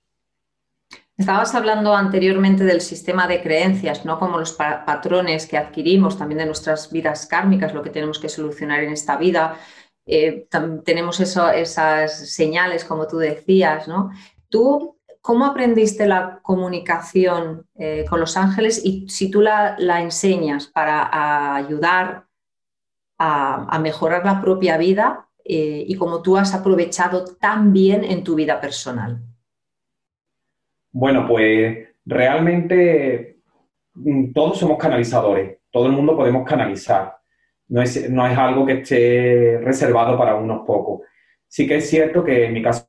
Estabas 1.16 1.54
hablando 1.54 1.94
anteriormente 1.94 2.64
del 2.64 2.80
sistema 2.80 3.28
de 3.28 3.42
creencias, 3.42 4.04
¿no? 4.04 4.18
Como 4.18 4.38
los 4.38 4.52
patrones 4.52 5.46
que 5.46 5.58
adquirimos 5.58 6.18
también 6.18 6.38
de 6.38 6.46
nuestras 6.46 6.90
vidas 6.90 7.26
kármicas, 7.26 7.74
lo 7.74 7.82
que 7.82 7.90
tenemos 7.90 8.18
que 8.18 8.28
solucionar 8.28 8.82
en 8.82 8.92
esta 8.92 9.16
vida. 9.16 9.56
Eh, 10.06 10.48
tenemos 10.84 11.20
eso, 11.20 11.48
esas 11.50 12.30
señales, 12.30 12.84
como 12.84 13.06
tú 13.06 13.18
decías, 13.18 13.86
¿no? 13.86 14.10
Tú 14.48 14.98
¿Cómo 15.22 15.46
aprendiste 15.46 16.08
la 16.08 16.40
comunicación 16.42 17.68
eh, 17.76 18.04
con 18.10 18.18
los 18.18 18.36
ángeles 18.36 18.84
y 18.84 19.08
si 19.08 19.30
tú 19.30 19.40
la, 19.40 19.76
enseñas 20.00 20.66
para 20.66 21.54
ayudar 21.54 22.26
a, 23.18 23.78
mejorar 23.78 24.24
la 24.24 24.40
propia 24.40 24.76
vida 24.78 25.28
eh, 25.44 25.84
y 25.86 25.94
cómo 25.94 26.22
tú 26.22 26.36
has 26.36 26.54
aprovechado 26.54 27.24
tan 27.24 27.72
bien 27.72 28.02
en 28.02 28.24
tu 28.24 28.34
vida 28.34 28.60
personal? 28.60 29.22
Bueno, 30.92 31.26
pues 31.26 31.88
realmente 32.04 33.38
mm, 33.94 34.32
todos 34.32 34.58
somos 34.58 34.78
canalizadores, 34.78 35.58
todo 35.70 35.86
el 35.86 35.92
mundo 35.92 36.16
podemos 36.16 36.46
canalizar. 36.46 37.16
No 37.68 37.80
es, 37.82 38.10
no 38.10 38.26
es 38.26 38.36
algo 38.36 38.66
que 38.66 38.74
esté 38.74 39.58
reservado 39.62 40.18
para 40.18 40.34
unos 40.34 40.66
pocos. 40.66 41.00
Sí 41.48 41.66
que 41.66 41.76
es 41.76 41.88
cierto 41.88 42.22
que 42.22 42.44
en 42.46 42.52
mi 42.52 42.62
caso 42.62 42.86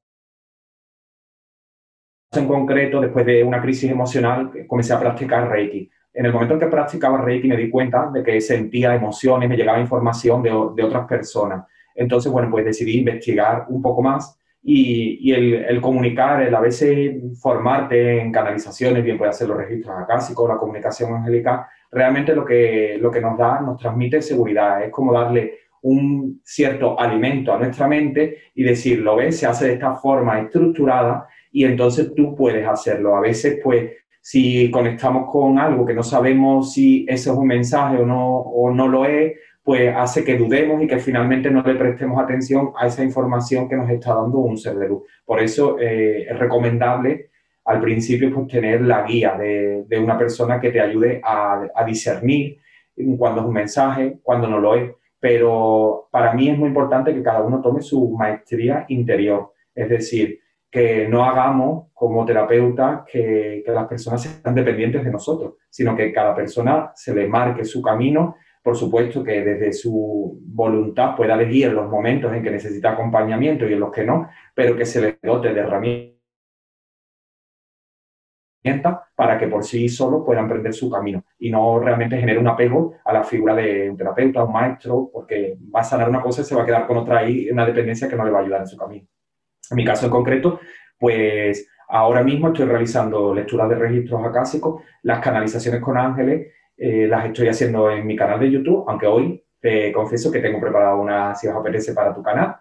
en 2.33 2.47
concreto, 2.47 2.99
después 2.99 3.25
de 3.25 3.43
una 3.43 3.61
crisis 3.61 3.89
emocional, 3.91 4.51
comencé 4.67 4.93
a 4.93 4.99
practicar 4.99 5.49
Reiki. 5.49 5.89
En 6.13 6.25
el 6.25 6.33
momento 6.33 6.55
en 6.55 6.59
que 6.59 6.67
practicaba 6.67 7.21
Reiki 7.21 7.47
me 7.47 7.57
di 7.57 7.69
cuenta 7.69 8.09
de 8.11 8.23
que 8.23 8.41
sentía 8.41 8.95
emociones, 8.95 9.47
me 9.47 9.55
llegaba 9.55 9.79
información 9.79 10.41
de, 10.41 10.49
de 10.75 10.83
otras 10.83 11.07
personas. 11.07 11.65
Entonces, 11.95 12.31
bueno, 12.31 12.49
pues 12.49 12.65
decidí 12.65 12.99
investigar 12.99 13.65
un 13.69 13.81
poco 13.81 14.01
más 14.01 14.37
y, 14.65 15.31
el, 15.33 15.81
comunicar, 15.81 16.41
el 16.41 16.55
a 16.55 16.61
veces 16.61 17.15
formarte 17.41 18.21
en 18.21 18.31
canalizaciones, 18.31 19.03
bien 19.03 19.17
puede 19.17 19.31
hacer 19.31 19.49
los 19.49 19.57
registros 19.57 19.95
acásicos, 19.99 20.47
la 20.47 20.57
comunicación 20.57 21.13
angélica, 21.13 21.69
realmente 21.91 22.33
lo 22.33 22.45
que, 22.45 22.97
lo 22.99 23.11
que 23.11 23.19
nos 23.19 23.37
da, 23.37 23.59
nos 23.59 23.77
transmite 23.77 24.21
seguridad. 24.21 24.83
Es 24.83 24.91
como 24.91 25.11
darle 25.11 25.59
un 25.81 26.41
cierto 26.45 26.97
alimento 26.97 27.53
a 27.53 27.59
nuestra 27.59 27.87
mente 27.87 28.37
y 28.55 28.63
decir, 28.63 28.99
lo 28.99 29.17
ves, 29.17 29.37
se 29.37 29.47
hace 29.47 29.67
de 29.67 29.73
esta 29.73 29.95
forma 29.95 30.39
estructurada 30.39 31.27
y 31.51 31.65
entonces 31.65 32.13
tú 32.15 32.33
puedes 32.33 32.65
hacerlo. 32.65 33.17
A 33.17 33.21
veces, 33.21 33.59
pues, 33.61 33.91
si 34.21 34.71
conectamos 34.71 35.29
con 35.29 35.59
algo 35.59 35.85
que 35.85 35.93
no 35.93 36.03
sabemos 36.03 36.71
si 36.73 37.05
ese 37.09 37.29
es 37.29 37.35
un 37.35 37.47
mensaje 37.47 37.97
o 37.97 38.05
no, 38.05 38.37
o 38.37 38.71
no 38.71 38.87
lo 38.87 39.03
es, 39.03 39.33
pues 39.63 39.95
hace 39.95 40.25
que 40.25 40.37
dudemos 40.37 40.83
y 40.83 40.87
que 40.87 40.99
finalmente 40.99 41.49
no 41.49 41.63
le 41.63 41.75
prestemos 41.75 42.21
atención 42.21 42.71
a 42.77 42.87
esa 42.87 43.03
información 43.03 43.69
que 43.69 43.77
nos 43.77 43.89
está 43.89 44.13
dando 44.13 44.39
un 44.39 44.57
ser 44.57 44.75
de 44.75 44.89
luz. 44.89 45.03
Por 45.25 45.39
eso 45.39 45.79
eh, 45.79 46.27
es 46.29 46.37
recomendable 46.37 47.29
al 47.65 47.79
principio 47.79 48.33
pues, 48.33 48.47
tener 48.47 48.81
la 48.81 49.03
guía 49.03 49.37
de, 49.37 49.85
una 49.99 50.17
persona 50.17 50.59
que 50.59 50.69
te 50.69 50.81
ayude 50.81 51.21
a, 51.23 51.65
a, 51.73 51.85
discernir 51.85 52.57
cuando 53.17 53.39
es 53.39 53.47
un 53.47 53.53
mensaje, 53.53 54.19
cuando 54.21 54.49
no 54.49 54.59
lo 54.59 54.75
es. 54.75 54.91
Pero 55.17 56.09
para 56.11 56.33
mí 56.33 56.49
es 56.49 56.57
muy 56.57 56.67
importante 56.67 57.13
que 57.13 57.23
cada 57.23 57.41
uno 57.41 57.61
tome 57.61 57.81
su 57.81 58.09
maestría 58.09 58.83
interior. 58.89 59.53
Es 59.73 59.87
decir, 59.87 60.41
que 60.69 61.07
no 61.07 61.23
hagamos 61.23 61.85
como 61.93 62.25
terapeutas 62.25 63.03
que, 63.09 63.63
que 63.65 63.71
las 63.71 63.87
personas 63.87 64.23
sean 64.23 64.55
dependientes 64.55 65.05
de 65.05 65.11
nosotros, 65.11 65.53
sino 65.69 65.95
que 65.95 66.11
cada 66.11 66.35
persona 66.35 66.91
se 66.95 67.15
le 67.15 67.27
marque 67.27 67.63
su 67.63 67.81
camino 67.81 68.35
por 68.63 68.77
supuesto 68.77 69.23
que 69.23 69.43
desde 69.43 69.73
su 69.73 70.39
voluntad 70.41 71.15
pueda 71.15 71.33
elegir 71.33 71.73
los 71.73 71.89
momentos 71.89 72.33
en 72.33 72.41
que 72.41 72.49
necesita 72.49 72.91
acompañamiento 72.91 73.67
y 73.67 73.73
en 73.73 73.79
los 73.81 73.91
que 73.91 74.05
no, 74.05 74.29
pero 74.55 74.75
que 74.75 74.85
se 74.85 75.01
le 75.01 75.19
dote 75.21 75.53
de 75.53 75.59
herramientas 75.59 76.13
para 79.15 79.37
que 79.37 79.47
por 79.47 79.65
sí 79.65 79.89
solo 79.89 80.23
pueda 80.23 80.39
emprender 80.39 80.73
su 80.73 80.89
camino 80.89 81.25
y 81.37 81.51
no 81.51 81.77
realmente 81.79 82.17
genere 82.17 82.39
un 82.39 82.47
apego 82.47 82.95
a 83.03 83.11
la 83.11 83.23
figura 83.25 83.53
de 83.53 83.89
un 83.89 83.97
terapeuta, 83.97 84.45
un 84.45 84.53
maestro, 84.53 85.09
porque 85.11 85.57
va 85.75 85.81
a 85.81 85.83
sanar 85.83 86.09
una 86.09 86.21
cosa 86.21 86.41
y 86.41 86.45
se 86.45 86.55
va 86.55 86.63
a 86.63 86.65
quedar 86.65 86.87
con 86.87 86.95
otra 86.95 87.19
ahí, 87.19 87.49
una 87.51 87.65
dependencia 87.65 88.07
que 88.07 88.15
no 88.15 88.23
le 88.23 88.31
va 88.31 88.39
a 88.39 88.41
ayudar 88.43 88.61
en 88.61 88.67
su 88.67 88.77
camino. 88.77 89.05
En 89.69 89.75
mi 89.75 89.83
caso 89.83 90.05
en 90.05 90.11
concreto, 90.11 90.61
pues 90.97 91.67
ahora 91.89 92.23
mismo 92.23 92.47
estoy 92.47 92.65
realizando 92.65 93.35
lecturas 93.35 93.67
de 93.67 93.75
registros 93.75 94.23
acásicos, 94.25 94.81
las 95.01 95.19
canalizaciones 95.19 95.81
con 95.81 95.97
ángeles 95.97 96.53
eh, 96.77 97.07
las 97.07 97.25
estoy 97.25 97.47
haciendo 97.47 97.89
en 97.91 98.05
mi 98.05 98.15
canal 98.15 98.39
de 98.39 98.51
YouTube, 98.51 98.85
aunque 98.87 99.07
hoy 99.07 99.43
te 99.59 99.91
confieso 99.91 100.31
que 100.31 100.39
tengo 100.39 100.59
preparado 100.59 100.99
una, 100.99 101.33
si 101.35 101.47
os 101.47 101.55
apetece, 101.55 101.93
para 101.93 102.13
tu 102.13 102.21
canal. 102.21 102.57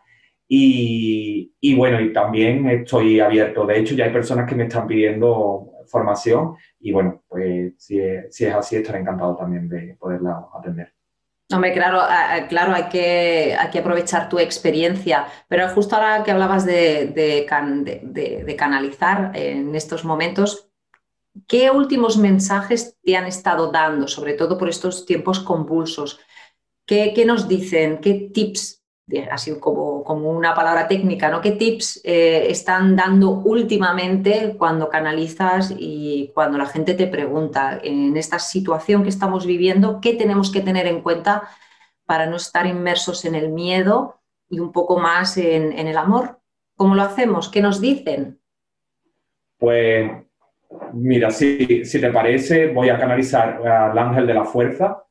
Y, 0.55 1.75
bueno, 1.77 1.99
y 1.99 2.13
también 2.13 2.69
estoy 2.69 3.21
abierto. 3.21 3.65
De 3.65 3.79
hecho, 3.79 3.95
ya 3.95 4.05
hay 4.05 4.13
personas 4.13 4.47
que 4.47 4.55
me 4.55 4.65
están 4.65 4.87
pidiendo 4.87 5.71
formación 5.87 6.57
y 6.79 6.93
bueno, 6.93 7.23
pues 7.27 7.75
si 7.79 7.99
es, 7.99 8.43
así, 8.55 8.77
estaré 8.77 8.99
encantado 8.99 9.35
también 9.35 9.69
de 9.69 9.97
poderla 9.99 10.47
atender. 10.55 10.93
Hombre, 11.53 11.73
claro, 11.73 12.01
claro 12.49 12.73
hay, 12.73 12.85
que, 12.85 13.57
hay 13.59 13.71
que 13.71 13.79
aprovechar 13.79 14.29
tu 14.29 14.39
experiencia, 14.39 15.27
pero 15.49 15.69
justo 15.69 15.97
ahora 15.97 16.23
que 16.23 16.31
hablabas 16.31 16.67
de, 16.67 17.07
de, 17.15 18.45
de 18.45 18.57
canalizar 18.57 19.33
en 19.35 19.75
estos 19.75 20.05
momentos, 20.05 20.72
¿Qué 21.47 21.71
últimos 21.71 22.19
mensajes 22.19 22.99
te 23.03 23.17
han 23.17 23.27
estado 23.27 23.71
dando, 23.71 24.07
sobre 24.07 24.35
todo 24.35 24.59
por 24.59 24.69
estos 24.69 25.07
tiempos 25.07 25.41
convulsos? 25.41 26.21
¿Qué, 26.87 27.25
nos 27.27 27.49
dicen? 27.49 28.01
¿Qué 28.03 28.31
tips, 28.33 28.85
así 29.31 29.59
como, 29.59 30.05
como 30.05 30.31
una 30.31 30.55
palabra 30.55 30.89
técnica, 30.89 31.31
¿no? 31.31 31.41
¿qué 31.41 31.53
tips 31.53 32.03
eh, 32.05 32.47
están 32.51 32.97
dando 32.97 33.31
últimamente 33.31 34.57
cuando 34.59 34.91
canalizas 34.91 35.75
y 35.77 36.31
cuando 36.35 36.59
la 36.59 36.67
gente 36.67 36.93
te 36.95 37.07
pregunta 37.07 37.81
en 37.83 38.17
esta 38.17 38.39
situación 38.39 39.03
que 39.03 39.09
estamos 39.09 39.47
viviendo, 39.47 40.01
qué 40.03 40.15
tenemos 40.15 40.53
que 40.53 40.61
tener 40.61 40.87
en 40.87 41.01
cuenta 41.01 41.49
para 42.05 42.27
no 42.27 42.37
estar 42.37 42.67
inmersos 42.67 43.25
en 43.25 43.35
el 43.35 43.49
miedo 43.49 44.21
y 44.51 44.61
un 44.61 44.71
poco 44.71 44.99
más 44.99 45.39
en, 45.39 45.73
en 45.73 45.87
el 45.87 45.97
amor? 45.97 46.41
¿Cómo 46.77 46.95
lo 46.95 47.03
hacemos? 47.03 47.49
¿Qué 47.49 47.63
nos 47.63 47.81
dicen? 47.81 48.39
Pues 49.57 50.11
Mira, 50.95 51.31
si, 51.31 51.85
si 51.85 52.01
te 52.01 52.11
parece, 52.11 52.69
voy 52.69 52.89
a 52.89 52.99
canalizar 52.99 53.67
al 53.67 53.97
ángel 53.99 54.27
de 54.27 54.35
la 54.35 54.45
fuerza, 54.45 55.05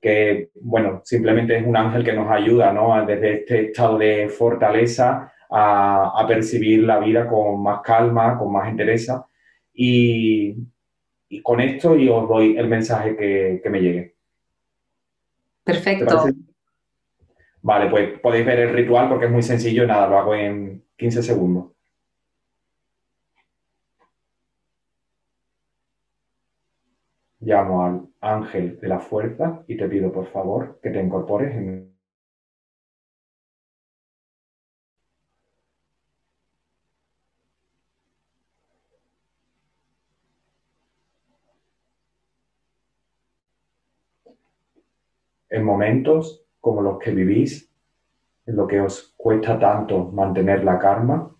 que, 0.00 0.50
bueno, 0.54 1.02
simplemente 1.04 1.56
es 1.56 1.66
un 1.66 1.76
ángel 1.76 2.04
que 2.04 2.12
nos 2.12 2.30
ayuda, 2.30 2.72
¿no? 2.72 3.04
Desde 3.04 3.40
este 3.40 3.66
estado 3.66 3.98
de 3.98 4.28
fortaleza 4.28 5.32
a, 5.50 6.24
percibir 6.26 6.84
la 6.84 6.98
vida 6.98 7.26
con 7.26 7.62
más 7.62 7.80
calma, 7.82 8.38
con 8.38 8.52
más 8.52 8.68
entereza. 8.68 9.26
Y, 9.72 10.56
con 11.42 11.60
esto 11.60 11.96
y 11.96 12.08
os 12.08 12.28
doy 12.28 12.56
el 12.56 12.66
mensaje 12.66 13.16
que, 13.16 13.60
que 13.62 13.70
me 13.70 13.80
llegue. 13.80 14.14
Perfecto. 15.62 16.24
Vale, 17.62 17.90
pues 17.90 18.18
podéis 18.20 18.46
ver 18.46 18.58
el 18.60 18.74
ritual 18.74 19.08
porque 19.08 19.26
es 19.26 19.30
muy 19.30 19.42
sencillo, 19.42 19.86
nada, 19.86 20.08
lo 20.08 20.18
hago 20.18 20.34
en 20.34 20.82
15 20.96 21.22
segundos. 21.22 21.66
Llamo 27.40 27.84
al 27.84 28.06
ángel 28.20 28.78
de 28.80 28.88
la 28.88 29.00
fuerza 29.00 29.64
y 29.66 29.76
te 29.76 29.88
pido 29.88 30.12
por 30.12 30.26
favor 30.26 30.78
que 30.82 30.90
te 30.90 31.00
incorpores 31.02 31.54
en 31.54 31.90
En 45.50 45.64
momentos 45.64 46.44
como 46.60 46.80
los 46.80 46.98
que 47.00 47.10
vivís, 47.10 47.68
en 48.46 48.54
lo 48.54 48.68
que 48.68 48.80
os 48.80 49.14
cuesta 49.16 49.58
tanto 49.58 50.12
mantener 50.12 50.62
la 50.62 50.78
karma, 50.78 51.36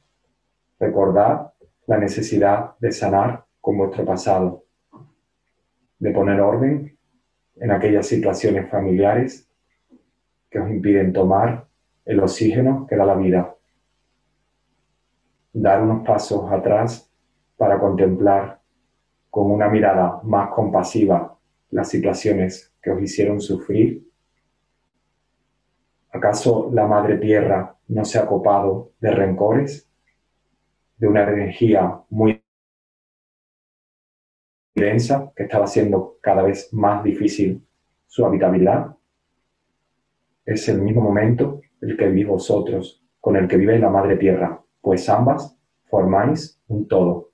recordad 0.81 1.53
la 1.87 1.97
necesidad 1.97 2.77
de 2.81 2.91
sanar 2.91 3.45
con 3.61 3.79
vuestro 3.79 4.05
pasado 4.05 4.65
de 6.01 6.11
poner 6.11 6.41
orden 6.41 6.99
en 7.57 7.71
aquellas 7.71 8.07
situaciones 8.07 8.69
familiares 8.69 9.49
que 10.51 10.59
os 10.59 10.69
impiden 10.69 11.13
tomar 11.13 11.69
el 12.05 12.21
oxígeno 12.21 12.87
que 12.89 12.97
da 12.97 13.05
la 13.05 13.15
vida. 13.15 13.55
Dar 15.53 15.83
unos 15.83 16.05
pasos 16.05 16.51
atrás 16.51 17.09
para 17.57 17.79
contemplar 17.79 18.61
con 19.29 19.51
una 19.51 19.69
mirada 19.69 20.21
más 20.25 20.51
compasiva 20.51 21.39
las 21.71 21.89
situaciones 21.89 22.75
que 22.83 22.91
os 22.91 23.03
hicieron 23.03 23.41
sufrir. 23.41 24.09
¿Acaso 26.11 26.71
la 26.73 26.87
Madre 26.87 27.19
Tierra 27.19 27.77
no 27.89 28.05
se 28.05 28.19
ha 28.19 28.27
copado 28.27 28.93
de 29.01 29.11
rencores, 29.11 29.89
de 30.97 31.07
una 31.07 31.23
energía 31.23 32.01
muy 32.09 32.40
que 35.37 35.45
estaba 35.45 35.65
haciendo 35.65 36.19
cada 36.21 36.43
vez 36.43 36.73
más 36.73 37.03
difícil 37.05 37.63
su 38.07 38.25
habitabilidad, 38.25 38.97
es 40.45 40.69
el 40.69 40.81
mismo 40.83 41.01
momento 41.01 41.61
el 41.81 41.97
que 41.97 42.09
vivís 42.09 42.27
vosotros 42.27 43.03
con 43.21 43.37
el 43.37 43.47
que 43.47 43.57
vive 43.57 43.79
la 43.79 43.91
Madre 43.91 44.17
Tierra, 44.17 44.61
pues 44.81 45.09
ambas 45.09 45.57
formáis 45.89 46.61
un 46.69 46.89
todo. 46.89 47.31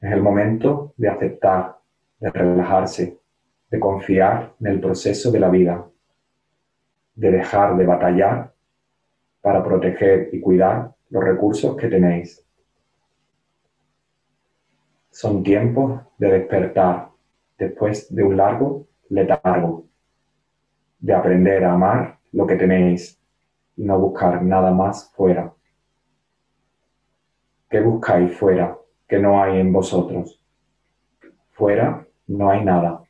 Es 0.00 0.12
el 0.12 0.22
momento 0.22 0.94
de 0.96 1.08
aceptar, 1.08 1.78
de 2.18 2.30
relajarse, 2.30 3.18
de 3.70 3.80
confiar 3.80 4.54
en 4.60 4.66
el 4.66 4.80
proceso 4.80 5.30
de 5.30 5.40
la 5.40 5.48
vida, 5.48 5.86
de 7.14 7.30
dejar 7.30 7.76
de 7.76 7.86
batallar 7.86 8.52
para 9.40 9.62
proteger 9.62 10.30
y 10.32 10.40
cuidar 10.40 10.94
los 11.10 11.22
recursos 11.22 11.76
que 11.76 11.88
tenéis. 11.88 12.44
Son 15.12 15.42
tiempos 15.42 16.00
de 16.16 16.32
despertar 16.32 17.10
después 17.58 18.12
de 18.14 18.24
un 18.24 18.34
largo 18.34 18.86
letargo, 19.10 19.84
de 20.98 21.12
aprender 21.12 21.62
a 21.64 21.74
amar 21.74 22.18
lo 22.32 22.46
que 22.46 22.56
tenéis 22.56 23.22
y 23.76 23.84
no 23.84 23.98
buscar 23.98 24.42
nada 24.42 24.72
más 24.72 25.12
fuera. 25.12 25.52
¿Qué 27.68 27.82
buscáis 27.82 28.34
fuera 28.34 28.78
que 29.06 29.18
no 29.18 29.42
hay 29.42 29.60
en 29.60 29.70
vosotros? 29.70 30.42
Fuera 31.50 32.06
no 32.26 32.50
hay 32.50 32.64
nada. 32.64 33.04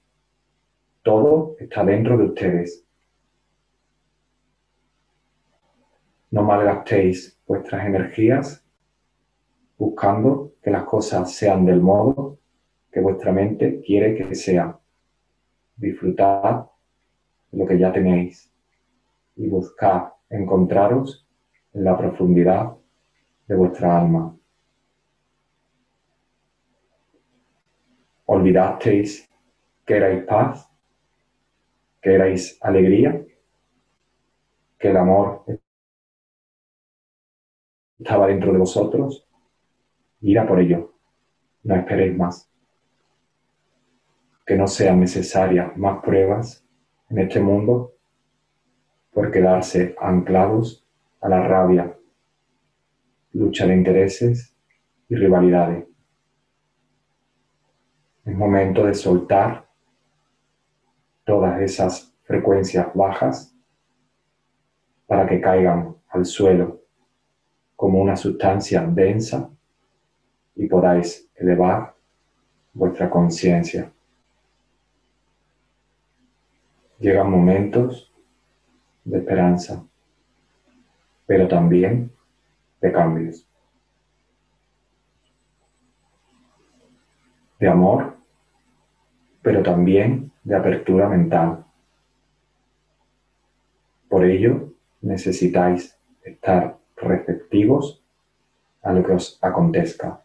Todo 1.02 1.54
está 1.60 1.84
dentro 1.84 2.18
de 2.18 2.24
ustedes. 2.24 2.84
No 6.32 6.42
malgastéis 6.42 7.40
vuestras 7.46 7.86
energías 7.86 8.61
buscando 9.76 10.52
que 10.62 10.70
las 10.70 10.84
cosas 10.84 11.32
sean 11.32 11.64
del 11.64 11.80
modo 11.80 12.38
que 12.90 13.00
vuestra 13.00 13.32
mente 13.32 13.80
quiere 13.80 14.14
que 14.14 14.34
sean. 14.34 14.76
Disfrutad 15.76 16.66
lo 17.52 17.66
que 17.66 17.78
ya 17.78 17.92
tenéis 17.92 18.52
y 19.36 19.48
buscad 19.48 20.12
encontraros 20.28 21.26
en 21.72 21.84
la 21.84 21.96
profundidad 21.96 22.76
de 23.46 23.54
vuestra 23.54 23.98
alma. 24.00 24.36
¿Olvidasteis 28.26 29.28
que 29.84 29.96
erais 29.96 30.24
paz? 30.24 30.68
¿Que 32.00 32.14
erais 32.14 32.58
alegría? 32.60 33.24
¿Que 34.78 34.88
el 34.88 34.96
amor 34.96 35.44
estaba 37.98 38.26
dentro 38.26 38.52
de 38.52 38.58
vosotros? 38.58 39.26
Ira 40.22 40.46
por 40.46 40.60
ello. 40.60 40.94
No 41.64 41.74
esperéis 41.74 42.16
más. 42.16 42.48
Que 44.46 44.56
no 44.56 44.66
sean 44.66 45.00
necesarias 45.00 45.76
más 45.76 46.02
pruebas 46.02 46.64
en 47.10 47.18
este 47.18 47.40
mundo 47.40 47.94
por 49.12 49.30
quedarse 49.30 49.94
anclados 50.00 50.86
a 51.20 51.28
la 51.28 51.46
rabia, 51.46 51.96
lucha 53.32 53.66
de 53.66 53.74
intereses 53.74 54.56
y 55.08 55.14
rivalidades. 55.14 55.86
Es 58.24 58.34
momento 58.34 58.86
de 58.86 58.94
soltar 58.94 59.68
todas 61.24 61.60
esas 61.60 62.16
frecuencias 62.22 62.88
bajas 62.94 63.54
para 65.06 65.26
que 65.26 65.40
caigan 65.40 65.96
al 66.08 66.24
suelo 66.24 66.80
como 67.76 68.00
una 68.00 68.16
sustancia 68.16 68.80
densa 68.82 69.50
y 70.54 70.66
podáis 70.66 71.28
elevar 71.34 71.94
vuestra 72.72 73.10
conciencia. 73.10 73.90
Llegan 76.98 77.30
momentos 77.30 78.12
de 79.04 79.18
esperanza, 79.18 79.84
pero 81.26 81.48
también 81.48 82.12
de 82.80 82.92
cambios. 82.92 83.46
De 87.58 87.68
amor, 87.68 88.16
pero 89.42 89.62
también 89.62 90.32
de 90.44 90.56
apertura 90.56 91.08
mental. 91.08 91.64
Por 94.08 94.24
ello, 94.24 94.72
necesitáis 95.00 95.98
estar 96.22 96.78
receptivos 96.96 98.02
a 98.82 98.92
lo 98.92 99.04
que 99.04 99.12
os 99.12 99.38
acontezca. 99.42 100.21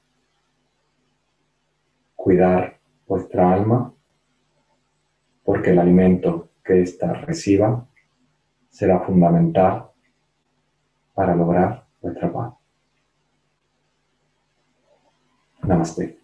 Cuidar 2.27 2.77
vuestra 3.07 3.53
alma, 3.53 3.93
porque 5.45 5.69
el 5.69 5.79
alimento 5.79 6.49
que 6.61 6.81
ésta 6.81 7.13
reciba 7.13 7.87
será 8.67 8.99
fundamental 8.99 9.91
para 11.13 11.33
lograr 11.33 11.87
vuestra 12.01 12.33
paz. 12.33 12.53
Namaste. 15.63 16.19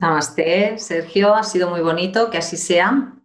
Namaste, 0.00 0.76
Sergio, 0.76 1.34
ha 1.34 1.44
sido 1.44 1.70
muy 1.70 1.80
bonito, 1.80 2.28
que 2.28 2.36
así 2.36 2.58
sea. 2.58 3.17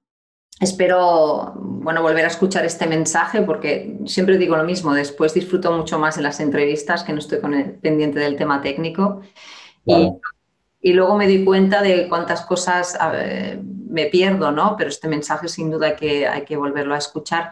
Espero, 0.64 1.54
bueno, 1.56 2.02
volver 2.02 2.24
a 2.24 2.30
escuchar 2.30 2.66
este 2.66 2.88
mensaje 2.88 3.42
porque 3.42 3.98
siempre 4.06 4.38
digo 4.38 4.56
lo 4.56 4.64
mismo, 4.64 4.94
después 4.94 5.34
disfruto 5.34 5.72
mucho 5.74 6.00
más 6.00 6.18
en 6.18 6.24
las 6.24 6.40
entrevistas 6.40 7.04
que 7.04 7.12
no 7.12 7.20
estoy 7.20 7.40
con 7.40 7.54
el, 7.54 7.72
pendiente 7.72 8.20
del 8.20 8.38
tema 8.38 8.62
técnico. 8.62 9.22
Y, 9.86 10.10
y, 10.82 10.94
luego 10.94 11.18
me 11.18 11.28
di 11.28 11.44
cuenta 11.44 11.82
de 11.82 12.08
cuántas 12.08 12.46
cosas 12.46 12.98
me 13.94 14.06
pierdo, 14.06 14.52
¿no? 14.52 14.76
Pero 14.78 14.90
este 14.90 15.10
mensaje 15.10 15.50
sin 15.50 15.70
duda 15.70 15.88
hay 15.88 15.96
que, 15.96 16.28
hay 16.28 16.46
que 16.46 16.56
volverlo 16.56 16.96
a 16.96 17.00
escuchar. 17.00 17.52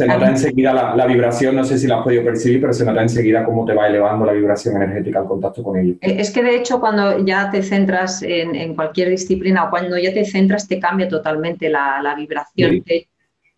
Se 0.00 0.06
nota 0.06 0.28
enseguida 0.28 0.94
la, 0.96 1.06
vibración, 1.06 1.56
no 1.56 1.64
sé 1.64 1.78
si 1.78 1.86
la 1.86 1.98
has 1.98 2.04
podido 2.04 2.24
percibir, 2.24 2.60
pero 2.60 2.72
se 2.72 2.84
nota 2.84 3.02
enseguida 3.02 3.44
cómo 3.44 3.64
te 3.64 3.74
va 3.74 3.86
elevando 3.86 4.24
la 4.24 4.32
vibración 4.32 4.76
energética 4.76 5.20
al 5.20 5.26
contacto 5.26 5.62
con 5.62 5.78
ello. 5.78 5.94
Eh, 6.00 6.16
es 6.18 6.30
que 6.30 6.42
de 6.42 6.56
hecho 6.56 6.80
cuando 6.80 7.24
ya 7.24 7.50
te 7.50 7.62
centras 7.62 8.22
en, 8.22 8.74
cualquier 8.74 9.10
disciplina 9.10 9.64
o 9.64 9.70
cuando 9.70 9.98
ya 9.98 10.12
te 10.12 10.24
centras 10.24 10.66
te 10.66 10.78
cambia 10.78 11.08
totalmente 11.08 11.68
la, 11.68 12.14
vibración. 12.16 12.84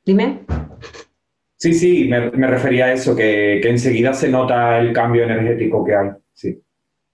Dime. 0.05 0.41
Sí, 1.57 1.75
sí, 1.75 2.09
me, 2.09 2.47
refería 2.47 2.87
a 2.87 2.93
eso, 2.93 3.15
que, 3.15 3.61
que, 3.63 3.69
enseguida 3.71 4.13
se 4.13 4.29
nota 4.29 4.79
el 4.79 4.93
cambio 4.93 5.23
energético 5.25 5.85
que 5.85 5.95
hay. 5.95 6.09
Sí. 6.33 6.61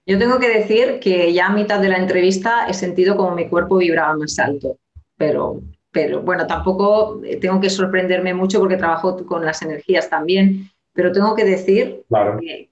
Yo 0.05 0.17
tengo 0.17 0.39
que 0.39 0.49
decir 0.49 0.99
que 0.99 1.31
ya 1.33 1.47
a 1.47 1.53
mitad 1.53 1.79
de 1.79 1.89
la 1.89 1.97
entrevista 1.97 2.65
he 2.67 2.73
sentido 2.73 3.15
como 3.15 3.35
mi 3.35 3.47
cuerpo 3.47 3.77
vibraba 3.77 4.17
más 4.17 4.39
alto 4.39 4.77
pero, 5.19 5.61
pero 5.91 6.21
bueno, 6.21 6.45
tampoco 6.45 7.21
eh, 7.23 7.37
tengo 7.37 7.59
que 7.59 7.69
sorprenderme 7.69 8.33
mucho 8.33 8.59
porque 8.59 8.77
trabajo 8.77 9.25
con 9.25 9.45
las 9.45 9.61
energías 9.61 10.09
también, 10.09 10.69
pero 10.93 11.11
tengo 11.11 11.35
que 11.35 11.45
decir 11.45 12.03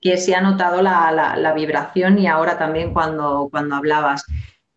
que, 0.02 0.18
se 0.18 0.36
ha 0.36 0.42
notado 0.42 0.82
la, 0.82 1.54
vibración 1.56 2.20
y 2.20 2.28
ahora 2.28 2.58
también 2.58 2.94
cuando, 2.94 3.48
cuando 3.52 3.76
hablabas. 3.76 4.26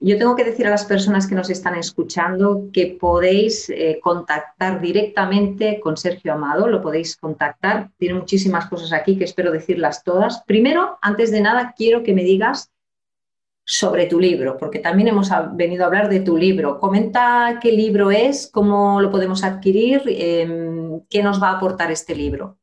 Yo 0.03 0.17
tengo 0.17 0.35
que 0.35 0.45
decir 0.45 0.67
a 0.67 0.71
las 0.71 0.87
personas 0.87 1.27
que 1.27 1.35
nos 1.35 1.51
están 1.51 1.75
escuchando 1.75 2.69
que 2.73 2.97
podéis 2.99 3.69
eh, 3.69 4.01
contactar 4.03 4.81
directamente 4.81 5.79
con 5.79 5.99
Sergio 5.99 6.33
Amado, 6.33 6.69
lo 6.69 6.81
podéis 6.81 7.17
contactar. 7.19 7.91
Tiene 7.99 8.15
muchísimas 8.15 8.67
cosas 8.67 8.95
aquí 8.95 9.19
que 9.19 9.25
espero 9.25 9.53
decirlas 9.53 10.03
todas. 10.03 10.43
Primero, 10.47 10.99
antes 11.03 11.31
de 11.31 11.43
nada, 11.43 11.75
quiero 11.77 12.03
que 12.03 12.15
me 12.15 12.25
digas 12.25 12.71
sobre 13.73 14.07
tu 14.07 14.19
libro, 14.19 14.57
porque 14.59 14.81
también 14.81 15.09
hemos 15.09 15.31
venido 15.55 15.85
a 15.85 15.87
hablar 15.87 16.09
de 16.09 16.21
tu 16.21 16.37
libro. 16.37 16.81
Comenta 16.81 17.61
qué 17.63 17.71
libro 17.71 18.11
es, 18.11 18.51
cómo 18.53 19.01
lo 19.01 19.11
podemos 19.13 19.45
adquirir, 19.45 20.03
em, 20.07 21.01
qué 21.09 21.23
nos 21.23 21.41
va 21.41 21.51
a 21.51 21.57
aportar 21.57 21.93
este 21.93 22.17
libro. 22.17 22.57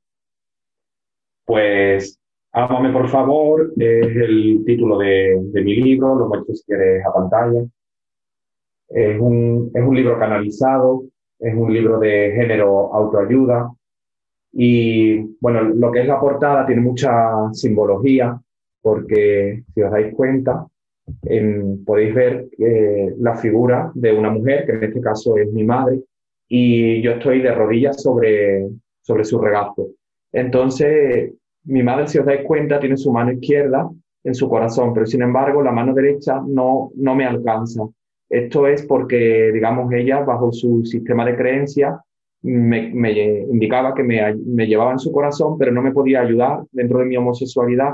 Pues 1.46 2.20
Ámame 2.58 2.92
por 2.92 3.08
favor 3.08 3.72
es 3.78 4.16
el 4.16 4.64
título 4.66 4.98
de, 4.98 5.40
mi 5.54 5.76
libro, 5.76 6.16
lo 6.16 6.28
muestro 6.28 6.56
si 6.56 6.66
quieres 6.66 7.06
a 7.06 7.14
pantalla. 7.14 7.64
Es 8.90 9.20
un, 9.20 9.70
es 9.74 9.84
un 9.84 9.96
libro 9.96 10.18
canalizado, 10.18 11.04
es 11.38 11.54
un 11.54 11.72
libro 11.72 12.00
de 12.00 12.34
género 12.36 12.94
autoayuda 12.96 13.72
y 14.54 15.20
bueno, 15.40 15.62
lo 15.62 15.92
que 15.92 16.02
es 16.02 16.08
la 16.08 16.20
portada 16.20 16.66
tiene 16.66 16.82
mucha 16.82 17.54
simbología 17.54 18.42
porque 18.82 19.64
si 19.76 19.82
os 19.84 19.92
dais 19.92 20.16
cuenta, 20.16 20.66
podéis 21.86 22.14
ver 22.14 22.48
eh, 22.58 23.14
la 23.20 23.36
figura 23.36 23.92
de 23.94 24.14
una 24.14 24.30
mujer, 24.30 24.66
que 24.66 24.74
en 24.74 24.84
este 24.84 25.02
caso 25.02 25.38
es 25.38 25.52
mi 25.52 25.64
madre, 25.64 26.02
y 26.48 27.02
yo 27.02 27.12
estoy 27.12 27.42
de 27.42 27.54
rodillas 27.54 28.02
sobre, 28.02 28.68
sobre 29.02 29.24
su 29.24 29.40
regazo. 29.40 29.90
Entonces, 30.32 31.34
mi 31.66 31.84
madre, 31.84 32.08
si 32.08 32.18
os 32.18 32.26
dais 32.26 32.44
cuenta, 32.46 32.80
tiene 32.80 32.98
su 32.98 33.12
mano 33.12 33.32
izquierda 33.32 33.90
en 34.24 34.36
su 34.36 34.50
corazón, 34.50 34.94
pero 34.94 35.06
sin 35.06 35.22
embargo 35.22 35.62
la 35.62 35.72
mano 35.72 35.94
derecha 35.94 36.42
no, 36.46 36.92
no 36.96 37.16
me 37.16 37.26
alcanza. 37.26 37.84
Esto 38.30 38.68
es 38.68 38.86
porque, 38.86 39.52
digamos, 39.54 39.92
ella, 39.94 40.20
bajo 40.22 40.52
su 40.52 40.84
sistema 40.86 41.26
de 41.26 41.36
creencia, 41.36 42.02
me, 42.42 42.94
me 42.94 43.40
indicaba 43.52 43.94
que 43.94 44.04
me, 44.04 44.36
me 44.36 44.68
llevaba 44.68 44.92
en 44.92 45.00
su 45.00 45.12
corazón, 45.12 45.58
pero 45.58 45.72
no 45.72 45.82
me 45.82 45.92
podía 45.92 46.22
ayudar 46.22 46.64
dentro 46.72 47.00
de 47.00 47.06
mi 47.06 47.18
homosexualidad 47.18 47.94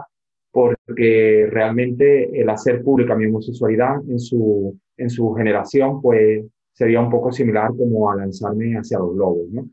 porque 0.54 1.48
realmente 1.50 2.40
el 2.40 2.48
hacer 2.48 2.84
pública 2.84 3.16
mi 3.16 3.26
homosexualidad 3.26 3.96
en 4.08 4.20
su, 4.20 4.80
en 4.96 5.10
su 5.10 5.34
generación, 5.34 6.00
pues 6.00 6.46
sería 6.72 7.02
un 7.02 7.10
poco 7.10 7.32
similar 7.32 7.72
como 7.76 8.12
a 8.12 8.18
lanzarme 8.18 8.76
hacia 8.76 9.00
los 9.00 9.16
globos, 9.16 9.50
¿no? 9.52 9.68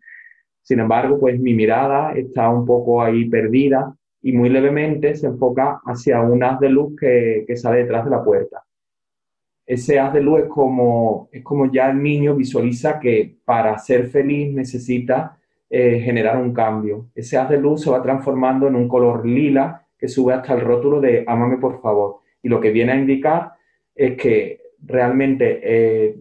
Sin 0.63 0.81
embargo, 0.81 1.21
pues 1.21 1.39
mi 1.39 1.53
mirada 1.53 2.13
está 2.13 2.49
un 2.49 2.65
poco 2.65 3.03
ahí 3.03 3.29
perdida 3.29 3.95
y 4.23 4.33
muy 4.33 4.49
levemente 4.49 5.15
se 5.17 5.27
enfoca 5.27 5.81
hacia 5.85 6.23
un 6.23 6.43
haz 6.43 6.59
de 6.61 6.71
luz 6.71 6.95
que, 6.99 7.45
que 7.47 7.57
sale 7.59 7.81
detrás 7.81 8.07
de 8.07 8.11
la 8.13 8.25
puerta. 8.25 8.65
Ese 9.67 10.01
haz 10.01 10.15
de 10.15 10.23
luz 10.23 10.41
es 10.41 10.49
como, 10.49 11.29
es 11.31 11.45
como 11.45 11.71
ya 11.71 11.91
el 11.91 12.03
niño 12.03 12.35
visualiza 12.35 12.99
que 12.99 13.37
para 13.45 13.77
ser 13.79 14.09
feliz 14.09 14.55
necesita 14.55 15.39
eh, 15.69 16.01
generar 16.01 16.39
un 16.39 16.55
cambio. 16.55 17.11
Ese 17.15 17.37
haz 17.37 17.51
de 17.51 17.59
luz 17.59 17.83
se 17.83 17.91
va 17.91 18.03
transformando 18.03 18.67
en 18.67 18.77
un 18.77 18.89
color 18.89 19.27
lila 19.27 19.87
que 20.01 20.09
sube 20.09 20.33
hasta 20.33 20.55
el 20.55 20.63
rótulo 20.63 21.01
de 21.01 21.25
Amame 21.27 21.59
por 21.59 21.81
favor. 21.83 22.21
Y 22.43 22.49
lo 22.49 22.61
que 22.61 22.71
viene 22.71 22.93
a 22.93 22.97
indicar 22.97 23.53
es 23.95 24.17
que 24.17 24.61
realmente 24.83 25.61
eh, 25.63 26.17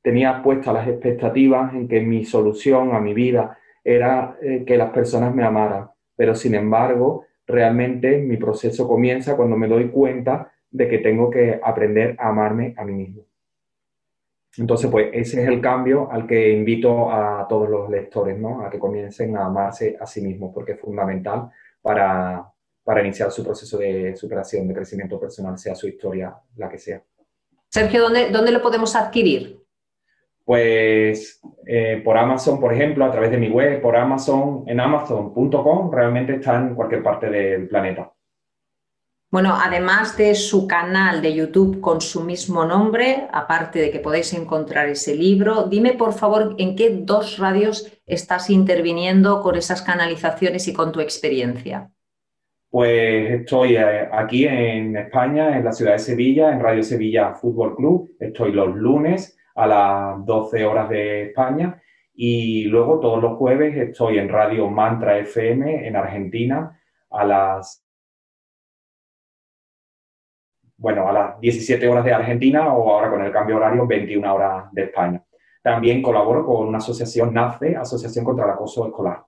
tenía 0.00 0.42
puestas 0.42 0.72
las 0.72 0.88
expectativas 0.88 1.74
en 1.74 1.88
que 1.88 2.00
mi 2.00 2.24
solución 2.24 2.94
a 2.94 3.00
mi 3.00 3.12
vida 3.12 3.58
era 3.82 4.38
eh, 4.40 4.64
que 4.64 4.76
las 4.76 4.90
personas 4.90 5.34
me 5.34 5.44
amaran. 5.44 5.90
Pero 6.14 6.34
sin 6.34 6.54
embargo, 6.54 7.26
realmente 7.46 8.18
mi 8.18 8.36
proceso 8.36 8.86
comienza 8.86 9.36
cuando 9.36 9.56
me 9.56 9.66
doy 9.66 9.88
cuenta 9.88 10.52
de 10.70 10.88
que 10.88 10.98
tengo 10.98 11.28
que 11.28 11.60
aprender 11.62 12.16
a 12.18 12.28
amarme 12.28 12.74
a 12.76 12.84
mí 12.84 12.92
mismo. 12.92 13.24
Entonces, 14.58 14.90
pues 14.90 15.08
ese 15.12 15.42
es 15.42 15.48
el 15.48 15.60
cambio 15.60 16.10
al 16.10 16.26
que 16.26 16.52
invito 16.52 17.10
a 17.10 17.46
todos 17.48 17.68
los 17.70 17.88
lectores, 17.88 18.38
¿no? 18.38 18.64
A 18.64 18.68
que 18.68 18.78
comiencen 18.78 19.36
a 19.36 19.46
amarse 19.46 19.96
a 19.98 20.06
sí 20.06 20.20
mismos, 20.20 20.52
porque 20.54 20.72
es 20.72 20.80
fundamental 20.80 21.50
para, 21.80 22.52
para 22.84 23.00
iniciar 23.00 23.30
su 23.30 23.44
proceso 23.44 23.78
de 23.78 24.16
superación, 24.16 24.66
de 24.68 24.74
crecimiento 24.74 25.18
personal, 25.18 25.58
sea 25.58 25.74
su 25.74 25.88
historia 25.88 26.34
la 26.56 26.68
que 26.68 26.78
sea. 26.78 27.02
Sergio, 27.68 28.02
¿dónde, 28.02 28.30
dónde 28.30 28.52
lo 28.52 28.60
podemos 28.60 28.94
adquirir? 28.96 29.62
Pues 30.44 31.40
eh, 31.66 32.02
por 32.04 32.18
Amazon, 32.18 32.60
por 32.60 32.72
ejemplo, 32.72 33.04
a 33.04 33.10
través 33.10 33.30
de 33.30 33.38
mi 33.38 33.48
web, 33.48 33.80
por 33.80 33.96
Amazon, 33.96 34.64
en 34.66 34.80
amazon.com, 34.80 35.92
realmente 35.92 36.34
está 36.34 36.56
en 36.56 36.74
cualquier 36.74 37.02
parte 37.02 37.30
del 37.30 37.68
planeta. 37.68 38.12
Bueno, 39.30 39.56
además 39.58 40.18
de 40.18 40.34
su 40.34 40.66
canal 40.66 41.22
de 41.22 41.32
YouTube 41.32 41.80
con 41.80 42.02
su 42.02 42.22
mismo 42.22 42.66
nombre, 42.66 43.28
aparte 43.32 43.78
de 43.78 43.90
que 43.90 43.98
podéis 43.98 44.34
encontrar 44.34 44.90
ese 44.90 45.14
libro, 45.14 45.62
dime 45.62 45.94
por 45.94 46.12
favor 46.12 46.54
en 46.58 46.76
qué 46.76 46.90
dos 46.90 47.38
radios 47.38 47.90
estás 48.04 48.50
interviniendo 48.50 49.40
con 49.40 49.56
esas 49.56 49.80
canalizaciones 49.80 50.68
y 50.68 50.74
con 50.74 50.92
tu 50.92 51.00
experiencia. 51.00 51.90
Pues 52.72 53.30
estoy 53.42 53.76
eh, 53.76 54.08
aquí 54.10 54.46
en 54.46 54.96
España, 54.96 55.58
en 55.58 55.62
la 55.62 55.72
ciudad 55.72 55.92
de 55.92 55.98
Sevilla, 55.98 56.50
en 56.50 56.60
Radio 56.60 56.82
Sevilla 56.82 57.34
Fútbol 57.34 57.76
Club. 57.76 58.16
Estoy 58.18 58.50
los 58.52 58.74
lunes 58.74 59.38
a 59.54 59.66
las 59.66 60.24
12 60.24 60.64
horas 60.64 60.88
de 60.88 61.24
España 61.24 61.82
y 62.14 62.64
luego 62.64 62.98
todos 62.98 63.20
los 63.20 63.36
jueves 63.36 63.76
estoy 63.76 64.16
en 64.16 64.30
Radio 64.30 64.70
Mantra 64.70 65.18
FM 65.18 65.86
en 65.86 65.96
Argentina 65.96 66.80
a 67.10 67.24
las 67.26 67.84
bueno, 70.78 71.06
a 71.06 71.12
las 71.12 71.40
17 71.40 71.86
horas 71.86 72.06
de 72.06 72.14
Argentina 72.14 72.72
o 72.72 72.90
ahora 72.90 73.10
con 73.10 73.22
el 73.22 73.30
cambio 73.30 73.56
horario 73.56 73.86
21 73.86 74.34
horas 74.34 74.72
de 74.72 74.84
España. 74.84 75.22
También 75.62 76.00
colaboro 76.00 76.46
con 76.46 76.68
una 76.68 76.78
asociación 76.78 77.34
NACE, 77.34 77.76
Asociación 77.76 78.24
contra 78.24 78.46
el 78.46 78.52
Acoso 78.52 78.86
Escolar. 78.86 79.24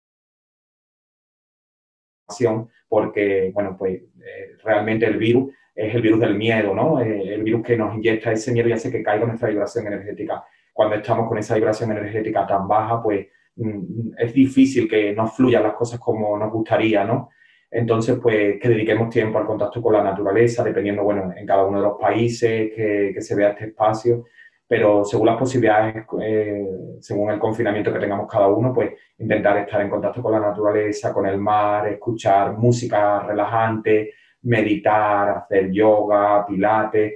porque, 2.89 3.51
bueno, 3.55 3.77
pues 3.79 3.95
eh, 3.95 4.57
realmente 4.65 5.07
el 5.07 5.17
virus 5.17 5.53
es 5.75 5.95
el 5.95 6.03
virus 6.03 6.21
del 6.21 6.35
miedo, 6.35 6.75
¿no? 6.75 7.01
Eh, 7.01 7.35
el 7.35 7.43
virus 7.43 7.63
que 7.63 7.77
nos 7.77 7.95
inyecta 7.95 8.33
ese 8.33 8.53
miedo 8.53 8.69
y 8.69 8.73
hace 8.73 8.91
que 8.91 9.03
caiga 9.03 9.27
nuestra 9.27 9.49
vibración 9.49 9.87
energética. 9.87 10.45
Cuando 10.73 10.97
estamos 10.97 11.29
con 11.29 11.39
esa 11.39 11.55
vibración 11.55 11.91
energética 11.93 12.47
tan 12.47 12.67
baja, 12.67 13.03
pues 13.03 13.27
mm, 13.57 14.13
es 14.19 14.35
difícil 14.35 14.89
que 14.89 15.13
nos 15.15 15.35
fluyan 15.35 15.63
las 15.63 15.75
cosas 15.75 16.01
como 16.01 16.37
nos 16.37 16.53
gustaría, 16.53 17.05
¿no? 17.05 17.31
Entonces, 17.71 18.19
pues 18.21 18.59
que 18.61 18.69
dediquemos 18.69 19.11
tiempo 19.11 19.39
al 19.39 19.47
contacto 19.47 19.81
con 19.81 19.93
la 19.93 20.03
naturaleza, 20.03 20.65
dependiendo, 20.65 21.05
bueno, 21.05 21.33
en 21.37 21.47
cada 21.47 21.65
uno 21.65 21.79
de 21.79 21.85
los 21.85 21.99
países 22.01 22.73
que, 22.75 23.13
que 23.15 23.21
se 23.23 23.37
vea 23.37 23.51
este 23.51 23.67
espacio, 23.67 24.25
pero 24.71 25.05
según 25.05 25.27
las 25.27 25.37
posibilidades, 25.37 26.07
eh, 26.23 26.65
según 27.01 27.29
el 27.33 27.41
confinamiento 27.41 27.93
que 27.93 27.99
tengamos 27.99 28.31
cada 28.31 28.47
uno, 28.47 28.73
pues 28.73 28.93
intentar 29.19 29.59
estar 29.59 29.81
en 29.81 29.91
contacto 29.91 30.23
con 30.23 30.31
la 30.31 30.39
naturaleza, 30.39 31.13
con 31.13 31.27
el 31.27 31.39
mar, 31.39 31.89
escuchar 31.89 32.57
música 32.57 33.19
relajante, 33.25 34.13
meditar, 34.43 35.31
hacer 35.31 35.73
yoga, 35.73 36.47
pilates, 36.47 37.15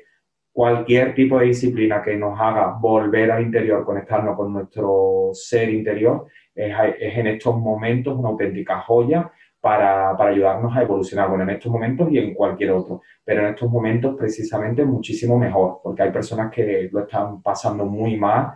cualquier 0.51 1.15
tipo 1.15 1.39
de 1.39 1.47
disciplina 1.47 2.03
que 2.03 2.17
nos 2.17 2.37
haga 2.41 2.77
volver 2.77 3.31
al 3.31 3.45
interior, 3.45 3.85
conectarnos 3.85 4.37
con 4.37 4.53
nuestro 4.53 5.31
ser 5.33 5.71
interior, 5.71 6.27
es, 6.53 6.75
en 6.99 7.29
estos 7.29 7.57
momentos 7.57 8.19
una 8.19 8.31
auténtica 8.31 8.81
joya 8.81 9.31
para, 9.65 10.11
ayudarnos 10.11 10.77
a 10.77 10.83
evolucionar, 10.83 11.27
bueno, 11.31 11.45
en 11.45 11.51
estos 11.57 11.73
momentos 11.73 12.11
y 12.11 12.19
en 12.19 12.35
cualquier 12.35 12.73
otro, 12.73 13.01
pero 13.25 13.41
en 13.41 13.55
estos 13.55 13.71
momentos 13.71 14.15
precisamente 14.15 14.85
muchísimo 14.85 15.39
mejor, 15.39 15.81
porque 15.83 16.03
hay 16.03 16.13
personas 16.13 16.53
que 16.53 16.91
lo 16.93 17.01
están 17.01 17.41
pasando 17.41 17.87
muy 17.87 18.19
mal, 18.19 18.53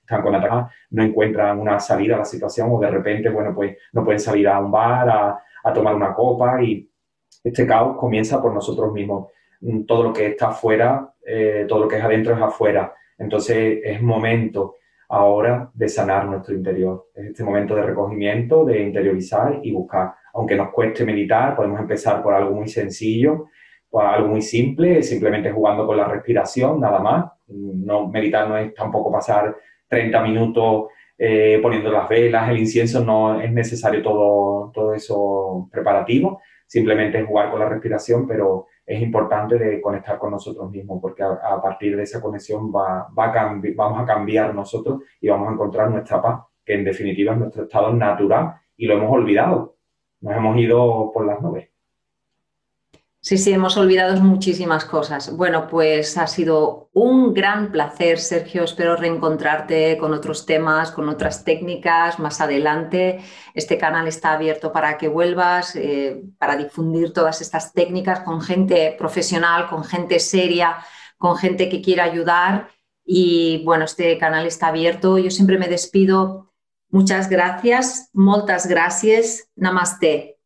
están 0.00 0.22
con 0.22 0.36
ataques, 0.36 0.76
no 0.90 1.02
encuentran 1.02 1.58
una 1.58 1.80
salida 1.80 2.14
a 2.14 2.18
la 2.18 2.24
situación 2.24 2.68
o 2.70 2.78
de 2.78 2.88
repente, 2.88 3.30
bueno, 3.30 3.52
pues 3.52 3.76
no 3.92 4.04
pueden 4.04 4.20
salir 4.20 4.46
a 4.46 4.60
un 4.60 4.70
bar, 4.70 5.10
a, 5.10 5.42
a 5.64 5.72
tomar 5.72 5.96
una 5.96 6.14
copa 6.14 6.62
y 6.62 6.88
este 7.42 7.66
caos 7.66 7.96
comienza 7.98 8.40
por 8.40 8.54
nosotros 8.54 8.92
mismos. 8.92 9.32
Mm, 9.60 9.86
todo 9.86 10.04
lo 10.04 10.12
que 10.12 10.26
está 10.26 10.50
afuera, 10.50 11.12
eh, 11.26 11.64
todo 11.68 11.80
lo 11.80 11.88
que 11.88 11.96
es 11.96 12.04
adentro 12.04 12.32
es 12.32 12.40
afuera. 12.40 12.94
Entonces 13.18 13.80
es 13.82 14.00
momento 14.00 14.76
ahora 15.08 15.70
de 15.72 15.88
sanar 15.88 16.26
nuestro 16.26 16.54
interior. 16.54 17.08
Es 17.14 17.26
este 17.26 17.44
momento 17.44 17.74
de 17.74 17.82
recogimiento, 17.82 18.64
de 18.64 18.82
interiorizar 18.82 19.60
y 19.62 19.72
buscar. 19.72 20.14
Aunque 20.34 20.56
nos 20.56 20.70
cueste 20.70 21.04
meditar, 21.04 21.54
podemos 21.56 21.80
empezar 21.80 22.22
por 22.22 22.34
algo 22.34 22.54
muy 22.54 22.68
sencillo, 22.68 23.46
por 23.88 24.04
algo 24.04 24.28
muy 24.28 24.42
simple, 24.42 25.02
simplemente 25.02 25.52
jugando 25.52 25.86
con 25.86 25.96
la 25.96 26.06
respiración, 26.06 26.80
nada 26.80 26.98
más. 26.98 27.32
No, 27.48 28.08
meditar 28.08 28.48
no 28.48 28.56
es 28.56 28.74
tampoco 28.74 29.10
pasar 29.12 29.56
30 29.88 30.20
minutos 30.22 30.86
eh, 31.18 31.60
poniendo 31.62 31.90
las 31.90 32.08
velas, 32.08 32.50
el 32.50 32.58
incienso, 32.58 33.04
no 33.04 33.40
es 33.40 33.50
necesario 33.50 34.02
todo, 34.02 34.70
todo 34.74 34.92
eso 34.92 35.68
preparativo, 35.72 36.40
simplemente 36.66 37.22
jugar 37.22 37.50
con 37.50 37.60
la 37.60 37.68
respiración, 37.68 38.26
pero 38.26 38.66
es 38.86 39.02
importante 39.02 39.58
de 39.58 39.80
conectar 39.80 40.16
con 40.16 40.30
nosotros 40.30 40.70
mismos, 40.70 41.00
porque 41.02 41.22
a, 41.22 41.60
partir 41.60 41.96
de 41.96 42.04
esa 42.04 42.20
conexión 42.20 42.72
va, 42.72 43.08
va 43.18 43.60
vamos 43.74 44.00
a 44.00 44.06
cambiar 44.06 44.54
nosotros 44.54 45.02
y 45.20 45.28
vamos 45.28 45.48
a 45.48 45.52
encontrar 45.52 45.90
nuestra 45.90 46.22
paz, 46.22 46.44
que 46.64 46.74
en 46.74 46.84
definitiva 46.84 47.32
es 47.32 47.38
nuestro 47.38 47.64
estado 47.64 47.92
natural 47.92 48.54
y 48.76 48.86
lo 48.86 48.94
hemos 48.94 49.10
olvidado, 49.10 49.76
nos 50.20 50.36
hemos 50.36 50.56
ido 50.56 51.10
por 51.12 51.26
las 51.26 51.40
nubes. 51.42 51.75
Sí, 53.26 53.38
sí, 53.38 53.52
hemos 53.52 53.76
olvidado 53.76 54.22
muchísimas 54.22 54.84
cosas. 54.84 55.36
Bueno, 55.36 55.66
pues 55.66 56.16
ha 56.16 56.28
sido 56.28 56.90
un 56.92 57.34
gran 57.34 57.72
placer, 57.72 58.20
Sergio. 58.20 58.62
Espero 58.62 58.94
reencontrarte 58.94 59.98
con 59.98 60.14
otros 60.14 60.46
temas, 60.46 60.92
con 60.92 61.08
otras 61.08 61.42
técnicas 61.42 62.20
más 62.20 62.40
adelante. 62.40 63.18
Este 63.52 63.78
canal 63.78 64.06
está 64.06 64.34
abierto 64.34 64.70
para 64.70 64.96
que 64.96 65.08
vuelvas, 65.08 65.74
eh, 65.74 66.22
para 66.38 66.54
difundir 66.56 67.12
todas 67.12 67.40
estas 67.40 67.72
técnicas 67.72 68.20
con 68.20 68.40
gente 68.40 68.94
profesional, 68.96 69.68
con 69.68 69.82
gente 69.82 70.20
seria, 70.20 70.76
con 71.18 71.36
gente 71.36 71.68
que 71.68 71.82
quiera 71.82 72.04
ayudar. 72.04 72.68
Y 73.04 73.64
bueno, 73.64 73.86
este 73.86 74.16
canal 74.18 74.46
está 74.46 74.68
abierto. 74.68 75.18
Yo 75.18 75.32
siempre 75.32 75.58
me 75.58 75.66
despido. 75.66 76.52
Muchas 76.90 77.28
gracias, 77.28 78.08
muchas 78.12 78.68
gracias. 78.68 79.50
Namaste. 79.56 80.38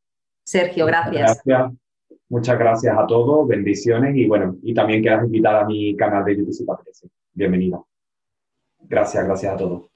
Sergio, 0.45 0.87
gracias. 0.87 1.43
gracias. 1.45 1.90
Muchas 2.31 2.59
gracias 2.59 2.97
a 2.97 3.07
todos, 3.09 3.47
bendiciones 3.49 4.15
y 4.17 4.27
bueno, 4.27 4.57
y 4.63 4.73
también 4.73 5.03
quedas 5.03 5.25
invitada 5.25 5.63
a 5.63 5.67
mi 5.67 5.97
canal 5.97 6.25
de 6.25 6.37
YouTube 6.37 6.53
si 6.53 6.65
te 6.65 6.73
apetece. 6.73 7.09
Bienvenida. 7.33 7.83
Gracias, 8.89 9.25
gracias 9.25 9.53
a 9.53 9.57
todos. 9.57 9.90